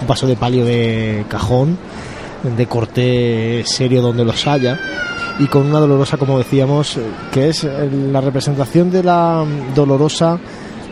un 0.00 0.06
paso 0.06 0.26
de 0.26 0.36
palio 0.36 0.64
de 0.64 1.24
cajón, 1.28 1.78
de 2.42 2.66
corte 2.66 3.62
serio 3.64 4.02
donde 4.02 4.24
los 4.24 4.46
haya, 4.46 4.78
y 5.38 5.46
con 5.46 5.66
una 5.66 5.80
dolorosa, 5.80 6.16
como 6.16 6.38
decíamos, 6.38 6.98
que 7.32 7.48
es 7.48 7.64
la 7.64 8.20
representación 8.20 8.90
de 8.90 9.02
la 9.02 9.44
dolorosa 9.74 10.38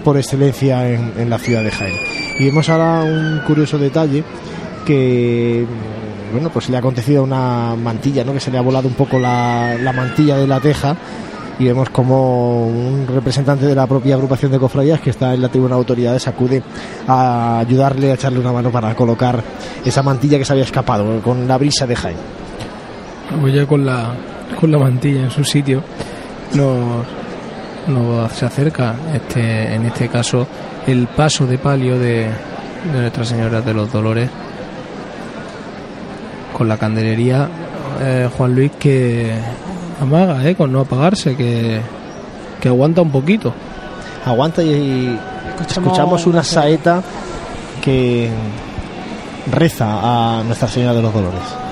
por 0.04 0.16
excelencia 0.16 0.88
en, 0.88 1.12
en 1.18 1.30
la 1.30 1.38
ciudad 1.38 1.62
de 1.62 1.70
Jaén. 1.70 1.96
Y 2.38 2.46
vemos 2.46 2.68
ahora 2.68 3.02
un 3.02 3.40
curioso 3.46 3.78
detalle 3.78 4.24
que 4.86 5.66
bueno, 6.32 6.50
pues 6.50 6.68
le 6.68 6.76
ha 6.76 6.80
acontecido 6.80 7.22
una 7.22 7.74
mantilla, 7.74 8.22
¿no? 8.22 8.34
Que 8.34 8.40
se 8.40 8.50
le 8.50 8.58
ha 8.58 8.62
volado 8.62 8.86
un 8.86 8.94
poco 8.94 9.18
la 9.18 9.92
mantilla 9.94 10.36
de 10.36 10.46
la 10.46 10.60
teja 10.60 10.96
y 11.58 11.64
vemos 11.64 11.90
como 11.90 12.66
un 12.66 13.06
representante 13.06 13.66
de 13.66 13.74
la 13.74 13.86
propia 13.86 14.14
agrupación 14.14 14.52
de 14.52 14.58
cofradías 14.58 15.00
que 15.00 15.10
está 15.10 15.34
en 15.34 15.42
la 15.42 15.48
tribuna 15.48 15.74
de 15.74 15.78
autoridades 15.78 16.28
acude 16.28 16.62
a 17.06 17.58
ayudarle 17.58 18.12
a 18.12 18.14
echarle 18.14 18.38
una 18.38 18.52
mano 18.52 18.70
para 18.70 18.94
colocar 18.94 19.42
esa 19.84 20.02
mantilla 20.02 20.38
que 20.38 20.44
se 20.44 20.52
había 20.52 20.64
escapado 20.64 21.20
con 21.20 21.48
la 21.48 21.58
brisa 21.58 21.86
de 21.86 21.96
Jaén. 21.96 22.16
Pues 23.40 23.54
ya 23.54 23.66
con 23.66 23.84
la, 23.84 24.14
con 24.60 24.70
la 24.70 24.78
mantilla 24.78 25.22
en 25.22 25.30
su 25.30 25.44
sitio 25.44 25.82
nos, 26.54 27.06
se 28.32 28.46
acerca 28.46 28.94
este, 29.12 29.74
en 29.74 29.86
este 29.86 30.08
caso 30.08 30.46
el 30.86 31.08
paso 31.08 31.46
de 31.46 31.58
palio 31.58 31.98
de, 31.98 32.28
de 32.92 33.00
Nuestra 33.00 33.24
Señora 33.24 33.60
de 33.60 33.74
los 33.74 33.92
Dolores 33.92 34.30
con 36.56 36.68
la 36.68 36.76
candelería 36.76 37.48
eh, 38.00 38.28
Juan 38.36 38.54
Luis 38.54 38.72
que 38.78 39.32
amaga 40.00 40.48
eh, 40.48 40.54
con 40.54 40.72
no 40.72 40.80
apagarse, 40.80 41.36
que, 41.36 41.80
que 42.60 42.68
aguanta 42.68 43.02
un 43.02 43.10
poquito. 43.10 43.52
Aguanta 44.24 44.62
y, 44.62 45.18
escuchamos, 45.68 46.26
una 46.26 46.42
saeta 46.42 47.02
que 47.82 48.30
reza 49.50 50.38
a 50.38 50.42
Nuestra 50.44 50.68
Señora 50.68 50.94
de 50.94 51.02
los 51.02 51.12
Dolores. 51.12 51.68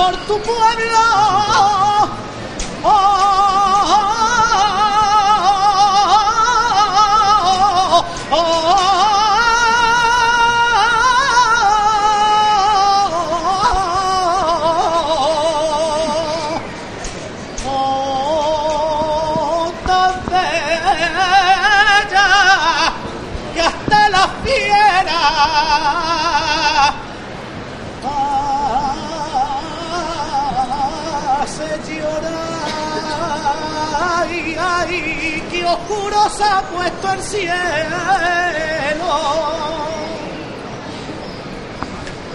Por 0.00 0.16
tu 0.26 0.34
pueblo. 0.40 1.09
Oscuro 35.64 36.30
se 36.30 36.44
ha 36.44 36.62
puesto 36.62 37.12
el 37.12 37.22
cielo. 37.22 37.50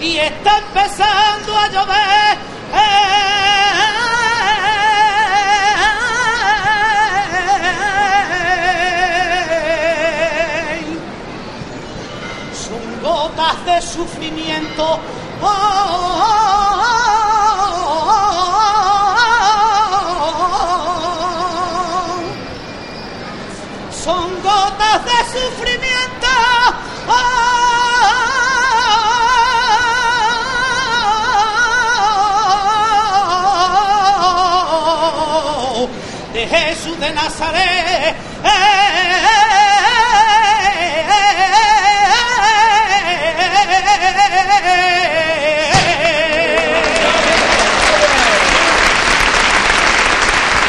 Y 0.01 0.17
está 0.17 0.57
empezando 0.59 1.57
a 1.57 1.67
llover. 1.69 2.37
Son 12.53 13.01
gotas 13.01 13.65
de 13.65 13.81
sufrimiento. 13.81 14.99
Sufrimiento. 25.35 26.27
De 36.33 36.47
Jesús 36.47 36.99
de 36.99 37.11
Nazaret. 37.11 38.15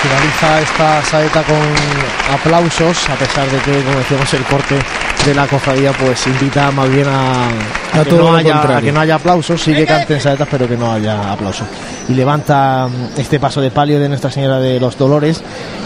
Finaliza 0.03 0.61
esta 0.61 1.05
saeta 1.05 1.43
con 1.43 2.06
aplausos, 2.33 3.09
a 3.09 3.15
pesar 3.15 3.49
de 3.51 3.59
que, 3.59 3.83
como 3.83 3.99
decíamos, 3.99 4.35
el 4.35 4.43
corte 4.45 4.77
de 5.25 5.35
la 5.35 5.47
cofradía 5.47 5.93
pues 5.93 6.27
invita 6.27 6.71
más 6.71 6.89
bien 6.89 7.07
a, 7.09 7.49
A 7.93 8.05
que, 8.05 8.11
todo 8.11 8.31
no 8.31 8.37
haya, 8.37 8.53
contrario. 8.53 8.79
a 8.79 8.81
que 8.83 8.93
no 8.93 9.01
haya 9.01 9.15
aplausos, 9.17 9.61
sí 9.61 9.75
que 9.75 9.87
canten 9.87 10.21
saetas, 10.21 10.47
pero 10.51 10.69
que 10.69 10.77
no 10.77 10.93
haya 10.93 11.33
aplausos. 11.33 11.67
Y 12.09 12.15
levanta 12.15 12.89
mm, 12.89 13.21
este 13.21 13.41
paso 13.41 13.61
de 13.61 13.71
palio 13.71 13.99
de 13.99 14.09
Nuestra 14.09 14.31
Señora 14.31 14.59
de 14.61 14.79
los 14.79 14.97
Dolores, 14.97 15.43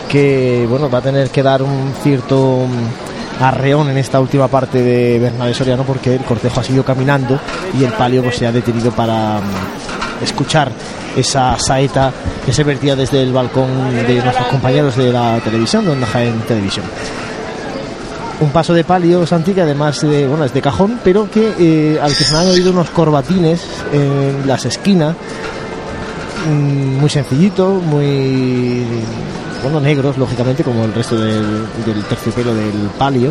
que 0.08 0.66
bueno 0.68 0.90
va 0.90 0.98
a 0.98 1.02
tener 1.02 1.30
que 1.30 1.42
dar 1.42 1.62
un 1.62 1.94
cierto 2.02 2.66
mm, 2.66 3.42
arreón 3.42 3.88
en 3.88 3.96
esta 3.96 4.20
última 4.20 4.48
parte 4.48 4.82
de 4.82 5.18
Bernabé 5.18 5.54
Soriano, 5.54 5.84
porque 5.84 6.14
el 6.14 6.24
cortejo 6.24 6.60
ha 6.60 6.64
seguido 6.64 6.84
caminando 6.84 7.38
y 7.78 7.84
el 7.84 7.92
palio 7.92 8.22
pues, 8.22 8.36
se 8.36 8.46
ha 8.46 8.52
detenido 8.52 8.90
para 8.90 9.38
mm, 9.38 10.22
escuchar 10.24 10.70
esa 11.16 11.58
saeta 11.58 12.12
que 12.44 12.52
se 12.52 12.64
vertía 12.64 12.96
desde 12.96 13.22
el 13.22 13.32
balcón 13.32 13.68
de 14.06 14.22
nuestros 14.22 14.46
compañeros 14.46 14.96
de 14.96 15.12
la 15.12 15.40
televisión, 15.40 15.84
de 15.84 15.92
Onda 15.92 16.06
Jaén 16.06 16.40
Televisión. 16.40 16.86
Un 18.40 18.50
paso 18.50 18.72
de 18.72 18.84
palio, 18.84 19.26
Santi, 19.26 19.52
que 19.52 19.60
además 19.60 20.00
de, 20.00 20.26
bueno, 20.26 20.44
es 20.44 20.54
de 20.54 20.62
cajón, 20.62 20.98
pero 21.04 21.30
que 21.30 21.52
eh, 21.58 22.00
al 22.00 22.14
que 22.14 22.24
se 22.24 22.34
han 22.34 22.46
oído 22.46 22.72
unos 22.72 22.88
corbatines 22.90 23.60
en 23.92 24.46
las 24.46 24.64
esquinas, 24.64 25.14
mm, 26.48 27.00
muy 27.00 27.10
sencillito, 27.10 27.68
muy 27.68 28.86
bueno, 29.62 29.78
negros, 29.80 30.16
lógicamente, 30.16 30.64
como 30.64 30.84
el 30.84 30.94
resto 30.94 31.18
del, 31.18 31.66
terciopelo 32.08 32.54
del 32.54 32.88
palio. 32.98 33.30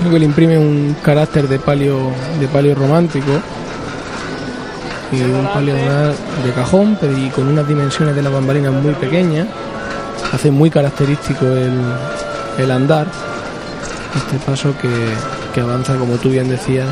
Creo 0.00 0.12
que 0.12 0.18
le 0.18 0.24
imprime 0.24 0.58
un 0.58 0.96
carácter 1.00 1.46
de 1.46 1.60
palio, 1.60 2.10
de 2.40 2.48
palio 2.48 2.74
romántico 2.74 3.32
y 5.10 5.22
un 5.22 5.46
además 5.46 6.16
de 6.44 6.52
cajón, 6.52 6.98
pero 7.00 7.16
y 7.16 7.28
con 7.30 7.48
unas 7.48 7.66
dimensiones 7.66 8.14
de 8.14 8.22
la 8.22 8.30
bambalina 8.30 8.70
muy 8.70 8.94
pequeñas. 8.94 9.46
Hace 10.32 10.50
muy 10.50 10.70
característico 10.70 11.46
el, 11.46 11.80
el 12.58 12.70
andar. 12.70 13.06
Este 14.14 14.38
paso 14.44 14.74
que, 14.80 14.88
que 15.54 15.60
avanza, 15.60 15.96
como 15.96 16.16
tú 16.16 16.30
bien 16.30 16.48
decías, 16.48 16.88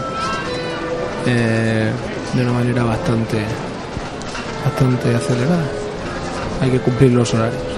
eh, 1.27 1.91
de 2.35 2.43
una 2.43 2.53
manera 2.53 2.85
bastante, 2.85 3.39
bastante 4.65 5.15
acelerada. 5.15 5.65
Hay 6.63 6.71
que 6.71 6.79
cumplir 6.81 7.13
los 7.13 7.33
horarios. 7.35 7.76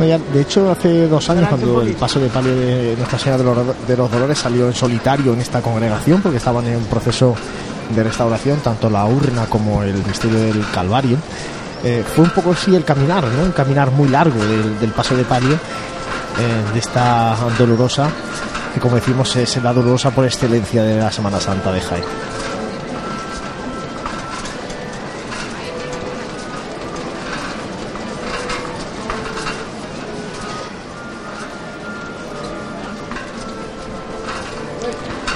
No, 0.00 0.06
ya, 0.06 0.18
de 0.18 0.40
hecho, 0.40 0.70
hace 0.70 1.06
dos 1.06 1.28
años, 1.28 1.46
cuando 1.48 1.82
el 1.82 1.92
paso 1.92 2.18
de 2.18 2.28
palio 2.28 2.56
de 2.56 2.94
Nuestra 2.96 3.18
Señora 3.18 3.36
de 3.36 3.44
los, 3.44 3.86
de 3.86 3.96
los 3.96 4.10
Dolores 4.10 4.38
salió 4.38 4.66
en 4.66 4.74
solitario 4.74 5.34
en 5.34 5.40
esta 5.40 5.60
congregación, 5.60 6.22
porque 6.22 6.38
estaban 6.38 6.66
en 6.66 6.76
un 6.76 6.84
proceso 6.84 7.34
de 7.94 8.02
restauración, 8.02 8.60
tanto 8.60 8.88
la 8.88 9.04
urna 9.04 9.44
como 9.44 9.82
el 9.82 10.02
misterio 10.06 10.38
del 10.38 10.64
Calvario, 10.72 11.18
eh, 11.84 12.02
fue 12.14 12.24
un 12.24 12.30
poco 12.30 12.52
así 12.52 12.74
el 12.74 12.84
caminar, 12.84 13.24
¿no? 13.24 13.42
un 13.42 13.52
caminar 13.52 13.90
muy 13.90 14.08
largo 14.08 14.38
del, 14.42 14.80
del 14.80 14.90
paso 14.90 15.14
de 15.14 15.24
palio, 15.24 15.52
eh, 15.52 16.72
de 16.72 16.78
esta 16.78 17.36
dolorosa, 17.58 18.08
que 18.72 18.80
como 18.80 18.96
decimos 18.96 19.36
es 19.36 19.62
la 19.62 19.74
dolorosa 19.74 20.10
por 20.10 20.24
excelencia 20.24 20.82
de 20.82 20.98
la 20.98 21.12
Semana 21.12 21.40
Santa 21.40 21.70
de 21.72 21.80
Jaén. 21.82 22.04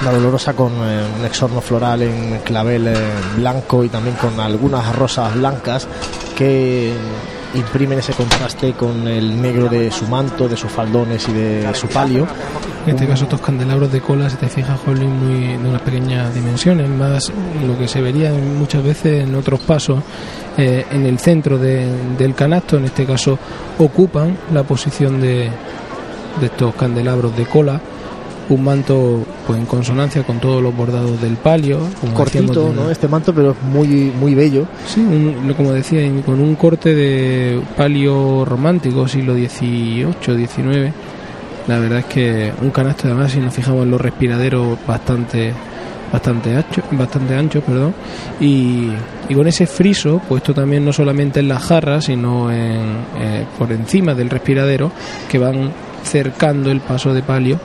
La 0.05 0.11
dolorosa 0.11 0.53
con 0.53 0.71
eh, 0.71 1.01
un 1.19 1.25
exorno 1.25 1.59
floral 1.61 2.03
en 2.03 2.39
clavel 2.43 2.87
eh, 2.87 2.93
blanco 3.37 3.83
y 3.83 3.89
también 3.89 4.15
con 4.17 4.39
algunas 4.39 4.95
rosas 4.95 5.33
blancas 5.35 5.87
que 6.37 6.93
imprimen 7.55 7.97
ese 7.99 8.13
contraste 8.13 8.73
con 8.73 9.07
el 9.07 9.41
negro 9.41 9.67
de 9.67 9.89
su 9.91 10.05
manto, 10.05 10.47
de 10.47 10.57
sus 10.57 10.69
faldones 10.71 11.27
y 11.27 11.33
de 11.33 11.73
su 11.73 11.87
palio. 11.87 12.27
En 12.85 12.91
este 12.93 13.07
caso, 13.07 13.23
estos 13.23 13.41
candelabros 13.41 13.91
de 13.91 13.99
cola, 14.01 14.29
si 14.29 14.35
te 14.35 14.47
fijas, 14.47 14.79
Jolín, 14.85 15.09
muy 15.25 15.57
de 15.57 15.69
unas 15.69 15.81
pequeñas 15.81 16.31
dimensiones, 16.35 16.87
más 16.87 17.31
lo 17.65 17.75
que 17.79 17.87
se 17.87 17.99
vería 17.99 18.31
muchas 18.31 18.83
veces 18.83 19.23
en 19.23 19.33
otros 19.33 19.59
pasos, 19.61 19.99
eh, 20.57 20.85
en 20.91 21.05
el 21.07 21.17
centro 21.17 21.57
de- 21.57 21.89
del 22.15 22.35
canasto, 22.35 22.77
en 22.77 22.85
este 22.85 23.05
caso, 23.05 23.39
ocupan 23.79 24.37
la 24.53 24.61
posición 24.61 25.19
de, 25.19 25.49
de 26.39 26.45
estos 26.45 26.75
candelabros 26.75 27.35
de 27.35 27.45
cola. 27.45 27.81
Un 28.47 28.63
manto 28.63 29.23
pues 29.47 29.57
en 29.59 29.65
consonancia 29.65 30.21
con 30.23 30.39
todos 30.39 30.61
los 30.61 30.75
bordados 30.75 31.19
del 31.21 31.35
palio, 31.35 31.79
como 31.99 32.13
Cortito, 32.13 32.71
¿no? 32.75 32.91
Este 32.91 33.07
manto, 33.07 33.33
pero 33.33 33.55
muy, 33.71 34.11
muy 34.19 34.35
bello. 34.35 34.67
Sí, 34.87 34.99
un- 34.99 35.51
como 35.57 35.71
decía, 35.71 36.01
con 36.25 36.39
un 36.39 36.53
corte 36.55 36.93
de 36.93 37.59
palio 37.75 38.45
romántico, 38.45 39.07
siglo 39.07 39.33
XVIII, 39.33 40.07
XIX. 40.47 40.93
La 41.67 41.79
verdad 41.79 41.99
es 41.99 42.05
que 42.05 42.51
un 42.61 42.69
canasto, 42.69 43.07
además, 43.07 43.31
si 43.31 43.39
nos 43.39 43.51
fijamos 43.53 43.83
en 43.83 43.91
los 43.91 43.99
respiraderos, 44.01 44.77
bastante 44.87 45.51
bastante 46.13 46.55
ancho, 46.55 46.81
bastante 46.91 47.35
ancho, 47.35 47.61
perdón, 47.61 47.93
y, 48.39 48.89
y 49.27 49.33
con 49.33 49.47
ese 49.47 49.65
friso 49.65 50.21
puesto 50.29 50.53
también 50.53 50.85
no 50.85 50.93
solamente 50.93 51.39
en 51.41 51.47
las 51.49 51.63
jarras, 51.63 52.05
sino 52.05 52.51
en, 52.51 52.83
eh, 53.19 53.45
por 53.57 53.71
encima 53.71 54.13
del 54.13 54.29
respiradero, 54.29 54.91
que 55.29 55.39
van 55.39 55.71
cercando 56.03 56.69
el 56.71 56.79
paso 56.79 57.11
de 57.13 57.23
palio 57.23 57.59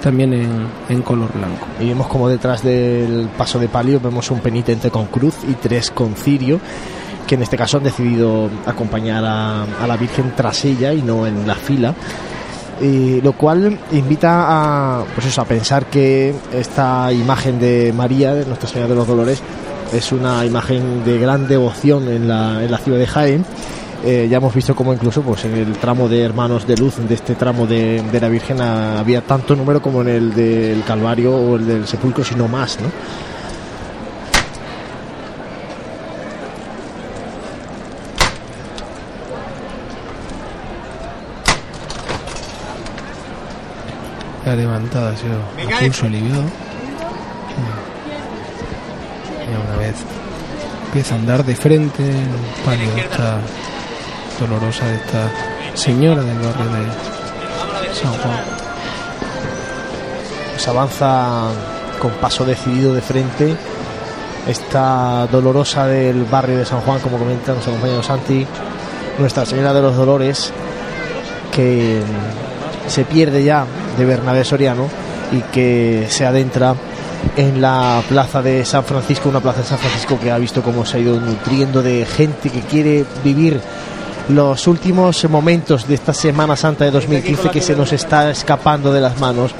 también 0.00 0.32
en, 0.32 0.66
en 0.88 1.02
color 1.02 1.32
blanco. 1.32 1.66
Y 1.80 1.88
vemos 1.88 2.06
como 2.06 2.28
detrás 2.28 2.62
del 2.62 3.28
paso 3.36 3.58
de 3.58 3.68
palio 3.68 4.00
vemos 4.00 4.30
un 4.30 4.40
penitente 4.40 4.90
con 4.90 5.06
cruz 5.06 5.34
y 5.48 5.54
tres 5.54 5.90
con 5.90 6.14
cirio, 6.14 6.60
que 7.26 7.34
en 7.34 7.42
este 7.42 7.56
caso 7.56 7.78
han 7.78 7.84
decidido 7.84 8.48
acompañar 8.66 9.24
a, 9.24 9.62
a 9.62 9.86
la 9.86 9.96
Virgen 9.96 10.32
tras 10.36 10.64
ella 10.64 10.92
y 10.92 11.02
no 11.02 11.26
en 11.26 11.46
la 11.46 11.54
fila. 11.54 11.94
Y 12.80 13.20
lo 13.22 13.32
cual 13.32 13.76
invita 13.90 14.44
a, 15.00 15.04
pues 15.14 15.26
eso, 15.26 15.40
a 15.40 15.44
pensar 15.44 15.86
que 15.86 16.32
esta 16.52 17.12
imagen 17.12 17.58
de 17.58 17.92
María, 17.92 18.34
de 18.34 18.46
Nuestra 18.46 18.68
Señora 18.68 18.90
de 18.90 18.94
los 18.94 19.06
Dolores, 19.06 19.42
es 19.92 20.12
una 20.12 20.44
imagen 20.44 21.04
de 21.04 21.18
gran 21.18 21.48
devoción 21.48 22.08
en 22.08 22.28
la, 22.28 22.62
en 22.62 22.70
la 22.70 22.78
ciudad 22.78 22.98
de 22.98 23.06
Jaén. 23.06 23.44
Eh, 24.04 24.28
ya 24.30 24.36
hemos 24.36 24.54
visto 24.54 24.76
como 24.76 24.92
incluso 24.92 25.22
pues 25.22 25.44
en 25.44 25.54
el 25.54 25.72
tramo 25.72 26.08
de 26.08 26.22
Hermanos 26.22 26.66
de 26.66 26.76
Luz, 26.76 26.96
de 26.96 27.14
este 27.14 27.34
tramo 27.34 27.66
de, 27.66 28.00
de 28.00 28.20
la 28.20 28.28
Virgen, 28.28 28.60
había 28.60 29.22
tanto 29.22 29.56
número 29.56 29.82
como 29.82 30.02
en 30.02 30.08
el 30.08 30.34
del 30.34 30.84
Calvario 30.84 31.34
o 31.34 31.56
el 31.56 31.66
del 31.66 31.86
Sepulcro, 31.86 32.22
sino 32.22 32.46
más, 32.46 32.78
¿no? 32.80 32.88
La 44.46 44.56
levantada 44.56 45.10
ha 45.10 45.16
sido 45.16 45.36
a 45.36 45.80
pulso 45.80 46.06
aliviado. 46.06 46.44
Y 49.44 49.50
una 49.50 49.76
vez 49.76 49.96
empieza 50.86 51.16
a 51.16 51.18
andar 51.18 51.44
de 51.44 51.54
frente 51.54 52.02
el 52.08 52.64
palio 52.64 52.94
de 52.94 53.00
esta 53.00 53.40
dolorosa 54.38 54.86
de 54.86 54.96
esta 54.96 55.30
señora 55.74 56.22
del 56.22 56.38
barrio 56.38 56.70
de 56.70 57.94
San 57.94 58.12
Juan. 58.12 58.40
Pues 60.52 60.68
avanza 60.68 61.50
con 62.00 62.12
paso 62.12 62.44
decidido 62.44 62.94
de 62.94 63.00
frente 63.00 63.56
esta 64.46 65.26
dolorosa 65.30 65.86
del 65.86 66.24
barrio 66.24 66.58
de 66.58 66.64
San 66.64 66.80
Juan, 66.80 67.00
como 67.00 67.18
comenta 67.18 67.52
nuestro 67.52 67.72
compañero 67.72 68.02
Santi, 68.02 68.46
Nuestra 69.18 69.44
Señora 69.44 69.74
de 69.74 69.82
los 69.82 69.96
Dolores, 69.96 70.52
que 71.54 72.00
se 72.86 73.04
pierde 73.04 73.44
ya 73.44 73.66
de 73.98 74.04
Bernabé 74.04 74.44
Soriano 74.44 74.88
y 75.32 75.40
que 75.52 76.06
se 76.08 76.24
adentra 76.24 76.74
en 77.36 77.60
la 77.60 78.02
plaza 78.08 78.40
de 78.40 78.64
San 78.64 78.84
Francisco, 78.84 79.28
una 79.28 79.40
plaza 79.40 79.60
de 79.60 79.66
San 79.66 79.78
Francisco 79.78 80.18
que 80.18 80.30
ha 80.30 80.38
visto 80.38 80.62
cómo 80.62 80.86
se 80.86 80.96
ha 80.96 81.00
ido 81.00 81.20
nutriendo 81.20 81.82
de 81.82 82.06
gente 82.06 82.48
que 82.48 82.60
quiere 82.60 83.04
vivir 83.22 83.60
los 84.28 84.66
últimos 84.66 85.28
momentos 85.30 85.88
de 85.88 85.94
esta 85.94 86.12
Semana 86.12 86.54
Santa 86.56 86.84
de 86.84 86.90
2015 86.90 87.50
que 87.50 87.62
se 87.62 87.74
nos 87.74 87.92
está 87.92 88.30
escapando 88.30 88.92
de 88.92 89.00
las 89.00 89.18
manos 89.18 89.52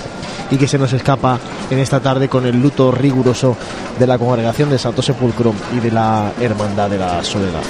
y 0.51 0.57
que 0.57 0.69
se 0.69 0.79
nos 0.79 0.93
escapa 0.93 1.39
en 1.71 1.79
esta 1.79 2.01
tarde 2.01 2.29
con 2.29 2.47
el 2.47 2.61
luto 2.61 2.91
riguroso 2.91 3.57
de 3.99 4.07
la 4.07 4.19
congregación 4.19 4.69
del 4.71 4.79
Santo 4.79 5.03
Sepulcro 5.03 5.55
y 5.77 5.81
de 5.81 5.91
la 5.91 6.33
Hermandad 6.41 6.91
de 6.91 6.99
la 6.99 7.25
Soledad. 7.25 7.63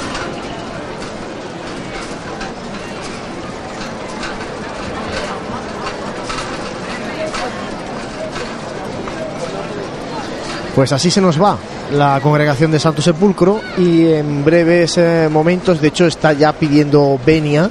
Pues 10.74 10.92
así 10.92 11.10
se 11.10 11.20
nos 11.20 11.40
va 11.40 11.58
la 11.92 12.20
congregación 12.20 12.70
de 12.70 12.78
Santo 12.78 13.02
Sepulcro 13.02 13.60
y 13.78 14.06
en 14.06 14.44
breves 14.44 14.98
eh, 14.98 15.28
momentos, 15.30 15.80
de 15.80 15.88
hecho 15.88 16.06
está 16.06 16.32
ya 16.32 16.52
pidiendo 16.52 17.18
venia 17.24 17.70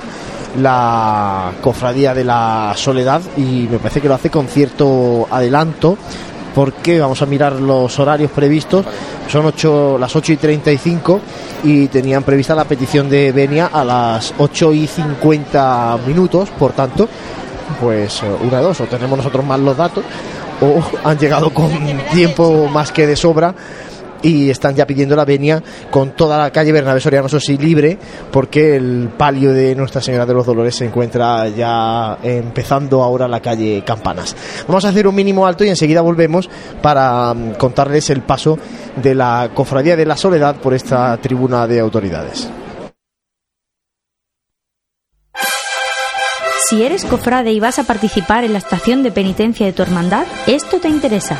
la 0.60 1.52
cofradía 1.62 2.14
de 2.14 2.24
la 2.24 2.74
Soledad 2.76 3.22
y 3.38 3.68
me 3.70 3.78
parece 3.78 4.02
que 4.02 4.08
lo 4.08 4.16
hace 4.16 4.30
con 4.30 4.48
cierto 4.48 5.28
adelanto 5.30 5.98
porque 6.56 7.00
vamos 7.00 7.22
a 7.22 7.28
mirar 7.28 7.54
los 7.54 8.00
horarios 8.00 8.32
previstos, 8.32 8.84
son 9.28 9.46
ocho, 9.46 9.98
las 10.00 10.16
8 10.16 10.34
y 10.34 10.38
35 10.38 11.22
y 11.64 11.88
tenían 11.88 12.24
prevista 12.24 12.56
la 12.56 12.66
petición 12.66 13.10
de 13.10 13.32
venia 13.32 13.68
a 13.68 13.84
las 13.84 14.34
8 14.40 14.74
y 14.74 14.88
50 14.88 16.00
minutos, 16.08 16.50
por 16.58 16.72
tanto, 16.72 17.08
pues 17.80 18.24
eh, 18.24 18.26
una 18.42 18.58
de 18.58 18.64
dos, 18.64 18.82
o 18.82 18.86
tenemos 18.86 19.18
nosotros 19.18 19.46
mal 19.46 19.64
los 19.64 19.78
datos 19.78 20.04
o 20.62 20.82
han 21.08 21.18
llegado 21.20 21.52
con 21.52 21.70
tiempo 22.12 22.68
más 22.68 22.92
que 22.92 23.06
de 23.06 23.16
sobra 23.16 23.54
y 24.22 24.50
están 24.50 24.76
ya 24.76 24.86
pidiendo 24.86 25.16
la 25.16 25.26
venia 25.26 25.62
con 25.92 26.12
toda 26.12 26.38
la 26.38 26.52
calle 26.52 26.72
Bernabé 26.72 27.00
Soriano, 27.00 27.28
eso 27.28 27.40
sí, 27.40 27.58
libre, 27.58 27.98
porque 28.32 28.76
el 28.76 29.10
palio 29.18 29.54
de 29.54 29.76
Nuestra 29.76 30.02
Señora 30.02 30.26
de 30.26 30.34
los 30.34 30.46
Dolores 30.46 30.76
se 30.76 30.86
encuentra 30.86 31.48
ya 31.50 32.18
empezando 32.24 33.04
ahora 33.04 33.28
la 33.28 33.42
calle 33.42 33.84
Campanas. 33.86 34.36
Vamos 34.68 34.86
a 34.86 34.90
hacer 34.90 35.08
un 35.08 35.16
mínimo 35.16 35.46
alto 35.46 35.64
y 35.64 35.70
enseguida 35.70 36.02
volvemos 36.02 36.50
para 36.82 37.34
mm, 37.34 37.54
contarles 37.54 38.10
el 38.10 38.22
paso 38.22 38.58
de 39.02 39.16
la 39.16 39.52
Cofradía 39.54 39.96
de 39.96 40.06
la 40.06 40.18
Soledad 40.18 40.56
por 40.58 40.74
esta 40.74 41.18
tribuna 41.18 41.68
de 41.68 41.80
autoridades. 41.80 42.50
Si 46.70 46.84
eres 46.84 47.06
cofrade 47.06 47.54
y 47.54 47.62
vas 47.62 47.80
a 47.80 47.86
participar 47.86 48.44
en 48.44 48.52
la 48.52 48.60
estación 48.60 49.02
de 49.02 49.12
penitencia 49.12 49.66
de 49.66 49.72
tu 49.72 49.84
hermandad, 49.84 50.26
esto 50.48 50.82
te 50.82 50.90
interesa. 50.90 51.40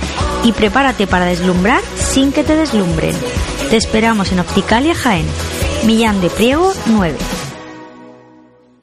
Y 0.43 0.53
prepárate 0.53 1.07
para 1.07 1.25
deslumbrar 1.25 1.81
sin 1.95 2.31
que 2.31 2.43
te 2.43 2.55
deslumbren. 2.55 3.15
Te 3.69 3.77
esperamos 3.77 4.31
en 4.31 4.39
Opticalia 4.39 4.95
Jaén. 4.95 5.25
Millán 5.85 6.21
de 6.21 6.29
Priego 6.29 6.73
9. 6.87 7.17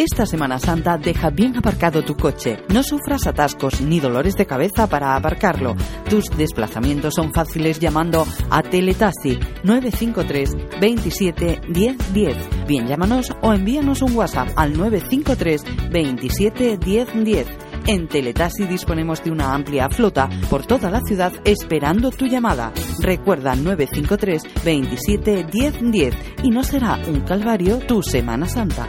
Esta 0.00 0.24
Semana 0.24 0.58
Santa 0.58 0.96
deja 0.96 1.28
bien 1.28 1.58
aparcado 1.58 2.02
tu 2.02 2.16
coche. 2.16 2.56
No 2.72 2.82
sufras 2.82 3.26
atascos 3.26 3.82
ni 3.82 4.00
dolores 4.00 4.34
de 4.34 4.46
cabeza 4.46 4.86
para 4.86 5.14
aparcarlo. 5.14 5.76
Tus 6.08 6.24
desplazamientos 6.38 7.12
son 7.12 7.34
fáciles 7.34 7.78
llamando 7.78 8.26
a 8.48 8.62
Teletaxi 8.62 9.38
953 9.62 10.80
27 10.80 11.60
10 11.68 12.14
10. 12.14 12.66
Bien, 12.66 12.86
llámanos 12.86 13.30
o 13.42 13.52
envíanos 13.52 14.00
un 14.00 14.16
WhatsApp 14.16 14.48
al 14.56 14.72
953 14.72 15.90
27 15.90 16.78
10 16.78 17.22
10. 17.22 17.46
En 17.86 18.08
Teletaxi 18.08 18.64
disponemos 18.64 19.22
de 19.22 19.32
una 19.32 19.52
amplia 19.52 19.90
flota 19.90 20.30
por 20.48 20.64
toda 20.64 20.90
la 20.90 21.02
ciudad 21.02 21.34
esperando 21.44 22.10
tu 22.10 22.24
llamada. 22.26 22.72
Recuerda 23.00 23.54
953 23.54 24.64
27 24.64 25.44
10 25.44 25.92
10 25.92 26.14
y 26.44 26.48
no 26.48 26.64
será 26.64 26.98
un 27.06 27.20
calvario 27.20 27.80
tu 27.80 28.02
Semana 28.02 28.48
Santa. 28.48 28.88